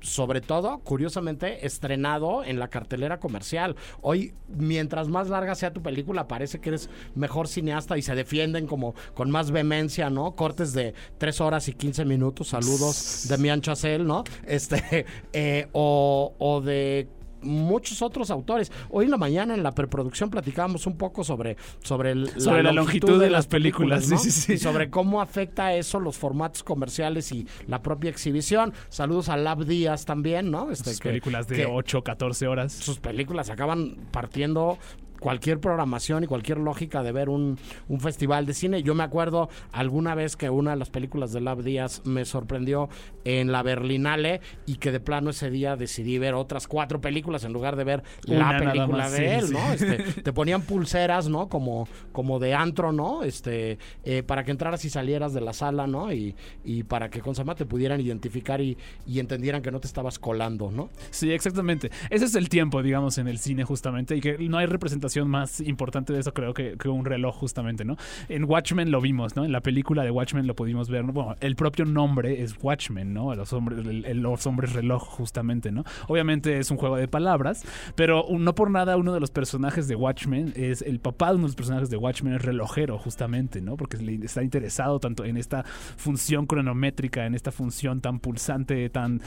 sobre 0.04 0.42
todo, 0.42 0.80
curiosamente, 0.80 1.66
estrenado 1.66 2.44
en 2.44 2.60
la 2.60 2.68
cartelera 2.68 3.20
comercial. 3.20 3.76
Hoy, 4.02 4.34
mientras 4.48 5.08
más 5.08 5.30
larga 5.30 5.56
sea 5.56 5.74
tu 5.74 5.82
película, 5.82 6.28
parece 6.28 6.60
que 6.60 6.70
eres 6.70 6.90
mejor 7.16 7.48
cineasta 7.48 7.98
y 7.98 8.02
se 8.02 8.14
defienden 8.14 8.68
como 8.68 8.94
con 9.14 9.32
más 9.32 9.52
vehemencia, 9.52 10.10
¿no? 10.10 10.36
Cortes 10.36 10.74
de 10.74 10.94
3 11.18 11.42
horas 11.42 11.68
y 11.70 11.74
15 11.74 12.06
minutos, 12.06 12.50
saludos 12.50 13.28
de 13.30 13.38
Mian 13.38 13.62
Chazelle, 13.62 14.04
¿no? 14.04 14.24
Este, 14.46 15.06
eh, 15.34 15.68
o, 15.72 16.34
o 16.38 16.62
de 16.62 17.08
muchos 17.44 18.02
otros 18.02 18.32
autores. 18.32 18.72
Hoy 18.90 19.06
en 19.06 19.12
la 19.12 19.18
mañana 19.18 19.54
en 19.54 19.64
la 19.64 19.72
preproducción 19.74 20.30
platicábamos 20.30 20.88
un 20.88 20.98
poco 20.98 21.24
sobre, 21.24 21.58
sobre, 21.84 22.12
el- 22.12 22.30
Sobre 22.42 22.64
la 22.64 22.72
longitud 22.72 23.20
de 23.20 23.30
las 23.30 23.48
películas, 23.48 24.10
¿no? 24.10 24.18
sí, 24.18 24.30
sí, 24.30 24.42
sí. 24.42 24.54
Y 24.54 24.58
sobre 24.58 24.90
cómo 24.90 25.22
afecta 25.22 25.74
eso 25.74 26.00
los 26.00 26.18
formatos 26.18 26.64
comerciales 26.64 27.32
y 27.32 27.48
la 27.68 27.82
propia 27.82 28.10
exhibición. 28.10 28.74
Saludos 28.90 29.30
a 29.30 29.38
Lab 29.38 29.66
Díaz 29.66 30.06
también, 30.06 30.52
¿no? 30.52 30.72
Este, 30.72 30.92
Sus 30.92 31.00
que- 31.00 31.10
películas 31.10 31.48
de 31.48 31.56
que 31.58 31.66
8, 31.66 32.04
14 32.04 32.48
horas. 32.48 32.74
sus 32.74 33.00
películas 33.00 33.50
acaban 33.50 33.98
partiendo 34.12 34.78
cualquier 35.24 35.62
programación 35.62 36.26
y 36.26 36.28
cualquier 36.28 36.58
lógica 36.58 37.02
de 37.02 37.14
ver 37.14 37.30
un, 37.30 37.58
un 37.88 38.00
festival 38.02 38.46
de 38.46 38.54
cine. 38.54 38.84
Yo 38.84 38.94
me 38.94 39.04
acuerdo 39.04 39.48
alguna 39.72 40.16
vez 40.16 40.36
que 40.36 40.50
una 40.50 40.72
de 40.72 40.78
las 40.78 40.90
películas 40.90 41.32
de 41.32 41.40
Lab 41.40 41.64
Díaz 41.64 42.02
me 42.04 42.26
sorprendió 42.26 42.90
en 43.24 43.54
la 43.54 43.64
Berlinale 43.64 44.42
y 44.66 44.76
que 44.76 44.92
de 44.92 45.00
plano 45.00 45.30
ese 45.30 45.50
día 45.50 45.78
decidí 45.78 46.18
ver 46.18 46.34
otras 46.34 46.68
cuatro 46.68 47.00
películas 47.00 47.46
en 47.46 47.54
lugar 47.54 47.78
de 47.78 47.86
ver 47.86 48.04
Una 48.28 48.52
la 48.52 48.60
película 48.60 49.10
de 49.10 49.18
sí, 49.18 49.24
él, 49.24 49.48
sí. 49.48 49.54
¿no? 49.54 49.72
Este, 49.72 50.22
te 50.24 50.34
ponían 50.34 50.64
pulseras, 50.64 51.30
¿no? 51.30 51.48
Como, 51.48 51.88
como 52.12 52.40
de 52.40 52.54
antro, 52.54 52.92
¿no? 52.92 53.24
Este, 53.24 53.78
eh, 54.04 54.24
para 54.24 54.44
que 54.44 54.52
entraras 54.52 54.84
y 54.84 54.90
salieras 54.90 55.34
de 55.34 55.40
la 55.40 55.54
sala, 55.54 55.88
¿no? 55.88 56.12
Y, 56.12 56.36
y 56.66 56.84
para 56.84 57.10
que 57.10 57.22
con 57.22 57.34
Sama 57.34 57.56
te 57.56 57.66
pudieran 57.66 58.02
identificar 58.02 58.60
y, 58.60 58.78
y 59.08 59.20
entendieran 59.20 59.62
que 59.62 59.72
no 59.72 59.80
te 59.80 59.88
estabas 59.88 60.20
colando, 60.20 60.70
¿no? 60.70 60.90
Sí, 61.12 61.32
exactamente. 61.32 61.92
Ese 62.10 62.26
es 62.26 62.36
el 62.36 62.50
tiempo, 62.50 62.84
digamos, 62.84 63.18
en 63.20 63.30
el 63.30 63.40
cine 63.40 63.64
justamente, 63.64 64.18
y 64.18 64.20
que 64.20 64.38
no 64.50 64.58
hay 64.58 64.66
representación 64.66 65.13
más 65.22 65.60
importante 65.62 66.14
de 66.14 66.20
eso, 66.20 66.34
creo, 66.34 66.54
que, 66.54 66.76
un 66.90 67.06
reloj 67.06 67.36
justamente, 67.36 67.86
¿no? 67.86 67.96
En 68.30 68.44
Watchmen 68.44 68.92
lo 68.92 69.02
vimos, 69.02 69.36
¿no? 69.36 69.46
En 69.46 69.52
la 69.52 69.62
película 69.62 70.04
de 70.04 70.12
Watchmen 70.12 70.46
lo 70.48 70.56
pudimos 70.56 70.90
ver, 70.90 71.06
¿no? 71.06 71.14
Bueno, 71.14 71.36
el 71.40 71.56
propio 71.56 71.86
nombre 71.86 72.42
es 72.44 72.56
Watchmen, 72.62 73.14
¿no? 73.14 73.34
Los 73.36 73.54
hombres, 73.54 73.80
el- 73.86 74.22
los 74.22 74.46
hombres 74.46 74.74
reloj, 74.74 75.04
justamente, 75.04 75.72
¿no? 75.72 75.84
Obviamente 76.08 76.58
es 76.60 76.70
un 76.72 76.78
juego 76.78 76.98
de 76.98 77.08
palabras, 77.08 77.64
pero 77.96 78.26
no 78.30 78.54
por 78.56 78.70
nada 78.70 78.98
uno 78.98 79.14
de 79.14 79.20
los 79.20 79.32
personajes 79.32 79.88
de 79.88 79.96
Watchmen 79.96 80.54
es 80.56 80.82
el 80.82 81.00
papá 81.00 81.30
de 81.30 81.36
uno 81.36 81.44
de 81.44 81.48
los 81.50 81.56
personajes 81.56 81.90
de 81.90 81.98
Watchmen 81.98 82.34
es 82.34 82.42
relojero, 82.42 82.98
justamente, 82.98 83.62
¿no? 83.62 83.76
Porque 83.78 83.98
está 84.24 84.44
interesado 84.44 85.00
tanto 85.00 85.26
en 85.26 85.38
esta 85.38 85.64
función 85.64 86.46
cronométrica, 86.46 87.26
en 87.26 87.36
esta 87.36 87.52
función 87.52 88.02
tan 88.02 88.20
pulsante, 88.20 88.90
tan, 88.90 89.22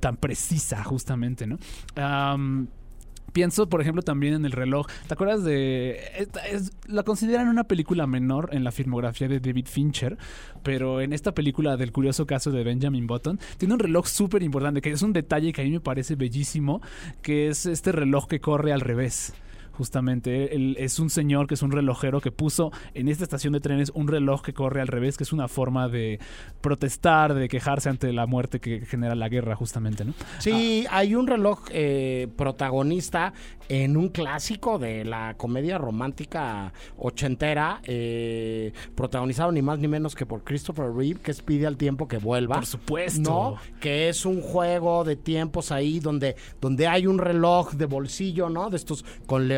tan 0.00 0.16
precisa, 0.16 0.82
justamente, 0.84 1.46
¿no? 1.46 1.58
Pienso, 3.32 3.68
por 3.68 3.80
ejemplo, 3.80 4.02
también 4.02 4.34
en 4.34 4.44
el 4.44 4.52
reloj. 4.52 4.86
¿Te 5.06 5.14
acuerdas 5.14 5.42
de.? 5.44 5.98
esta 6.18 6.46
es- 6.46 6.72
la 6.86 7.02
consideran 7.02 7.48
una 7.48 7.64
película 7.64 8.06
menor 8.06 8.50
en 8.52 8.64
la 8.64 8.72
filmografía 8.72 9.28
de 9.28 9.40
David 9.40 9.66
Fincher, 9.66 10.18
pero 10.62 11.00
en 11.00 11.12
esta 11.12 11.32
película 11.32 11.76
del 11.76 11.92
curioso 11.92 12.26
caso 12.26 12.50
de 12.50 12.62
Benjamin 12.64 13.06
Button, 13.06 13.38
tiene 13.58 13.74
un 13.74 13.80
reloj 13.80 14.06
súper 14.06 14.42
importante, 14.42 14.80
que 14.82 14.90
es 14.90 15.02
un 15.02 15.12
detalle 15.12 15.52
que 15.52 15.62
a 15.62 15.64
mí 15.64 15.70
me 15.70 15.80
parece 15.80 16.14
bellísimo, 16.14 16.82
que 17.22 17.48
es 17.48 17.66
este 17.66 17.92
reloj 17.92 18.26
que 18.28 18.40
corre 18.40 18.72
al 18.72 18.80
revés. 18.80 19.32
Justamente, 19.72 20.54
él 20.54 20.76
es 20.78 20.98
un 20.98 21.10
señor 21.10 21.46
que 21.46 21.54
es 21.54 21.62
un 21.62 21.72
relojero 21.72 22.20
que 22.20 22.30
puso 22.30 22.70
en 22.94 23.08
esta 23.08 23.24
estación 23.24 23.52
de 23.52 23.60
trenes 23.60 23.90
un 23.94 24.08
reloj 24.08 24.42
que 24.42 24.52
corre 24.52 24.80
al 24.80 24.88
revés, 24.88 25.16
que 25.16 25.24
es 25.24 25.32
una 25.32 25.48
forma 25.48 25.88
de 25.88 26.18
protestar, 26.60 27.34
de 27.34 27.48
quejarse 27.48 27.88
ante 27.88 28.12
la 28.12 28.26
muerte 28.26 28.60
que 28.60 28.84
genera 28.86 29.14
la 29.14 29.28
guerra, 29.28 29.56
justamente, 29.56 30.04
¿no? 30.04 30.14
Sí, 30.38 30.86
hay 30.90 31.14
un 31.14 31.26
reloj 31.26 31.60
eh, 31.70 32.28
protagonista 32.36 33.32
en 33.68 33.96
un 33.96 34.08
clásico 34.10 34.78
de 34.78 35.04
la 35.04 35.34
comedia 35.36 35.78
romántica 35.78 36.72
ochentera, 36.98 37.80
eh, 37.84 38.72
protagonizado 38.94 39.52
ni 39.52 39.62
más 39.62 39.78
ni 39.78 39.88
menos 39.88 40.14
que 40.14 40.26
por 40.26 40.44
Christopher 40.44 40.92
Reeve, 40.92 41.20
que 41.20 41.30
es 41.30 41.42
Pide 41.42 41.66
al 41.66 41.76
tiempo 41.76 42.06
que 42.06 42.18
vuelva. 42.18 42.56
Por 42.56 42.66
supuesto. 42.66 43.20
¿No? 43.22 43.56
Que 43.80 44.08
es 44.08 44.24
un 44.24 44.40
juego 44.40 45.04
de 45.04 45.16
tiempos 45.16 45.72
ahí 45.72 46.00
donde, 46.00 46.36
donde 46.60 46.86
hay 46.86 47.06
un 47.06 47.18
reloj 47.18 47.72
de 47.72 47.86
bolsillo, 47.86 48.48
¿no? 48.48 48.70
De 48.70 48.76
estos 48.76 49.04
con 49.26 49.48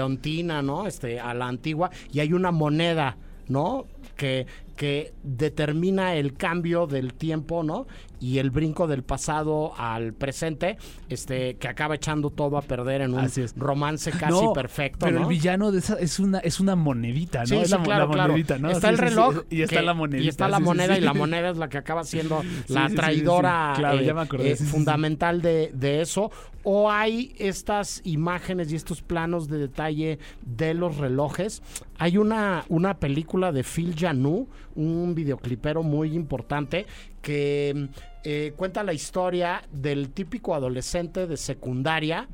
¿no? 0.62 0.86
Este, 0.86 1.20
a 1.20 1.34
la 1.34 1.46
antigua, 1.48 1.90
y 2.12 2.20
hay 2.20 2.32
una 2.32 2.50
moneda, 2.50 3.16
¿no? 3.48 3.86
Que, 4.16 4.46
que 4.76 5.12
determina 5.22 6.14
el 6.16 6.34
cambio 6.34 6.86
del 6.86 7.14
tiempo, 7.14 7.62
¿no? 7.62 7.86
Y 8.20 8.38
el 8.38 8.50
brinco 8.50 8.86
del 8.86 9.02
pasado 9.02 9.72
al 9.76 10.14
presente, 10.14 10.78
este, 11.10 11.56
que 11.56 11.68
acaba 11.68 11.94
echando 11.96 12.30
todo 12.30 12.56
a 12.56 12.62
perder 12.62 13.02
en 13.02 13.12
un 13.14 13.28
romance 13.56 14.10
casi 14.12 14.32
No, 14.32 14.52
perfecto, 14.54 15.04
Pero 15.06 15.18
¿no? 15.18 15.22
el 15.24 15.28
villano 15.28 15.70
de 15.70 15.78
esa 15.80 15.94
es 15.98 16.18
una, 16.18 16.38
es 16.38 16.58
una 16.58 16.74
monedita, 16.74 17.40
¿no? 17.40 17.46
Sí, 17.46 17.56
es 17.56 17.66
sí, 17.66 17.72
la, 17.72 17.78
mo- 17.78 17.84
claro, 17.84 18.06
la 18.06 18.12
claro. 18.12 18.28
monedita, 18.32 18.58
¿no? 18.58 18.70
Está 18.70 18.88
Sí, 18.88 18.94
el 18.94 18.98
reloj 18.98 19.42
Y 19.50 19.62
está 19.62 19.76
que- 19.76 19.82
la 19.82 19.94
monedita. 19.94 20.24
Y 20.24 20.28
está 20.28 20.48
la 20.48 20.58
moneda 20.60 20.96
y 20.96 21.02
la 21.02 21.12
moneda 21.12 21.50
es 21.50 21.58
la 21.58 21.68
que 21.68 21.76
acaba 21.78 22.04
siendo 22.04 22.42
la 22.68 22.88
traidora. 22.88 23.74
Claro, 23.76 23.98
eh, 24.00 24.10
acordé, 24.16 24.52
eh, 24.52 24.56
fundamental 24.56 25.42
de, 25.42 25.70
de 25.74 26.00
eso. 26.00 26.30
O 26.66 26.90
hay 26.90 27.34
estas 27.38 28.00
imágenes 28.04 28.72
y 28.72 28.76
estos 28.76 29.02
planos 29.02 29.48
de 29.48 29.58
detalle 29.58 30.18
de 30.46 30.72
los 30.72 30.96
relojes. 30.96 31.62
Hay 31.98 32.16
una, 32.16 32.64
una 32.70 32.94
película 32.98 33.52
de 33.52 33.62
Phil 33.64 33.94
Janu, 33.98 34.48
un 34.74 35.14
videoclipero 35.14 35.82
muy 35.82 36.14
importante, 36.14 36.86
que 37.22 37.88
eh, 38.24 38.52
cuenta 38.56 38.82
la 38.82 38.92
historia 38.92 39.62
del 39.72 40.10
típico 40.10 40.54
adolescente 40.54 41.26
de 41.26 41.36
secundaria 41.36 42.28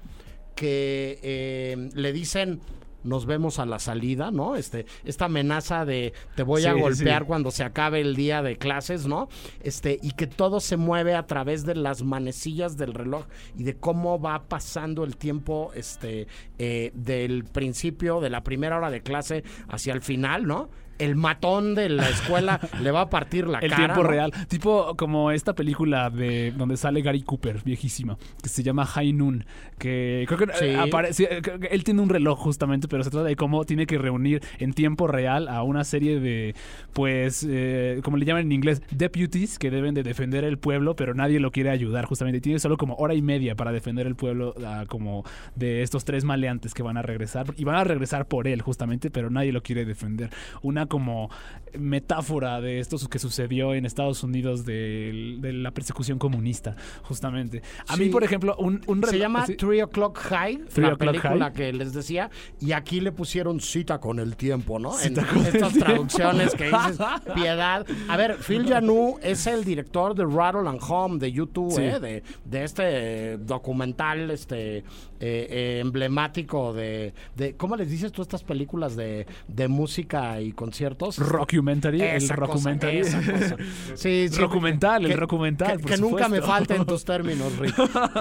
que 0.54 1.18
eh, 1.22 1.90
le 1.94 2.12
dicen 2.12 2.60
nos 3.02 3.26
vemos 3.26 3.58
a 3.58 3.66
la 3.66 3.78
salida, 3.78 4.30
¿no? 4.30 4.56
Este, 4.56 4.86
esta 5.04 5.26
amenaza 5.26 5.84
de 5.84 6.12
te 6.34 6.42
voy 6.42 6.64
a 6.64 6.72
golpear 6.72 7.22
sí. 7.22 7.26
cuando 7.26 7.50
se 7.50 7.64
acabe 7.64 8.00
el 8.00 8.14
día 8.14 8.42
de 8.42 8.56
clases, 8.56 9.06
¿no? 9.06 9.28
Este, 9.62 9.98
y 10.02 10.12
que 10.12 10.26
todo 10.26 10.60
se 10.60 10.76
mueve 10.76 11.14
a 11.14 11.26
través 11.26 11.64
de 11.64 11.74
las 11.74 12.02
manecillas 12.02 12.76
del 12.76 12.94
reloj 12.94 13.24
y 13.56 13.64
de 13.64 13.76
cómo 13.76 14.20
va 14.20 14.48
pasando 14.48 15.04
el 15.04 15.16
tiempo, 15.16 15.72
este, 15.74 16.26
eh, 16.58 16.92
del 16.94 17.44
principio, 17.44 18.20
de 18.20 18.30
la 18.30 18.42
primera 18.42 18.76
hora 18.76 18.90
de 18.90 19.02
clase 19.02 19.44
hacia 19.68 19.92
el 19.92 20.02
final, 20.02 20.46
¿no? 20.46 20.68
El 21.00 21.16
matón 21.16 21.74
de 21.74 21.88
la 21.88 22.08
escuela 22.08 22.60
le 22.82 22.90
va 22.90 23.02
a 23.02 23.10
partir 23.10 23.46
la 23.46 23.58
El 23.58 23.70
cara. 23.70 23.84
tiempo 23.86 24.02
¿no? 24.02 24.08
real. 24.08 24.32
Tipo 24.48 24.94
como 24.96 25.30
esta 25.30 25.54
película 25.54 26.10
de 26.10 26.52
donde 26.56 26.76
sale 26.76 27.02
Gary 27.02 27.22
Cooper, 27.22 27.60
viejísima, 27.64 28.16
que 28.42 28.48
se 28.48 28.62
llama 28.62 28.86
High 28.86 29.12
Noon. 29.12 29.44
Que 29.78 30.24
creo 30.28 30.38
que 30.38 30.46
Sí. 30.58 30.64
eh, 30.66 30.76
aparece. 30.76 31.40
él 31.70 31.84
tiene 31.84 32.02
un 32.02 32.08
reloj 32.08 32.38
justamente, 32.38 32.86
pero 32.88 33.02
se 33.02 33.10
trata 33.10 33.26
de 33.26 33.36
cómo 33.36 33.64
tiene 33.64 33.86
que 33.86 33.98
reunir 33.98 34.42
en 34.58 34.72
tiempo 34.74 35.06
real 35.06 35.48
a 35.48 35.62
una 35.62 35.84
serie 35.84 36.20
de, 36.20 36.54
pues, 36.92 37.46
eh, 37.48 38.00
como 38.04 38.16
le 38.16 38.26
llaman 38.26 38.42
en 38.42 38.52
inglés, 38.52 38.82
deputies 38.90 39.58
que 39.58 39.70
deben 39.70 39.94
de 39.94 40.02
defender 40.02 40.44
el 40.44 40.58
pueblo, 40.58 40.96
pero 40.96 41.14
nadie 41.14 41.40
lo 41.40 41.50
quiere 41.50 41.70
ayudar 41.70 42.04
justamente. 42.04 42.38
Y 42.38 42.40
tiene 42.40 42.58
solo 42.58 42.76
como 42.76 42.94
hora 42.96 43.14
y 43.14 43.22
media 43.22 43.54
para 43.54 43.72
defender 43.72 44.06
el 44.06 44.16
pueblo, 44.16 44.54
ah, 44.64 44.84
como 44.88 45.24
de 45.56 45.82
estos 45.82 46.04
tres 46.04 46.24
maleantes 46.24 46.74
que 46.74 46.82
van 46.82 46.96
a 46.96 47.02
regresar. 47.02 47.46
Y 47.56 47.64
van 47.64 47.76
a 47.76 47.84
regresar 47.84 48.26
por 48.26 48.46
él 48.48 48.60
justamente, 48.62 49.10
pero 49.10 49.30
nadie 49.30 49.52
lo 49.52 49.62
quiere 49.62 49.84
defender. 49.84 50.30
Una 50.62 50.86
como 50.90 51.30
metáfora 51.78 52.60
de 52.60 52.80
esto 52.80 52.96
que 53.08 53.20
sucedió 53.20 53.74
en 53.74 53.86
Estados 53.86 54.24
Unidos 54.24 54.64
de, 54.64 55.36
de 55.38 55.52
la 55.52 55.70
persecución 55.70 56.18
comunista, 56.18 56.74
justamente. 57.02 57.62
A 57.86 57.96
mí, 57.96 58.08
por 58.08 58.24
ejemplo, 58.24 58.56
un, 58.58 58.80
un 58.88 59.02
Se 59.04 59.18
llama. 59.18 59.46
Three 59.46 59.80
O'Clock 59.82 60.18
High, 60.18 60.64
Three 60.72 60.86
la 60.88 60.96
película 60.96 61.44
High. 61.46 61.52
que 61.52 61.72
les 61.72 61.92
decía, 61.92 62.28
y 62.60 62.72
aquí 62.72 63.00
le 63.00 63.12
pusieron 63.12 63.60
cita 63.60 64.00
con 64.00 64.18
el 64.18 64.36
tiempo, 64.36 64.80
¿no? 64.80 64.92
Cita 64.92 65.20
en 65.32 65.46
estas 65.46 65.72
tiempo. 65.72 65.78
traducciones 65.86 66.54
que 66.56 66.64
dices, 66.64 66.98
piedad. 67.34 67.86
A 68.08 68.16
ver, 68.16 68.36
Phil 68.38 68.66
Janu 68.66 69.18
es 69.22 69.46
el 69.46 69.64
director 69.64 70.14
de 70.16 70.24
Rattle 70.24 70.68
and 70.68 70.80
Home 70.88 71.18
de 71.18 71.30
YouTube, 71.32 71.70
Sí. 71.72 71.82
¿eh? 71.82 72.00
de, 72.00 72.22
de 72.44 72.64
este 72.64 73.38
documental 73.38 74.30
este 74.32 74.78
eh, 74.78 74.84
eh, 75.20 75.78
emblemático 75.80 76.72
de, 76.72 77.14
de, 77.36 77.54
¿cómo 77.54 77.76
les 77.76 77.88
dices 77.90 78.10
tú 78.10 78.22
estas 78.22 78.42
películas 78.42 78.96
de, 78.96 79.26
de 79.46 79.68
música 79.68 80.40
y 80.40 80.50
conciertos? 80.52 80.79
Rockumentary, 80.88 82.00
el 82.00 82.16
Esa 82.16 82.34
cosa, 82.36 82.46
rockumentary. 82.52 83.02
Sí, 83.94 84.28
sí, 84.28 84.40
Rockumental, 84.40 85.04
el 85.04 85.10
que- 85.10 85.16
rockumental, 85.16 85.76
Que, 85.76 85.78
por 85.82 85.90
que 85.92 85.96
nunca 85.98 86.28
me 86.28 86.40
falten 86.40 86.84
tus 86.86 87.04
términos, 87.04 87.56
Rick. 87.58 87.74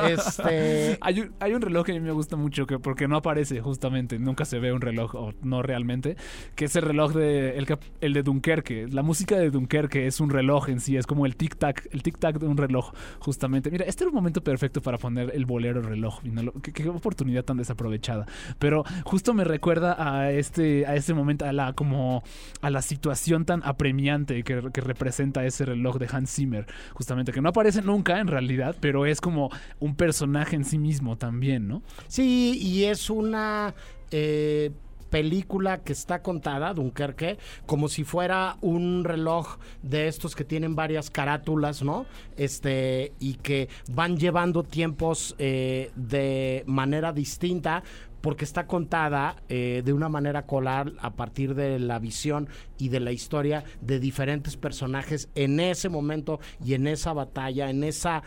Este, 0.10 0.98
hay, 1.02 1.20
un, 1.22 1.32
hay 1.40 1.54
un 1.54 1.62
reloj 1.62 1.86
que 1.86 1.92
a 1.92 1.96
mí 1.96 2.02
me 2.02 2.12
gusta 2.12 2.36
mucho 2.36 2.66
que 2.66 2.80
porque 2.80 3.08
no 3.08 3.18
aparece 3.18 3.62
justamente, 3.62 4.20
nunca 4.20 4.46
se 4.46 4.60
ve 4.60 4.74
un 4.74 4.82
reloj 4.82 5.16
o 5.16 5.34
no 5.42 5.62
realmente, 5.62 6.16
que 6.56 6.66
es 6.66 6.76
el 6.76 6.84
reloj 6.84 7.14
de 7.14 7.58
el, 8.02 8.14
de 8.14 8.24
Dunkerque. 8.24 8.88
La 8.92 9.04
música 9.04 9.38
de 9.38 9.50
Dunkerque 9.52 10.08
es 10.08 10.20
un 10.20 10.30
reloj 10.30 10.70
en 10.70 10.80
sí, 10.80 10.98
es 10.98 11.06
como 11.08 11.26
el 11.26 11.36
tic 11.36 11.58
tac, 11.58 11.88
el 11.92 12.04
tic 12.04 12.18
tac 12.18 12.40
de 12.40 12.48
un 12.48 12.58
reloj 12.58 12.92
justamente. 13.20 13.70
Mira, 13.72 13.86
este 13.86 14.04
era 14.04 14.10
un 14.10 14.16
momento 14.16 14.42
perfecto 14.44 14.82
para 14.82 14.98
poner 14.98 15.32
el 15.34 15.46
bolero 15.46 15.82
reloj. 15.82 16.20
y 16.24 16.30
no 16.30 16.44
lo- 16.44 16.54
qué, 16.54 16.72
qué 16.74 16.88
oportunidad 16.90 17.44
tan 17.44 17.58
desaprovechada. 17.58 18.26
Pero 18.58 18.84
justo 19.04 19.34
me 19.34 19.44
recuerda 19.44 19.96
a 19.98 20.32
este 20.32 20.86
a 20.86 20.96
este 20.96 21.14
momento 21.14 21.46
a 21.46 21.54
la 21.54 21.74
como 21.74 22.24
a 22.62 22.70
la 22.70 22.82
situación 22.82 23.46
tan 23.46 23.62
apremiante 23.64 24.44
que, 24.44 24.70
que 24.74 24.82
representa 24.82 25.46
ese 25.46 25.66
reloj 25.66 25.98
de 25.98 26.08
Hans 26.12 26.34
Zimmer, 26.34 26.66
justamente 26.94 27.32
que 27.32 27.42
no 27.42 27.50
aparece 27.50 27.82
nunca 27.82 28.20
en 28.20 28.28
realidad, 28.28 28.76
pero 28.80 29.06
es 29.06 29.22
como 29.22 29.50
un 29.80 29.96
personaje 29.96 30.56
en 30.56 30.66
sí 30.66 30.78
mismo 30.78 31.18
también, 31.18 31.68
¿no? 31.68 31.82
Sí, 32.08 32.58
y 32.62 32.86
es 32.86 33.10
una 33.10 33.74
eh, 34.12 34.72
película 35.10 35.80
que 35.80 35.94
está 35.94 36.22
contada, 36.22 36.74
Dunkerque, 36.74 37.38
como 37.66 37.90
si 37.90 38.04
fuera 38.04 38.58
un 38.62 39.04
reloj 39.04 39.58
de 39.82 40.08
estos 40.08 40.36
que 40.36 40.44
tienen 40.44 40.76
varias 40.76 41.10
carátulas, 41.10 41.84
¿no? 41.84 42.06
Este, 42.38 43.14
y 43.20 43.36
que 43.36 43.70
van 43.92 44.18
llevando 44.18 44.64
tiempos 44.64 45.36
eh, 45.40 45.92
de 45.96 46.64
manera 46.68 47.12
distinta. 47.12 47.84
Porque 48.22 48.46
está 48.46 48.68
contada 48.68 49.38
eh, 49.48 49.82
de 49.84 49.94
una 49.94 50.10
manera 50.10 50.46
colar 50.46 50.94
a 51.00 51.12
partir 51.12 51.56
de 51.56 51.80
la 51.80 52.00
visión 52.00 52.50
y 52.78 52.90
de 52.90 53.00
la 53.00 53.12
historia 53.12 53.64
de 53.82 54.00
diferentes 54.00 54.58
personajes 54.58 55.30
en 55.36 55.60
ese 55.60 55.90
momento 55.90 56.40
y 56.64 56.74
en 56.74 56.88
esa 56.88 57.14
batalla, 57.14 57.70
en 57.70 57.84
esa 57.84 58.24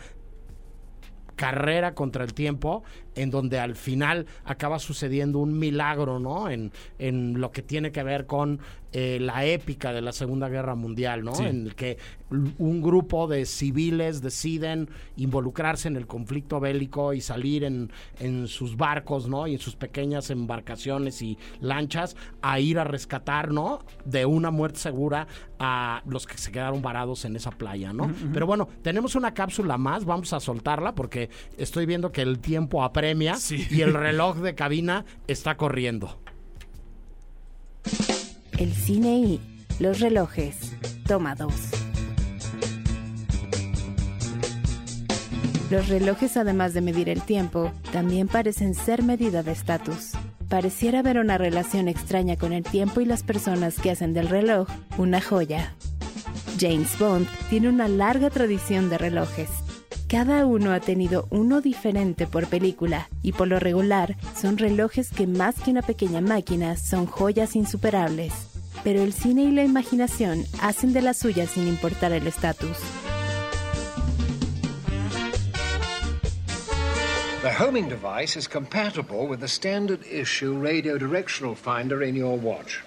carrera 1.35 1.93
contra 1.93 2.23
el 2.23 2.33
tiempo 2.33 2.83
en 3.15 3.31
donde 3.31 3.59
al 3.59 3.75
final 3.75 4.25
acaba 4.45 4.79
sucediendo 4.79 5.39
un 5.39 5.57
milagro, 5.57 6.19
¿no? 6.19 6.49
En, 6.49 6.71
en 6.99 7.39
lo 7.39 7.51
que 7.51 7.61
tiene 7.61 7.91
que 7.91 8.03
ver 8.03 8.25
con 8.25 8.59
eh, 8.95 9.17
la 9.19 9.43
épica 9.45 9.91
de 9.91 10.01
la 10.01 10.11
Segunda 10.11 10.49
Guerra 10.49 10.75
Mundial, 10.75 11.23
¿no? 11.23 11.33
Sí. 11.33 11.45
En 11.45 11.65
el 11.65 11.75
que 11.75 11.97
un 12.57 12.81
grupo 12.81 13.27
de 13.27 13.45
civiles 13.45 14.21
deciden 14.21 14.89
involucrarse 15.17 15.87
en 15.87 15.95
el 15.95 16.05
conflicto 16.05 16.59
bélico 16.59 17.13
y 17.13 17.21
salir 17.21 17.63
en, 17.63 17.91
en 18.19 18.47
sus 18.47 18.77
barcos, 18.77 19.27
¿no? 19.27 19.47
Y 19.47 19.53
en 19.53 19.59
sus 19.59 19.75
pequeñas 19.75 20.29
embarcaciones 20.29 21.23
y 21.23 21.39
lanchas 21.59 22.15
a 22.43 22.59
ir 22.59 22.77
a 22.77 22.83
rescatar, 22.83 23.51
¿no? 23.51 23.79
De 24.05 24.27
una 24.27 24.51
muerte 24.51 24.79
segura 24.79 25.27
a 25.57 26.03
los 26.05 26.27
que 26.27 26.37
se 26.37 26.51
quedaron 26.51 26.81
varados 26.81 27.25
en 27.25 27.35
esa 27.35 27.49
playa, 27.49 27.93
¿no? 27.93 28.11
Pero 28.31 28.45
bueno, 28.45 28.67
tenemos 28.81 29.15
una 29.15 29.33
cápsula 29.33 29.77
más, 29.77 30.05
vamos 30.05 30.33
a 30.33 30.39
soltarla 30.39 30.93
porque 30.93 31.29
estoy 31.57 31.85
viendo 31.85 32.11
que 32.11 32.21
el 32.21 32.39
tiempo 32.39 32.83
apremia 33.03 33.35
y 33.49 33.81
el 33.81 33.93
reloj 33.93 34.37
de 34.37 34.55
cabina 34.55 35.03
está 35.27 35.57
corriendo. 35.57 36.17
El 38.57 38.71
cine 38.71 39.17
y 39.17 39.41
los 39.79 39.99
relojes. 39.99 40.71
Toma 41.05 41.35
dos. 41.35 41.53
Los 45.69 45.89
relojes, 45.89 46.37
además 46.37 46.73
de 46.73 46.79
medir 46.79 47.09
el 47.09 47.23
tiempo, 47.23 47.73
también 47.91 48.29
parecen 48.29 48.73
ser 48.73 49.03
medida 49.03 49.43
de 49.43 49.51
estatus. 49.51 50.11
Pareciera 50.47 50.99
haber 50.99 51.17
una 51.17 51.37
relación 51.37 51.89
extraña 51.89 52.37
con 52.37 52.53
el 52.53 52.63
tiempo 52.63 53.01
y 53.01 53.05
las 53.05 53.23
personas 53.23 53.79
que 53.79 53.91
hacen 53.91 54.13
del 54.13 54.29
reloj 54.29 54.69
una 54.97 55.19
joya. 55.19 55.73
James 56.57 56.97
Bond 56.97 57.27
tiene 57.49 57.67
una 57.67 57.89
larga 57.89 58.29
tradición 58.29 58.89
de 58.89 58.97
relojes. 58.97 59.49
Cada 60.13 60.45
uno 60.45 60.73
ha 60.73 60.79
tenido 60.79 61.25
uno 61.31 61.59
diferente 61.59 62.27
por 62.27 62.45
película 62.45 63.09
y 63.23 63.31
por 63.31 63.47
lo 63.47 63.59
regular 63.59 64.15
son 64.39 64.59
relojes 64.59 65.09
que 65.09 65.25
más 65.25 65.55
que 65.55 65.71
una 65.71 65.81
pequeña 65.81 66.21
máquina 66.21 66.77
son 66.77 67.07
joyas 67.07 67.55
insuperables. 67.55 68.31
Pero 68.83 69.01
el 69.01 69.11
cine 69.11 69.41
y 69.45 69.51
la 69.51 69.63
imaginación 69.63 70.45
hacen 70.61 70.93
de 70.93 71.01
las 71.01 71.17
suyas 71.17 71.49
sin 71.49 71.67
importar 71.67 72.11
el 72.11 72.27
estatus. 72.27 72.77
The 77.41 77.51
homing 77.59 77.89
device 77.89 78.37
is 78.37 78.47
compatible 78.47 79.25
with 79.27 79.39
the 79.39 79.47
standard 79.47 80.05
issue 80.05 80.55
radio 80.55 80.99
directional 80.99 81.55
finder 81.55 82.03
in 82.03 82.15
your 82.15 82.37
watch. 82.37 82.83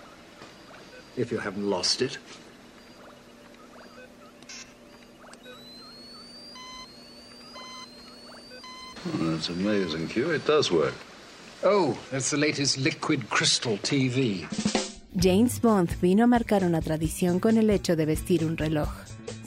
If 1.17 1.33
you 1.33 1.41
haven't 1.41 1.69
lost 1.69 2.03
it. 2.03 2.21
That's 9.15 9.49
amazing, 9.49 10.09
Q. 10.09 10.31
It 10.31 10.47
does 10.47 10.71
work. 10.71 10.95
Oh, 11.63 11.97
that's 12.11 12.31
the 12.31 12.37
latest 12.37 12.79
liquid 12.79 13.29
crystal 13.29 13.79
TV. 13.79 14.47
James 15.15 15.61
Bond 15.61 15.99
vino 16.01 16.25
a 16.25 16.27
marcar 16.27 16.65
una 16.65 16.83
tradición 16.83 17.41
con 17.41 17.57
el 17.57 17.71
hecho 17.71 17.97
de 17.97 18.05
vestir 18.05 18.45
un 18.45 18.57
reloj. 18.57 18.89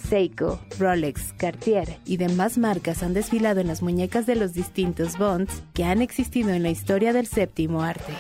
Seiko, 0.10 0.60
Rolex, 0.80 1.34
Cartier 1.34 2.00
y 2.06 2.18
demás 2.18 2.58
marcas 2.58 3.04
han 3.04 3.14
desfilado 3.14 3.60
en 3.60 3.68
las 3.68 3.84
muñecas 3.84 4.26
de 4.26 4.36
los 4.36 4.54
distintos 4.54 5.20
Bonds 5.20 5.62
que 5.74 5.84
han 5.84 6.02
existido 6.02 6.50
en 6.50 6.64
la 6.64 6.72
historia 6.72 7.14
del 7.14 7.28
séptimo 7.28 7.84
arte. 7.84 8.14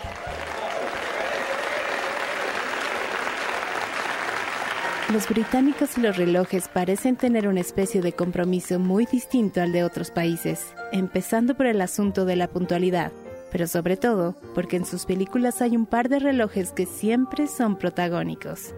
Los 5.12 5.28
británicos 5.28 5.98
y 5.98 6.02
los 6.02 6.18
relojes 6.18 6.68
parecen 6.68 7.16
tener 7.16 7.48
una 7.48 7.62
especie 7.62 8.00
de 8.00 8.14
compromiso 8.14 8.78
muy 8.78 9.08
distinto 9.08 9.60
al 9.60 9.72
de 9.72 9.84
otros 9.84 10.12
países, 10.12 10.68
empezando 10.92 11.56
por 11.56 11.66
el 11.66 11.82
asunto 11.82 12.26
de 12.26 12.36
la 12.36 12.48
puntualidad, 12.48 13.12
pero 13.52 13.66
sobre 13.66 13.98
todo 13.98 14.36
porque 14.54 14.78
en 14.78 14.86
sus 14.86 15.08
películas 15.08 15.64
hay 15.64 15.76
un 15.76 15.88
par 15.88 16.10
de 16.10 16.20
relojes 16.20 16.72
que 16.74 16.86
siempre 16.86 17.48
son 17.48 17.76
protagónicos. 17.76 18.76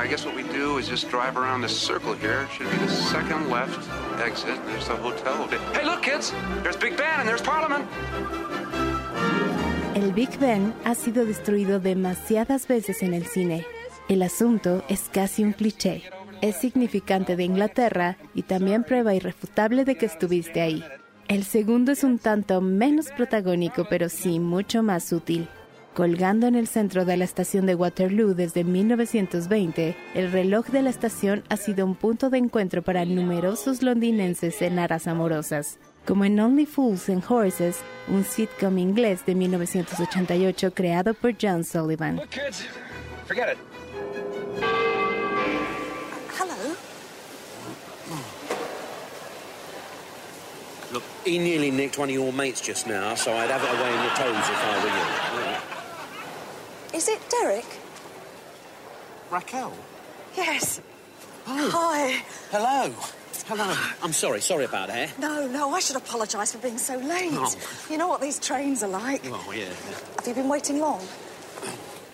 I 0.00 0.06
guess 0.06 0.24
what 0.24 0.36
we 0.36 0.44
do 0.44 0.78
is 0.78 0.88
just 0.88 1.10
drive 1.10 1.36
around 1.36 1.60
this 1.60 1.76
circle 1.76 2.14
here. 2.14 2.44
It 2.44 2.50
should 2.52 2.70
be 2.70 2.78
the 2.86 2.92
second 2.92 3.50
left 3.50 3.88
exit. 4.24 4.54
There's 4.66 4.86
the 4.86 4.94
hotel. 4.94 5.48
Hey, 5.74 5.84
look, 5.84 6.02
kids! 6.02 6.32
There's 6.62 6.76
Big 6.76 6.96
Ben 6.96 7.18
and 7.18 7.28
there's 7.28 7.42
Parliament. 7.42 7.84
El 9.96 10.12
Big 10.12 10.38
Ben 10.38 10.72
ha 10.84 10.94
sido 10.94 11.24
destruido 11.24 11.80
demasiadas 11.80 12.68
veces 12.68 13.02
en 13.02 13.14
el 13.14 13.26
cine. 13.26 13.66
El 14.08 14.22
asunto 14.22 14.82
es 14.88 15.10
casi 15.12 15.44
un 15.44 15.52
cliché. 15.52 16.02
Es 16.40 16.56
significante 16.56 17.36
de 17.36 17.44
Inglaterra 17.44 18.16
y 18.34 18.42
también 18.42 18.82
prueba 18.82 19.14
irrefutable 19.14 19.84
de 19.84 19.96
que 19.96 20.06
estuviste 20.06 20.62
ahí. 20.62 20.82
El 21.28 21.44
segundo 21.44 21.92
es 21.92 22.04
un 22.04 22.18
tanto 22.18 22.62
menos 22.62 23.10
protagónico, 23.14 23.86
pero 23.90 24.08
sí 24.08 24.40
mucho 24.40 24.82
más 24.82 25.12
útil. 25.12 25.46
Colgando 25.92 26.46
en 26.46 26.54
el 26.54 26.68
centro 26.68 27.04
de 27.04 27.18
la 27.18 27.24
estación 27.24 27.66
de 27.66 27.74
Waterloo 27.74 28.32
desde 28.32 28.64
1920, 28.64 29.94
el 30.14 30.32
reloj 30.32 30.68
de 30.68 30.80
la 30.80 30.88
estación 30.88 31.42
ha 31.50 31.58
sido 31.58 31.84
un 31.84 31.94
punto 31.94 32.30
de 32.30 32.38
encuentro 32.38 32.80
para 32.80 33.04
numerosos 33.04 33.82
londinenses 33.82 34.62
en 34.62 34.78
aras 34.78 35.06
amorosas, 35.06 35.78
como 36.06 36.24
en 36.24 36.40
Only 36.40 36.64
Fools 36.64 37.10
and 37.10 37.24
Horses, 37.28 37.80
un 38.08 38.24
sitcom 38.24 38.78
inglés 38.78 39.26
de 39.26 39.34
1988 39.34 40.72
creado 40.72 41.12
por 41.12 41.34
John 41.38 41.62
Sullivan. 41.62 42.22
Look, 50.92 51.02
he 51.24 51.38
nearly 51.38 51.70
nicked 51.70 51.98
one 51.98 52.08
of 52.08 52.14
your 52.14 52.32
mates 52.32 52.60
just 52.60 52.86
now, 52.86 53.14
so 53.14 53.32
I'd 53.32 53.50
have 53.50 53.62
it 53.62 53.70
away 53.78 53.94
in 53.94 54.02
your 54.02 54.14
toes 54.14 54.48
if 54.48 54.64
I 54.64 54.78
were 54.82 54.90
you. 56.92 56.98
Is 56.98 57.08
it 57.08 57.20
Derek? 57.28 57.66
Raquel? 59.30 59.72
Yes. 60.36 60.80
Oh. 61.46 61.70
Hi. 61.72 62.22
Hello. 62.50 62.94
Hello. 63.46 63.74
I'm 64.02 64.12
sorry, 64.12 64.40
sorry 64.40 64.64
about 64.64 64.88
that. 64.88 65.18
No, 65.18 65.46
no, 65.46 65.72
I 65.74 65.80
should 65.80 65.96
apologise 65.96 66.52
for 66.52 66.58
being 66.58 66.78
so 66.78 66.96
late. 66.96 67.30
Oh. 67.32 67.54
You 67.90 67.98
know 67.98 68.08
what 68.08 68.20
these 68.20 68.38
trains 68.38 68.82
are 68.82 68.88
like. 68.88 69.22
Oh, 69.26 69.52
yeah. 69.54 69.66
Have 70.16 70.26
you 70.26 70.34
been 70.34 70.48
waiting 70.48 70.80
long? 70.80 71.02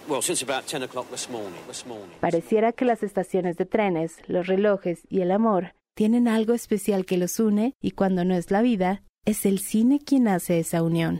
Well, 0.09 0.22
since 0.22 0.43
about 0.43 0.66
10 0.66 0.83
o'clock 0.83 1.11
this 1.11 1.29
morning. 1.31 1.61
This 1.66 1.87
morning. 1.87 2.16
Pareciera 2.20 2.72
que 2.72 2.87
las 2.87 3.03
estaciones 3.03 3.57
de 3.57 3.64
trenes, 3.64 4.16
los 4.29 4.47
relojes 4.47 5.01
y 5.09 5.22
el 5.22 5.31
amor 5.31 5.72
tienen 5.95 6.28
algo 6.28 6.55
especial 6.55 7.07
que 7.07 7.16
los 7.16 7.38
une 7.40 7.74
y 7.80 7.92
cuando 7.92 8.24
no 8.24 8.34
es 8.34 8.51
la 8.51 8.62
vida, 8.62 9.03
es 9.24 9.47
el 9.47 9.61
cine 9.61 10.01
quien 10.01 10.28
hace 10.28 10.59
esa 10.59 10.82
unión. 10.82 11.18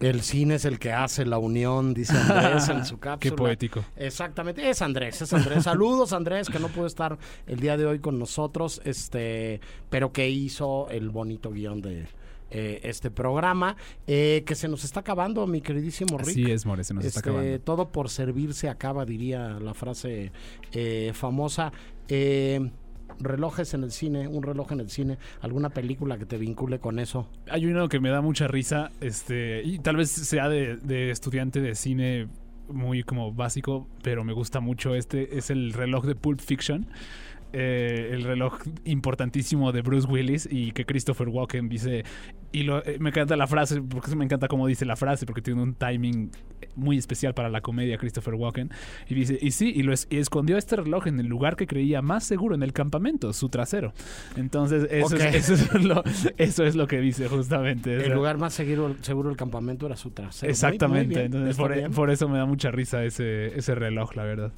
El 0.00 0.22
cine 0.22 0.54
es 0.54 0.64
el 0.64 0.78
que 0.78 0.92
hace 0.92 1.26
la 1.26 1.38
unión, 1.38 1.92
dice 1.92 2.16
Andrés 2.16 2.68
en 2.68 2.84
su 2.84 2.98
cápsula. 3.00 3.18
Qué 3.18 3.32
poético. 3.32 3.84
Exactamente, 3.96 4.68
es 4.70 4.80
Andrés, 4.80 5.20
es 5.22 5.32
Andrés. 5.32 5.64
Saludos 5.64 6.12
Andrés, 6.12 6.48
que 6.48 6.60
no 6.60 6.68
pudo 6.68 6.86
estar 6.86 7.18
el 7.46 7.58
día 7.58 7.76
de 7.76 7.84
hoy 7.86 7.98
con 7.98 8.18
nosotros, 8.18 8.80
este, 8.84 9.60
pero 9.90 10.12
que 10.12 10.28
hizo 10.30 10.88
el 10.90 11.10
bonito 11.10 11.50
guion 11.50 11.82
de 11.82 12.06
eh, 12.50 12.80
este 12.84 13.10
programa, 13.10 13.76
eh, 14.06 14.44
que 14.46 14.54
se 14.54 14.68
nos 14.68 14.84
está 14.84 15.00
acabando, 15.00 15.46
mi 15.48 15.60
queridísimo 15.60 16.16
Rick. 16.16 16.28
Así 16.28 16.50
es, 16.50 16.64
More, 16.64 16.84
se 16.84 16.94
nos 16.94 17.04
está 17.04 17.18
Este, 17.18 17.30
acabando. 17.30 17.60
Todo 17.60 17.88
por 17.88 18.08
servirse 18.08 18.68
acaba, 18.68 19.04
diría 19.04 19.58
la 19.60 19.74
frase 19.74 20.30
eh, 20.72 21.10
famosa. 21.12 21.72
Eh, 22.08 22.70
relojes 23.20 23.74
en 23.74 23.84
el 23.84 23.90
cine, 23.90 24.28
un 24.28 24.42
reloj 24.42 24.72
en 24.72 24.80
el 24.80 24.90
cine, 24.90 25.18
alguna 25.40 25.70
película 25.70 26.18
que 26.18 26.26
te 26.26 26.38
vincule 26.38 26.78
con 26.78 26.98
eso. 26.98 27.28
Hay 27.50 27.66
uno 27.66 27.88
que 27.88 28.00
me 28.00 28.10
da 28.10 28.20
mucha 28.20 28.48
risa, 28.48 28.90
este, 29.00 29.62
y 29.64 29.78
tal 29.78 29.96
vez 29.96 30.10
sea 30.10 30.48
de, 30.48 30.76
de 30.76 31.10
estudiante 31.10 31.60
de 31.60 31.74
cine 31.74 32.28
muy 32.68 33.02
como 33.02 33.32
básico, 33.32 33.88
pero 34.02 34.24
me 34.24 34.32
gusta 34.32 34.60
mucho 34.60 34.94
este, 34.94 35.38
es 35.38 35.50
el 35.50 35.72
reloj 35.72 36.04
de 36.04 36.14
Pulp 36.14 36.40
Fiction. 36.40 36.86
Eh, 37.52 38.10
el 38.12 38.24
reloj 38.24 38.58
importantísimo 38.84 39.72
de 39.72 39.82
Bruce 39.82 40.06
Willis 40.08 40.48
y 40.50 40.72
que 40.72 40.84
Christopher 40.84 41.28
Walken 41.28 41.68
dice 41.68 42.04
y 42.52 42.62
lo, 42.62 42.84
eh, 42.84 42.96
me 43.00 43.10
encanta 43.10 43.36
la 43.36 43.46
frase 43.46 43.80
porque 43.82 44.14
me 44.16 44.24
encanta 44.24 44.48
cómo 44.48 44.66
dice 44.66 44.84
la 44.84 44.96
frase 44.96 45.26
porque 45.26 45.42
tiene 45.42 45.62
un 45.62 45.74
timing 45.74 46.30
muy 46.76 46.96
especial 46.98 47.34
para 47.34 47.48
la 47.48 47.60
comedia 47.60 47.96
Christopher 47.98 48.34
Walken 48.34 48.70
y 49.08 49.14
dice 49.14 49.38
y 49.40 49.50
sí 49.52 49.72
y 49.74 49.82
lo 49.82 49.92
es- 49.92 50.06
y 50.10 50.18
escondió 50.18 50.56
este 50.58 50.76
reloj 50.76 51.06
en 51.06 51.20
el 51.20 51.26
lugar 51.26 51.56
que 51.56 51.66
creía 51.66 52.02
más 52.02 52.24
seguro 52.24 52.54
en 52.54 52.62
el 52.62 52.72
campamento 52.72 53.32
su 53.32 53.48
trasero. 53.48 53.92
Entonces 54.36 54.86
eso, 54.90 55.16
es, 55.16 55.48
eso, 55.50 55.54
es, 55.76 55.84
lo, 55.84 56.02
eso 56.36 56.64
es 56.64 56.74
lo 56.76 56.86
que 56.86 57.00
dice 57.00 57.28
justamente 57.28 57.90
o 57.96 57.98
El 58.00 58.06
sea, 58.06 58.14
lugar 58.14 58.38
más 58.38 58.54
seguro, 58.54 58.94
seguro 59.02 59.28
del 59.28 59.36
campamento 59.38 59.86
era 59.86 59.96
su 59.96 60.10
trasero. 60.10 60.50
Exactamente 60.50 61.06
muy 61.06 61.14
bien, 61.14 61.26
entonces 61.26 61.56
por, 61.56 61.90
por 61.92 62.10
eso 62.10 62.28
me 62.28 62.38
da 62.38 62.46
mucha 62.46 62.70
risa 62.70 63.04
ese, 63.04 63.58
ese 63.58 63.74
reloj 63.74 64.14
la 64.16 64.24
verdad 64.24 64.52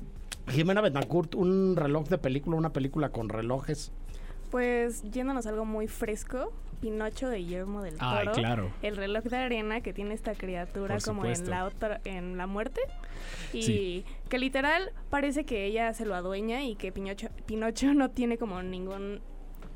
Jimena 0.51 0.81
Betancourt, 0.81 1.35
un 1.35 1.77
reloj 1.77 2.09
de 2.09 2.19
película, 2.19 2.57
una 2.57 2.73
película 2.73 3.11
con 3.11 3.29
relojes. 3.29 3.93
Pues 4.51 5.03
yéndonos 5.11 5.47
a 5.47 5.51
algo 5.51 5.65
muy 5.65 5.87
fresco, 5.87 6.53
Pinocho 6.81 7.29
de 7.29 7.39
Guillermo 7.39 7.83
del 7.83 7.95
Ay, 8.01 8.25
Toro. 8.27 8.33
claro. 8.37 8.73
El 8.83 8.97
reloj 8.97 9.23
de 9.25 9.37
arena 9.37 9.81
que 9.81 9.93
tiene 9.93 10.15
esta 10.15 10.35
criatura 10.35 10.97
Por 10.97 11.05
como 11.05 11.25
en 11.25 11.51
la 11.51 11.67
otra, 11.67 12.01
en 12.05 12.37
la 12.37 12.47
muerte. 12.47 12.81
Y 13.53 13.63
Sí. 13.63 14.05
que 14.29 14.39
literal 14.39 14.93
parece 15.09 15.45
que 15.45 15.67
ella 15.67 15.93
se 15.95 16.05
lo 16.05 16.15
adueña 16.15 16.65
y 16.65 16.75
que 16.75 16.91
Pinocho, 16.91 17.29
Pinocho 17.47 17.95
no 17.95 18.11
tiene 18.11 18.39
como 18.39 18.63
ningún 18.63 19.21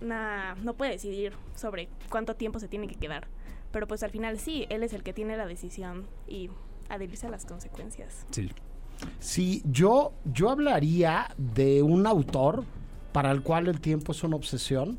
no 0.00 0.74
puede 0.74 0.90
decidir 0.92 1.32
sobre 1.54 1.88
cuánto 2.10 2.34
tiempo 2.34 2.58
se 2.58 2.68
tiene 2.68 2.88
que 2.88 2.96
quedar. 2.96 3.28
Pero 3.70 3.86
pues 3.86 4.02
al 4.02 4.10
final 4.10 4.38
sí, 4.38 4.66
él 4.68 4.82
es 4.82 4.92
el 4.92 5.02
que 5.02 5.12
tiene 5.12 5.36
la 5.36 5.46
decisión 5.46 6.06
y 6.26 6.50
adherirse 6.88 7.26
a 7.26 7.30
las 7.30 7.46
consecuencias. 7.46 8.26
Sí. 8.30 8.50
Sí, 9.20 9.62
yo, 9.64 10.12
yo 10.24 10.50
hablaría 10.50 11.28
de 11.36 11.82
un 11.82 12.06
autor 12.06 12.64
para 13.12 13.30
el 13.30 13.42
cual 13.42 13.68
el 13.68 13.80
tiempo 13.80 14.12
es 14.12 14.22
una 14.24 14.36
obsesión. 14.36 14.98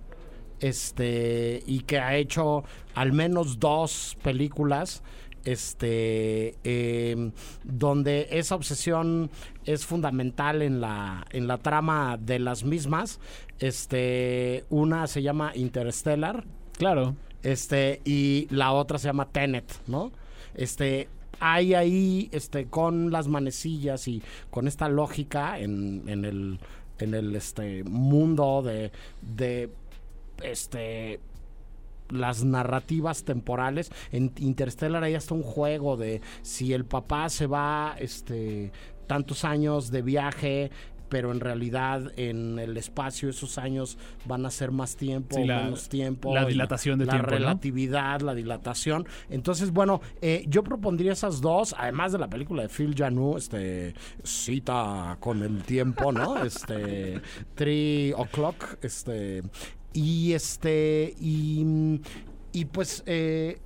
Este, 0.61 1.63
y 1.67 1.81
que 1.81 1.99
ha 1.99 2.15
hecho 2.15 2.63
al 2.93 3.11
menos 3.11 3.59
dos 3.59 4.17
películas. 4.23 5.03
Este, 5.43 6.55
em, 6.63 7.31
donde 7.63 8.27
esa 8.31 8.55
obsesión 8.55 9.29
es 9.63 9.85
fundamental 9.85 10.63
en 10.63 10.81
la, 10.81 11.27
en 11.29 11.47
la 11.47 11.59
trama 11.59 12.17
de 12.19 12.39
las 12.39 12.63
mismas. 12.63 13.19
Este, 13.59 14.65
una 14.69 15.05
se 15.05 15.21
llama 15.21 15.51
Interstellar. 15.55 16.43
Claro. 16.77 17.15
Este, 17.43 18.01
y 18.05 18.47
la 18.49 18.71
otra 18.71 18.97
se 18.97 19.07
llama 19.07 19.27
Tenet, 19.27 19.71
¿no? 19.85 20.11
Este, 20.55 21.09
hay 21.39 21.73
ahí, 21.73 22.29
este, 22.31 22.65
con 22.67 23.11
las 23.11 23.27
manecillas 23.27 24.07
y 24.07 24.21
con 24.49 24.67
esta 24.67 24.89
lógica 24.89 25.59
en, 25.59 26.03
en 26.07 26.25
el, 26.25 26.59
en 26.99 27.13
el 27.13 27.35
este, 27.35 27.83
mundo 27.83 28.61
de, 28.63 28.91
de 29.21 29.69
este 30.43 31.19
las 32.09 32.43
narrativas 32.43 33.23
temporales. 33.23 33.91
En 34.11 34.31
Interstellar 34.37 35.03
hay 35.03 35.15
hasta 35.15 35.33
un 35.33 35.41
juego 35.41 35.97
de 35.97 36.21
si 36.43 36.73
el 36.73 36.85
papá 36.85 37.29
se 37.29 37.47
va 37.47 37.95
este 37.99 38.71
tantos 39.07 39.45
años 39.45 39.91
de 39.91 40.01
viaje 40.01 40.71
pero 41.15 41.31
en 41.31 41.39
realidad 41.39 42.11
en 42.17 42.59
el 42.59 42.75
espacio 42.75 43.29
esos 43.29 43.57
años 43.57 43.97
van 44.25 44.45
a 44.45 44.51
ser 44.51 44.71
más 44.71 44.97
tiempo, 44.97 45.37
Sí, 45.37 45.45
la- 45.45 45.63
menos 45.63 45.87
tiempo. 45.87 46.35
la 46.35 46.43
dilatación 46.45 46.99
de 46.99 47.05
la 47.05 47.13
tiempo, 47.13 47.31
¿no? 47.31 47.37
relatividad, 47.37 48.19
la 48.19 48.35
dilatación. 48.35 49.07
Entonces, 49.29 49.71
bueno, 49.71 50.01
eh, 50.21 50.43
yo 50.49 50.61
propondría 50.61 51.13
esas 51.13 51.39
dos, 51.39 51.73
además 51.77 52.11
de 52.11 52.17
la 52.19 52.27
película 52.29 52.63
de 52.63 52.67
Phil 52.67 52.93
Janu, 52.97 53.37
este, 53.37 53.93
cita 54.23 55.15
con 55.21 55.41
el 55.41 55.63
tiempo, 55.63 56.11
¿no? 56.11 56.35
Este, 56.45 57.21
Three 57.55 58.11
O'Clock, 58.17 58.79
este, 58.81 59.41
y 59.93 60.33
este, 60.33 61.15
y, 61.17 62.01
y 62.51 62.65
pues, 62.65 63.03
eh, 63.05 63.57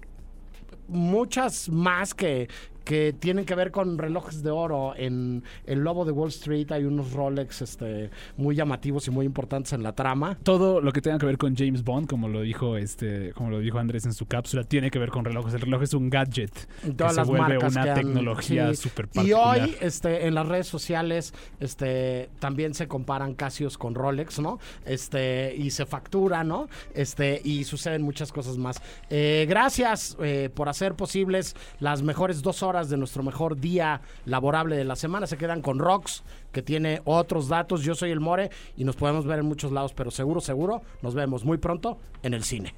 muchas 0.88 1.68
más 1.70 2.14
que, 2.14 2.48
que 2.90 3.14
tienen 3.14 3.46
que 3.46 3.54
ver 3.54 3.70
con 3.70 4.00
relojes 4.00 4.42
de 4.42 4.50
oro. 4.50 4.96
En 4.98 5.44
El 5.68 5.82
Lobo 5.82 6.06
de 6.06 6.12
Wall 6.12 6.30
Street 6.30 6.72
hay 6.72 6.86
unos 6.86 7.14
Rolex 7.14 7.62
este, 7.62 8.10
muy 8.36 8.56
llamativos 8.56 9.08
y 9.08 9.12
muy 9.12 9.28
importantes 9.28 9.74
en 9.74 9.84
la 9.84 9.94
trama. 9.94 10.40
Todo 10.42 10.82
lo 10.82 10.92
que 10.92 11.00
tenga 11.00 11.20
que 11.20 11.28
ver 11.28 11.38
con 11.38 11.56
James 11.56 11.84
Bond, 11.84 12.08
como 12.08 12.28
lo 12.30 12.42
dijo 12.42 12.78
este, 12.78 13.32
como 13.34 13.52
lo 13.52 13.60
dijo 13.60 13.78
Andrés 13.78 14.06
en 14.08 14.14
su 14.14 14.26
cápsula, 14.26 14.64
tiene 14.64 14.90
que 14.90 14.98
ver 14.98 15.10
con 15.10 15.24
relojes. 15.24 15.54
El 15.54 15.62
reloj 15.62 15.84
es 15.84 15.94
un 15.94 16.10
gadget 16.10 16.52
que 16.82 16.92
todas 16.94 17.14
se 17.14 17.20
las 17.20 17.28
vuelve 17.28 17.60
una 17.60 17.84
que 17.84 17.90
han- 17.92 17.94
tecnología 17.96 18.70
sí. 18.74 18.76
súper 18.90 19.06
Y 19.06 19.16
particular. 19.18 19.60
hoy, 19.62 19.76
este, 19.82 20.26
en 20.26 20.34
las 20.34 20.48
redes 20.48 20.66
sociales, 20.66 21.32
este, 21.60 22.32
también 22.40 22.74
se 22.74 22.88
comparan 22.88 23.36
Casios 23.36 23.78
con 23.78 23.94
Rolex, 23.94 24.40
¿no? 24.40 24.58
Este, 24.88 25.54
y 25.56 25.70
se 25.70 25.86
factura, 25.86 26.44
¿no? 26.44 26.68
Este, 26.96 27.40
y 27.44 27.66
suceden 27.66 28.02
muchas 28.02 28.32
cosas 28.32 28.58
más. 28.58 28.82
Eh, 29.12 29.46
gracias 29.48 30.18
eh, 30.24 30.50
por 30.52 30.70
hacer 30.70 30.96
posibles 30.96 31.56
las 31.80 32.02
mejores 32.02 32.42
dos 32.42 32.64
horas 32.64 32.79
de 32.88 32.96
nuestro 32.96 33.24
mejor 33.24 33.58
día 33.58 34.00
laborable 34.26 34.78
de 34.78 34.86
la 34.86 34.96
semana. 34.96 35.28
Se 35.28 35.38
quedan 35.38 35.62
con 35.62 35.80
Rox, 35.80 36.24
que 36.54 36.62
tiene 36.62 37.02
otros 37.04 37.50
datos. 37.50 37.84
Yo 37.84 37.96
soy 37.96 38.12
el 38.12 38.22
More 38.22 38.50
y 38.78 38.86
nos 38.86 38.96
podemos 38.96 39.26
ver 39.26 39.40
en 39.40 39.46
muchos 39.46 39.72
lados, 39.74 39.94
pero 39.94 40.12
seguro, 40.12 40.40
seguro, 40.40 40.82
nos 41.02 41.16
vemos 41.16 41.44
muy 41.44 41.58
pronto 41.58 41.98
en 42.24 42.34
el 42.34 42.44
cine. 42.44 42.74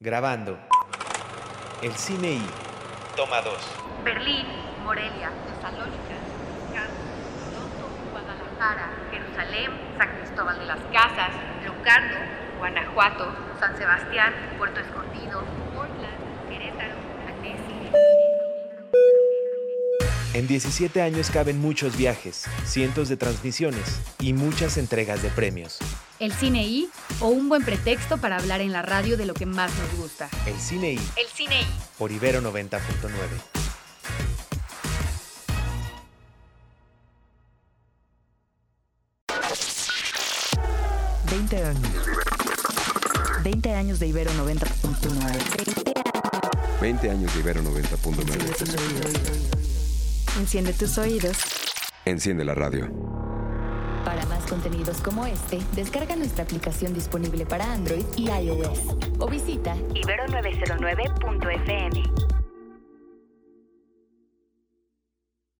Grabando. 0.00 0.58
El 1.82 1.92
cine 1.92 2.34
y. 2.34 2.46
Toma 3.16 3.42
dos. 3.42 3.58
Berlín, 4.04 4.46
Morelia, 4.84 5.30
Tesalónica, 5.46 6.16
Toronto, 7.52 7.84
Guadalajara, 8.10 8.90
Jerusalén, 9.10 9.70
San 9.98 10.08
Cristóbal 10.16 10.58
de 10.58 10.66
las 10.66 10.80
Casas, 10.92 11.30
Locarno, 11.66 12.16
Guanajuato, 12.58 13.26
San 13.60 13.76
Sebastián, 13.76 14.32
Puerto 14.58 14.80
Escondido, 14.80 15.42
Portland, 15.74 16.48
Querétaro, 16.48 16.94
En 20.34 20.46
17 20.46 21.02
años 21.02 21.28
caben 21.30 21.60
muchos 21.60 21.98
viajes, 21.98 22.44
cientos 22.64 23.10
de 23.10 23.18
transmisiones 23.18 24.00
y 24.18 24.32
muchas 24.32 24.78
entregas 24.78 25.22
de 25.22 25.28
premios. 25.28 25.76
El 26.20 26.32
cine 26.32 26.66
I 26.66 26.88
o 27.20 27.28
un 27.28 27.50
buen 27.50 27.62
pretexto 27.62 28.16
para 28.16 28.38
hablar 28.38 28.62
en 28.62 28.72
la 28.72 28.80
radio 28.80 29.18
de 29.18 29.26
lo 29.26 29.34
que 29.34 29.44
más 29.44 29.70
nos 29.76 29.94
gusta. 30.00 30.30
El 30.46 30.58
cine 30.58 30.94
y. 30.94 30.98
El 31.20 31.26
cine 31.34 31.60
I. 31.60 31.66
Por 31.98 32.12
Ibero 32.12 32.40
90.9. 32.40 32.78
20 41.30 41.56
años. 41.62 41.92
20 43.44 43.74
años 43.74 43.98
de 43.98 44.06
Ibero 44.06 44.30
90.9. 44.32 46.80
20 46.80 47.10
años 47.10 47.34
de 47.34 47.40
Ibero 47.40 47.62
90.9. 47.62 49.61
Enciende 50.38 50.72
tus 50.72 50.96
oídos. 50.96 51.36
Enciende 52.06 52.42
la 52.44 52.54
radio. 52.54 52.88
Para 54.04 54.24
más 54.26 54.44
contenidos 54.46 55.02
como 55.02 55.26
este, 55.26 55.60
descarga 55.74 56.16
nuestra 56.16 56.44
aplicación 56.44 56.94
disponible 56.94 57.44
para 57.44 57.70
Android 57.70 58.06
y 58.16 58.30
iOS 58.30 58.80
o 59.18 59.28
visita 59.28 59.76
ibero909.fm. 59.76 62.31